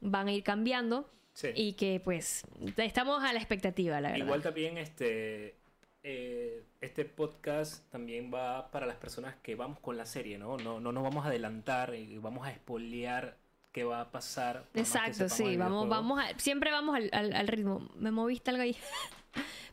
[0.00, 1.48] van a ir cambiando sí.
[1.54, 2.42] y que pues
[2.78, 4.24] estamos a la expectativa, la verdad.
[4.24, 5.54] Igual también este,
[6.02, 10.56] eh, este podcast también va para las personas que vamos con la serie, ¿no?
[10.56, 13.36] No, no nos vamos a adelantar y vamos a spoilear
[13.72, 14.64] qué va a pasar.
[14.74, 17.90] Exacto, sí, vamos, vamos a- siempre vamos al, al- al ritmo.
[17.96, 18.76] Me moviste algo ahí.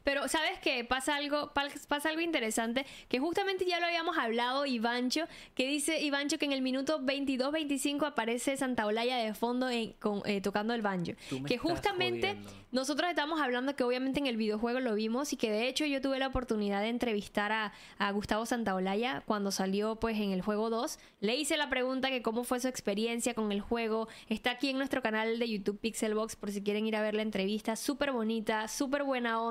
[0.03, 0.83] Pero, ¿sabes qué?
[0.83, 6.01] Pasa algo, pa- pasa algo interesante, que justamente ya lo habíamos hablado, Ivancho, que dice
[6.01, 10.73] Ivancho que en el minuto 22-25 aparece Santa Olaya de fondo en- con- eh, tocando
[10.73, 11.11] el banjo.
[11.47, 12.51] Que justamente jodiendo.
[12.71, 16.01] nosotros estamos hablando que obviamente en el videojuego lo vimos y que de hecho yo
[16.01, 20.71] tuve la oportunidad de entrevistar a, a Gustavo Santaolalla cuando salió pues en el juego
[20.71, 20.97] 2.
[21.19, 24.07] Le hice la pregunta que cómo fue su experiencia con el juego.
[24.29, 27.21] Está aquí en nuestro canal de YouTube Pixelbox por si quieren ir a ver la
[27.21, 27.75] entrevista.
[27.75, 29.50] Súper bonita, súper buena onda.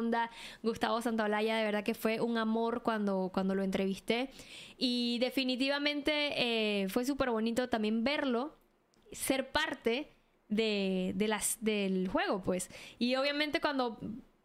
[0.63, 4.31] Gustavo Santaolalla de verdad que fue un amor cuando, cuando lo entrevisté.
[4.77, 6.13] Y definitivamente
[6.83, 8.57] eh, fue súper bonito también verlo
[9.13, 10.13] ser parte
[10.49, 12.71] de, de las, del juego, pues.
[12.99, 13.99] Y obviamente cuando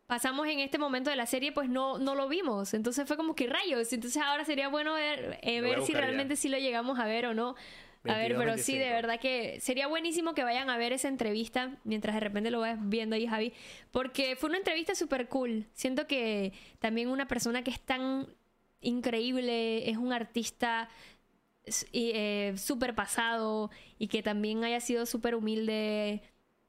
[0.07, 2.73] pasamos en este momento de la serie, pues no, no lo vimos.
[2.73, 3.91] Entonces fue como que rayos.
[3.91, 6.01] Entonces ahora sería bueno ver, eh, ver si buscar ya.
[6.01, 7.55] realmente sí lo llegamos a ver o no.
[8.07, 8.95] A ver, 22, pero sí, de 25.
[8.95, 12.77] verdad que sería buenísimo que vayan a ver esa entrevista mientras de repente lo vas
[12.81, 13.53] viendo ahí, Javi,
[13.91, 15.65] porque fue una entrevista súper cool.
[15.73, 18.27] Siento que también una persona que es tan
[18.81, 20.89] increíble, es un artista
[21.93, 26.21] eh, súper pasado y que también haya sido súper humilde,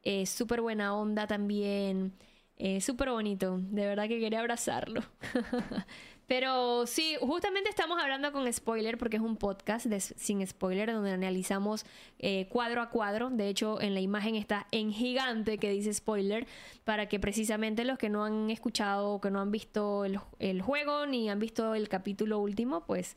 [0.03, 2.15] eh, súper buena onda también,
[2.57, 3.59] eh, súper bonito.
[3.59, 5.03] De verdad que quería abrazarlo.
[6.27, 11.13] Pero sí, justamente estamos hablando con spoiler porque es un podcast de, sin spoiler donde
[11.13, 11.87] analizamos
[12.19, 13.31] eh, cuadro a cuadro.
[13.31, 16.47] De hecho, en la imagen está en gigante que dice spoiler
[16.85, 20.63] para que precisamente los que no han escuchado o que no han visto el, el
[20.63, 23.17] juego ni han visto el capítulo último, pues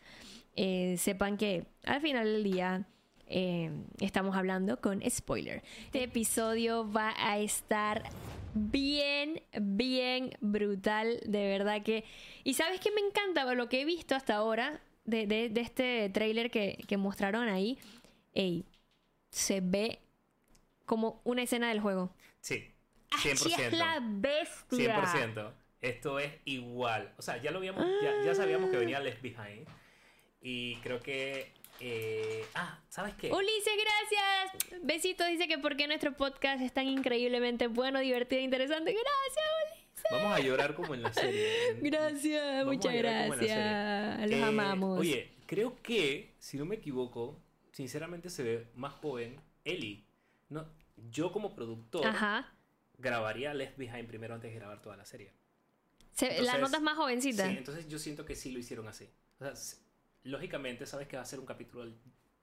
[0.56, 2.86] eh, sepan que al final del día
[3.27, 5.64] eh, estamos hablando con spoiler.
[5.86, 8.03] Este episodio va a estar
[8.53, 12.03] bien, bien brutal, de verdad que...
[12.43, 16.09] Y sabes que me encanta lo que he visto hasta ahora de, de, de este
[16.09, 17.77] trailer que, que, mostraron ahí.
[18.34, 18.65] Ey,
[19.31, 19.99] se ve
[20.85, 22.13] como una escena del juego.
[22.41, 22.71] Sí,
[23.11, 23.31] 100%.
[23.34, 25.01] Así es la bestia.
[25.01, 25.51] 100%.
[25.81, 27.13] Esto es igual.
[27.17, 29.67] O sea, ya lo habíamos, ya, ya sabíamos que venía Left Behind.
[30.41, 33.31] Y creo que eh, ah, ¿sabes qué?
[33.31, 34.81] Ulises, gracias.
[34.84, 38.91] Besitos, dice que porque nuestro podcast es tan increíblemente bueno, divertido e interesante.
[38.91, 40.03] Gracias, Ulises.
[40.11, 41.76] Vamos a llorar como en la serie.
[41.81, 44.22] Gracias, Vamos muchas gracias.
[44.22, 44.99] Los eh, amamos.
[44.99, 47.41] Oye, creo que, si no me equivoco,
[47.72, 50.06] sinceramente se ve más joven Eli.
[50.49, 50.65] No,
[51.11, 52.53] yo como productor Ajá.
[52.97, 55.31] grabaría Left Behind primero antes de grabar toda la serie.
[56.11, 57.47] Se, entonces, la nota es más jovencita.
[57.47, 59.10] Sí, entonces yo siento que sí lo hicieron así.
[59.39, 59.53] O sea,
[60.30, 61.91] lógicamente sabes que va a ser un capítulo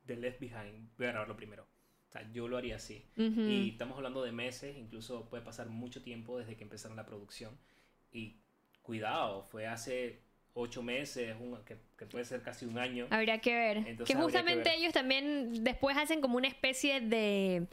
[0.04, 1.66] de Left Behind, voy a grabarlo primero.
[2.08, 3.04] O sea, yo lo haría así.
[3.16, 3.50] Uh -huh.
[3.50, 7.58] Y estamos hablando de meses, incluso puede pasar mucho tiempo desde que empezaron la producción.
[8.12, 8.36] Y
[8.82, 10.22] cuidado, fue hace
[10.54, 13.06] ocho meses, un, que, que, puede ser casi un año.
[13.10, 13.76] Habría que ver.
[13.78, 14.78] Entonces, que justamente que ver.
[14.78, 17.66] ellos también después hacen como una especie de...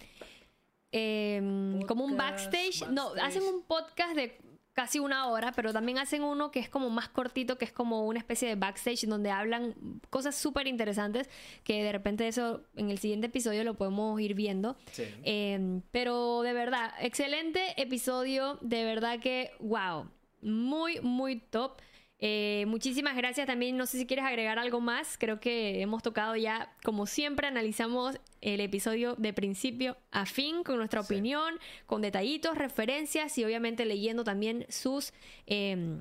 [0.92, 1.40] Eh,
[1.88, 2.82] como un backstage.
[2.82, 2.92] backstage.
[2.92, 4.38] No, hacen un podcast de
[4.74, 8.06] casi una hora, pero también hacen uno que es como más cortito, que es como
[8.06, 9.76] una especie de backstage donde hablan
[10.10, 11.30] cosas súper interesantes,
[11.64, 14.76] que de repente eso en el siguiente episodio lo podemos ir viendo.
[14.92, 15.04] Sí.
[15.24, 20.10] Eh, pero de verdad, excelente episodio, de verdad que, wow,
[20.42, 21.80] muy, muy top.
[22.20, 23.76] Eh, muchísimas gracias también.
[23.76, 25.18] No sé si quieres agregar algo más.
[25.18, 30.78] Creo que hemos tocado ya, como siempre, analizamos el episodio de principio a fin con
[30.78, 31.14] nuestra Sí.
[31.14, 31.56] opinión,
[31.86, 35.14] con detallitos, referencias y obviamente leyendo también sus
[35.48, 35.98] eh,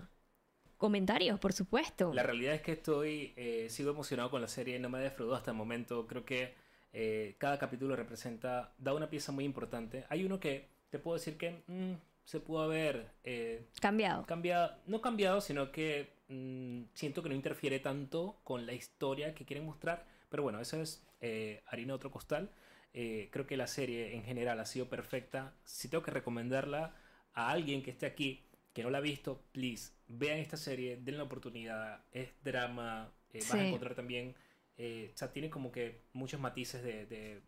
[0.77, 2.13] comentarios, por supuesto.
[2.13, 5.37] La realidad es que estoy, eh, sigo emocionado con la serie, no me ha defraudado
[5.37, 6.07] hasta el momento.
[6.07, 6.55] Creo que
[6.93, 10.05] eh, cada capítulo representa, da una pieza muy importante.
[10.09, 11.93] Hay uno que te puedo decir que mm,
[12.25, 14.27] se pudo haber eh, Cambiado.
[14.27, 19.45] cambiado, no cambiado, sino que mm, siento que no interfiere tanto con la historia que
[19.45, 20.05] quieren mostrar.
[20.33, 22.51] Pero bueno, eso es eh, harina de otro costal.
[22.95, 25.55] Eh, creo que la serie en general ha sido perfecta.
[25.65, 26.97] Si tengo que recomendarla
[27.35, 31.19] a alguien que esté aquí, que no la ha visto, please, vean esta serie, denle
[31.19, 32.05] la oportunidad.
[32.13, 33.59] Es drama, eh, vas Sí.
[33.59, 34.35] a encontrar también,
[34.79, 37.07] eh, o sea, tiene como que muchos matices de...
[37.07, 37.43] de-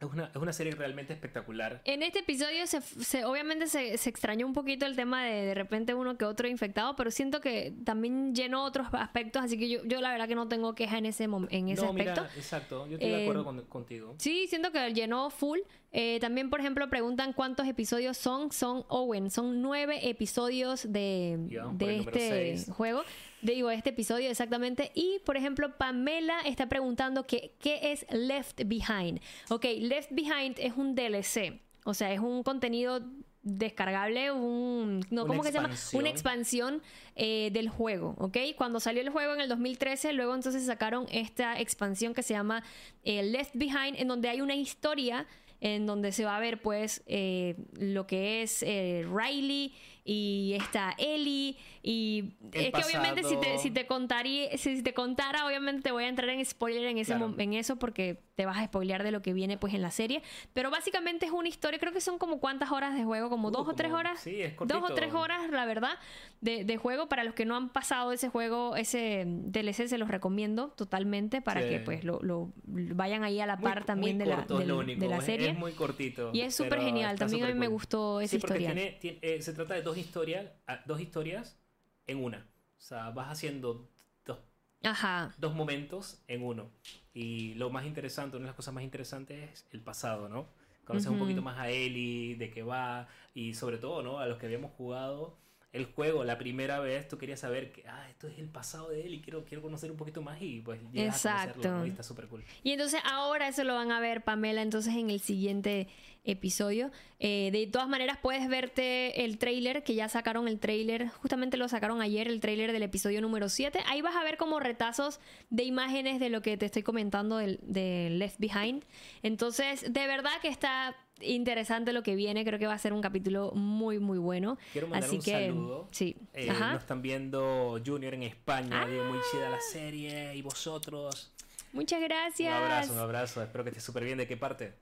[0.00, 1.80] es, una, es una serie realmente espectacular.
[1.84, 5.54] En este episodio se, se- obviamente se, se extrañó un poquito el tema de de
[5.54, 9.84] repente uno que otro infectado, pero siento que también llenó otros aspectos, así que yo,
[9.84, 12.22] yo la verdad que no tengo queja en ese, en ese no, aspecto.
[12.22, 14.14] mira, exacto, yo estoy de Eh, acuerdo con- contigo.
[14.18, 15.60] Sí, siento que llenó full.
[15.96, 18.50] Eh, también, por ejemplo, preguntan cuántos episodios son.
[18.50, 21.36] Son Owen, son nueve episodios de,
[21.74, 22.66] de este seis.
[22.74, 23.02] juego.
[23.44, 24.90] Digo, este episodio exactamente.
[24.94, 29.20] Y, por ejemplo, Pamela está preguntando que, qué es Left Behind.
[29.50, 31.60] Ok, Left Behind es un DLC.
[31.84, 33.02] O sea, es un contenido
[33.42, 35.04] descargable, un...
[35.10, 35.74] No, ¿Cómo que se llama?
[35.92, 36.82] Una expansión
[37.14, 38.38] eh, del juego, ¿ok?
[38.56, 42.64] Cuando salió el juego en el 2013, luego entonces sacaron esta expansión que se llama
[43.02, 45.26] eh, Left Behind, en donde hay una historia
[45.60, 49.74] en donde se va a ver pues eh, lo que es Riley
[50.06, 54.92] y esta Ellie y El es que obviamente si te, si te contaría si te
[54.92, 57.34] contara obviamente te voy a entrar en spoiler en ese Claro.
[57.38, 60.20] en eso porque te vas a spoilear de lo que viene pues en la serie.
[60.54, 63.50] Pero básicamente es una historia creo que son como cuántas horas de juego como Uh,
[63.52, 64.18] dos o tres horas.
[64.20, 65.92] sí, es dos o tres horas la verdad
[66.40, 67.08] de, de juego.
[67.08, 71.62] Para los que no han pasado ese juego ese DLC se los recomiendo totalmente para
[71.62, 71.68] Sí.
[71.68, 74.58] que pues lo, lo- vayan ahí a la Muy- par también de, la, corto es
[74.60, 75.50] del- lo único, de la es- serie.
[75.50, 76.30] Es muy cortito.
[76.34, 78.72] y es súper genial está también a mí me gustó esa Sí, historia.
[78.74, 81.58] tiene- tiene- eh, se trata de dos historias, ah, dos historias
[82.06, 82.38] en una.
[82.78, 83.88] O sea, vas haciendo
[84.24, 84.38] dos,
[84.84, 86.70] ajá dos momentos en uno.
[87.12, 90.48] Y lo más interesante, una de las cosas más interesantes es el pasado, ¿no?
[90.84, 91.18] Conoces un Ujú.
[91.18, 94.18] poquito más a Ellie, de qué va, y sobre todo, ¿no?
[94.20, 95.38] A los que habíamos jugado
[95.74, 99.04] el juego la primera vez, tú querías saber que, ah, esto es el pasado de
[99.04, 101.86] Ellie, quiero, quiero conocer un poquito más y pues llegas a conocerlo.
[101.86, 102.44] Y está súper cool.
[102.62, 105.88] Y entonces ahora eso lo van a ver, Pamela, entonces en el siguiente
[106.22, 106.92] episodio.
[107.18, 111.68] Eh, de todas maneras, puedes verte el trailer, que ya sacaron el trailer, justamente lo
[111.68, 113.80] sacaron ayer, el trailer del episodio número 7.
[113.86, 115.18] Ahí vas a ver como retazos
[115.50, 118.84] de imágenes de lo que te estoy comentando del, del Left Behind.
[119.22, 122.44] Entonces, de verdad que está interesante lo que viene.
[122.44, 124.58] Creo que va a ser un capítulo muy, muy bueno.
[124.72, 125.88] Quiero mandar Así un que, saludo.
[125.90, 126.16] Sí.
[126.32, 126.72] Eh, Ajá.
[126.72, 128.86] nos están viendo Junior en España, Ah.
[128.86, 131.30] muy chida la serie, y vosotros.
[131.72, 132.50] Muchas gracias.
[132.56, 134.18] Un abrazo, un abrazo, espero que estés súper bien.
[134.18, 134.74] ¿De qué parte?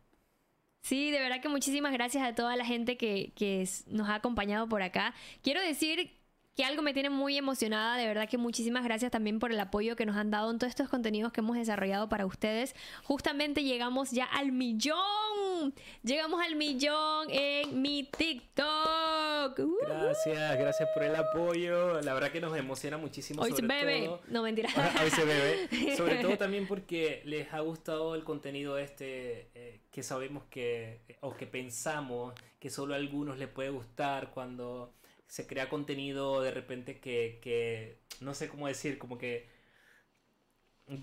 [0.83, 4.69] Sí, de verdad que muchísimas gracias a toda la gente que, que nos ha acompañado
[4.69, 5.15] por acá.
[5.43, 6.11] Quiero decir
[6.55, 9.97] que algo me tiene muy emocionada, de verdad que muchísimas gracias también por el apoyo
[9.97, 12.75] que nos han dado en todos estos contenidos que hemos desarrollado para ustedes.
[13.05, 19.59] Justamente llegamos ya al millón, llegamos al millón en mi TikTok.
[19.59, 22.01] Uh, Gracias, gracias por el apoyo.
[22.03, 23.43] La verdad que nos emociona muchísimo.
[23.43, 24.69] hoy se sobre bebe, todo- no mentira.
[25.03, 25.97] Hoy se bebe.
[25.97, 31.35] Sobre todo también porque les ha gustado el contenido este eh, que sabemos que, o
[31.35, 34.93] que pensamos que solo a algunos les puede gustar cuando
[35.33, 39.49] se crea contenido de repente que, que no sé cómo decir, como que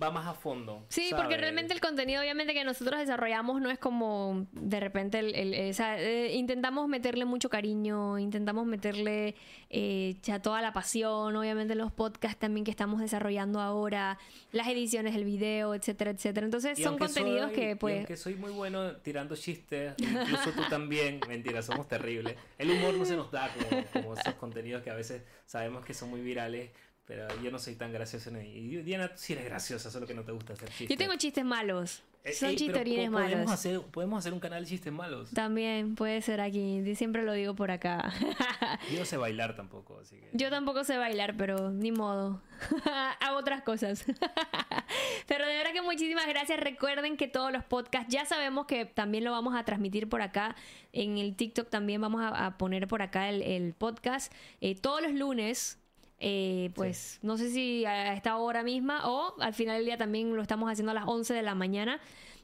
[0.01, 0.85] va más a fondo.
[0.89, 5.33] Sí, porque realmente el contenido obviamente que nosotros desarrollamos no es como de repente el,
[5.35, 9.35] el- el- o sea, eh, intentamos meterle mucho cariño, intentamos meterle
[9.69, 14.17] eh, ya toda la pasión, obviamente los podcasts también que estamos desarrollando ahora,
[14.51, 16.45] las ediciones del video, etcétera, etcétera.
[16.45, 20.51] Entonces Y son contenidos soy- que y pues aunque soy muy bueno tirando chistes, incluso
[20.51, 22.35] tú también, mentira, somos terribles.
[22.57, 25.93] El humor no se nos da como, como esos contenidos que a veces sabemos que
[25.93, 26.71] son muy virales,
[27.09, 28.29] pero yo no soy tan gracioso.
[28.29, 30.89] ni- Y Diana, sí eres graciosa, solo que no te gusta hacer chistes.
[30.89, 33.51] yo tengo chistes malos, Eh, son pero chistorines po- podemos malos.
[33.51, 35.31] Hacer, podemos hacer un canal de chistes malos.
[35.31, 38.13] También puede ser aquí, siempre lo digo por acá.
[38.93, 40.29] Yo no sé bailar tampoco, así que...
[40.33, 42.43] Yo tampoco sé bailar, pero ni modo.
[43.21, 44.05] Hago otras cosas.
[45.27, 46.59] pero de verdad que muchísimas gracias.
[46.59, 50.55] Recuerden que todos los podcasts, ya sabemos que también lo vamos a transmitir por acá.
[50.93, 54.31] En el TikTok también vamos a, a poner por acá el, el podcast.
[54.61, 55.77] Eh, todos los lunes.
[56.19, 60.35] Eh, pues no sé si a esta hora misma o al final del día también
[60.35, 61.99] lo estamos haciendo a las 11 de la mañana.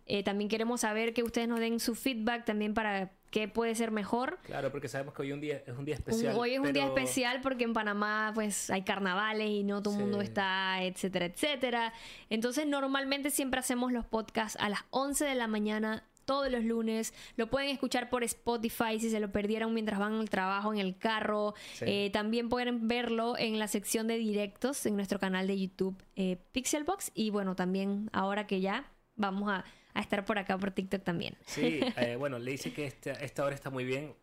[0.08, 3.92] Eh, también queremos saber que ustedes nos den su feedback también para qué puede ser
[3.92, 4.38] mejor.
[4.44, 6.36] Claro, porque sabemos que hoy un día es un día especial.
[6.38, 10.02] hoy es un día especial porque en Panamá pues hay carnavales y no todo el
[10.02, 11.94] mundo está, etcétera, etcétera.
[12.30, 17.14] Entonces normalmente siempre hacemos los podcasts a las 11 de la mañana todos los lunes.
[17.38, 20.98] Lo pueden escuchar por Spotify si se lo perdieron mientras van al trabajo, en el
[20.98, 21.54] carro.
[21.74, 21.86] Sí.
[21.88, 26.38] Eh, también pueden verlo en la sección de directos en nuestro canal de YouTube eh,
[26.52, 27.12] Pixelbox.
[27.14, 31.38] Y bueno, también ahora que ya vamos a, a estar por acá por TikTok también.
[31.46, 34.14] Sí, eh, bueno, le dice que esta, esta hora está muy bien.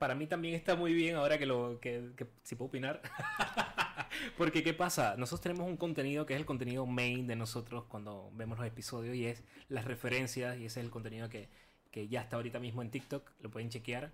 [0.00, 3.02] Para mí también está muy bien ahora que lo que, que- si puedo opinar.
[4.38, 8.30] Porque qué pasa, nosotros tenemos un contenido que es el contenido main de nosotros cuando
[8.34, 11.50] vemos los episodios y es las referencias y ese es el contenido que,
[11.90, 14.10] que ya está ahorita mismo en TikTok, lo pueden chequear.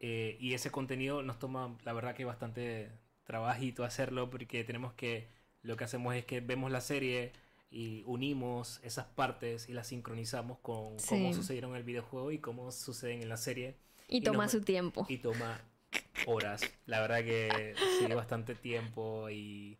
[0.00, 2.90] Eh, y ese contenido nos toma, la verdad que bastante
[3.22, 5.28] trabajito hacerlo porque tenemos que,
[5.62, 7.30] lo que hacemos es que vemos la serie
[7.70, 11.06] y unimos esas partes y las sincronizamos con Sí.
[11.10, 13.76] cómo sucedieron en el videojuego y cómo suceden en la serie.
[14.10, 15.06] Y Y toma nos- su tiempo.
[15.08, 15.58] Y toma
[16.26, 16.62] horas.
[16.86, 19.78] La verdad que sí, bastante tiempo y,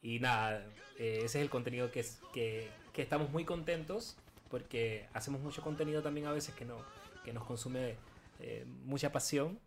[0.00, 0.64] y nada,
[0.98, 4.16] eh, ese es el contenido que, es, que, que estamos muy contentos
[4.48, 6.76] porque hacemos mucho contenido también a veces que, no,
[7.24, 7.96] que nos consume
[8.40, 9.58] eh, mucha pasión,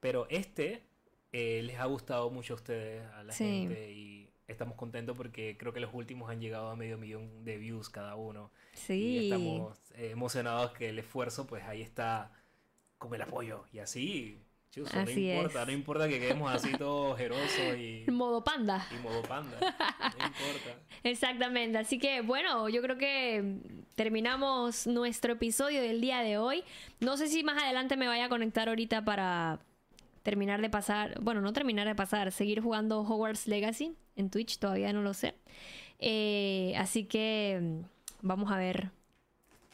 [0.00, 0.82] pero este
[1.32, 3.44] eh, les ha gustado mucho a ustedes, a la Sí.
[3.44, 7.56] gente y estamos contentos porque creo que los últimos han llegado a medio millón de
[7.56, 8.50] views cada uno.
[8.74, 9.18] Y Sí.
[9.24, 12.30] estamos eh, emocionados que el esfuerzo, pues ahí está
[13.04, 13.64] con el apoyo.
[13.72, 14.44] Y así,
[14.76, 15.66] no importa, es.
[15.68, 18.86] no importa que quedemos así todos jerosos y, Modo panda.
[18.90, 19.56] y modo panda.
[19.60, 20.78] No importa.
[21.04, 23.60] Exactamente, así que bueno, yo creo que
[23.94, 26.64] terminamos nuestro episodio del día de hoy.
[27.00, 29.60] No sé si más adelante me vaya a conectar ahorita para
[30.22, 34.92] terminar de pasar, bueno, no terminar de pasar, seguir jugando Hogwarts Legacy en Twitch, todavía
[34.92, 35.34] no lo sé.
[36.00, 37.80] Eh, así que mm,
[38.22, 38.90] vamos a ver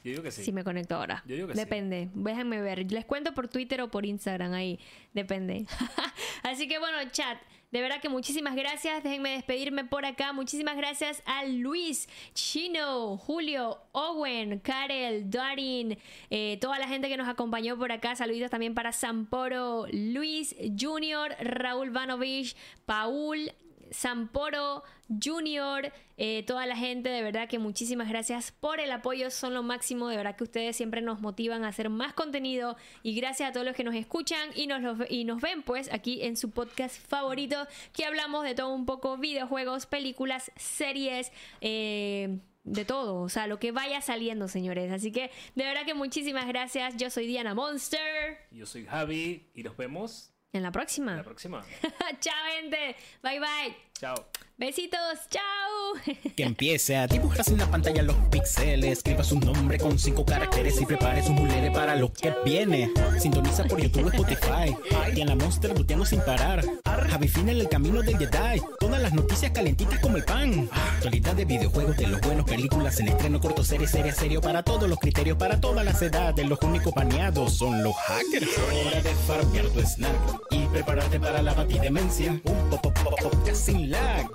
[0.02, 0.44] Yo digo que sí.
[0.44, 1.22] si me conecto ahora.
[1.27, 1.60] Yo digo que sí.
[1.60, 2.90] depende, déjenme ver.
[2.90, 4.78] Les cuento por Twitter o por Instagram ahí,
[5.12, 5.66] depende.
[6.43, 7.39] Así que bueno, chat,
[7.70, 9.02] de verdad que muchísimas gracias.
[9.02, 10.32] Déjenme despedirme por acá.
[10.32, 15.97] Muchísimas gracias a Luis, Chino, Julio, Owen, Karel, Darin,
[16.31, 18.16] eh, toda la gente que nos acompañó por acá.
[18.16, 22.56] Saluditos también para Samporo, Luis, Junior, Raúl Vanovich,
[22.86, 23.52] Paul,
[23.90, 24.82] Samporo,
[25.22, 29.62] Junior, eh, toda la gente, de verdad que muchísimas gracias por el apoyo, son lo
[29.62, 33.52] máximo, de verdad que ustedes siempre nos motivan a hacer más contenido y gracias a
[33.52, 36.96] todos los que nos escuchan y nos, y nos ven pues aquí en su podcast
[37.08, 43.46] favorito que hablamos de todo un poco, videojuegos, películas, series, eh, de todo, o sea,
[43.46, 44.92] lo que vaya saliendo, señores.
[44.92, 48.38] Así que de verdad que muchísimas gracias, yo soy Diana Monster.
[48.50, 51.12] Yo soy Javi y nos vemos En la próxima.
[51.12, 51.64] en la próxima.
[52.20, 52.97] Chao, gente.
[53.22, 53.89] Bye, bye.
[54.01, 54.14] Chao.
[54.56, 55.70] Besitos, chao.
[56.36, 58.98] Que empiece a dibujar en la pantalla los píxeles.
[58.98, 62.90] Escriba su nombre con cinco caracteres y prepare su mulere para lo que viene.
[63.18, 64.74] Sintoniza por YouTube Spotify.
[65.14, 66.64] Y en la Monster luteamos sin parar.
[66.85, 68.60] Javi Fina en el camino del Jedi.
[68.78, 70.68] Todas las noticias calentitas como el pan.
[70.94, 74.40] Actualidad de videojuegos, de los buenos, películas en estreno, corto, serie, serie, serio.
[74.40, 76.47] Para todos los criterios, para todas las edades.
[76.47, 78.48] Los únicos baneados son los hackers.
[78.86, 80.14] Hora de farmear tu snack
[80.51, 82.32] y prepararte para la batidemencia.
[82.44, 83.89] Un pop, pop, pop, podcast sin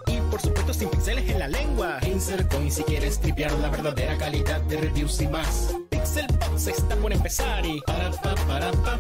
[0.08, 2.00] Y por supuesto sin pixeles en la lengua.
[2.06, 5.76] Insert coin si quieres tripear la verdadera calidad de reviews y más.
[5.90, 9.00] Pixel Box está por empezar y para pa para pa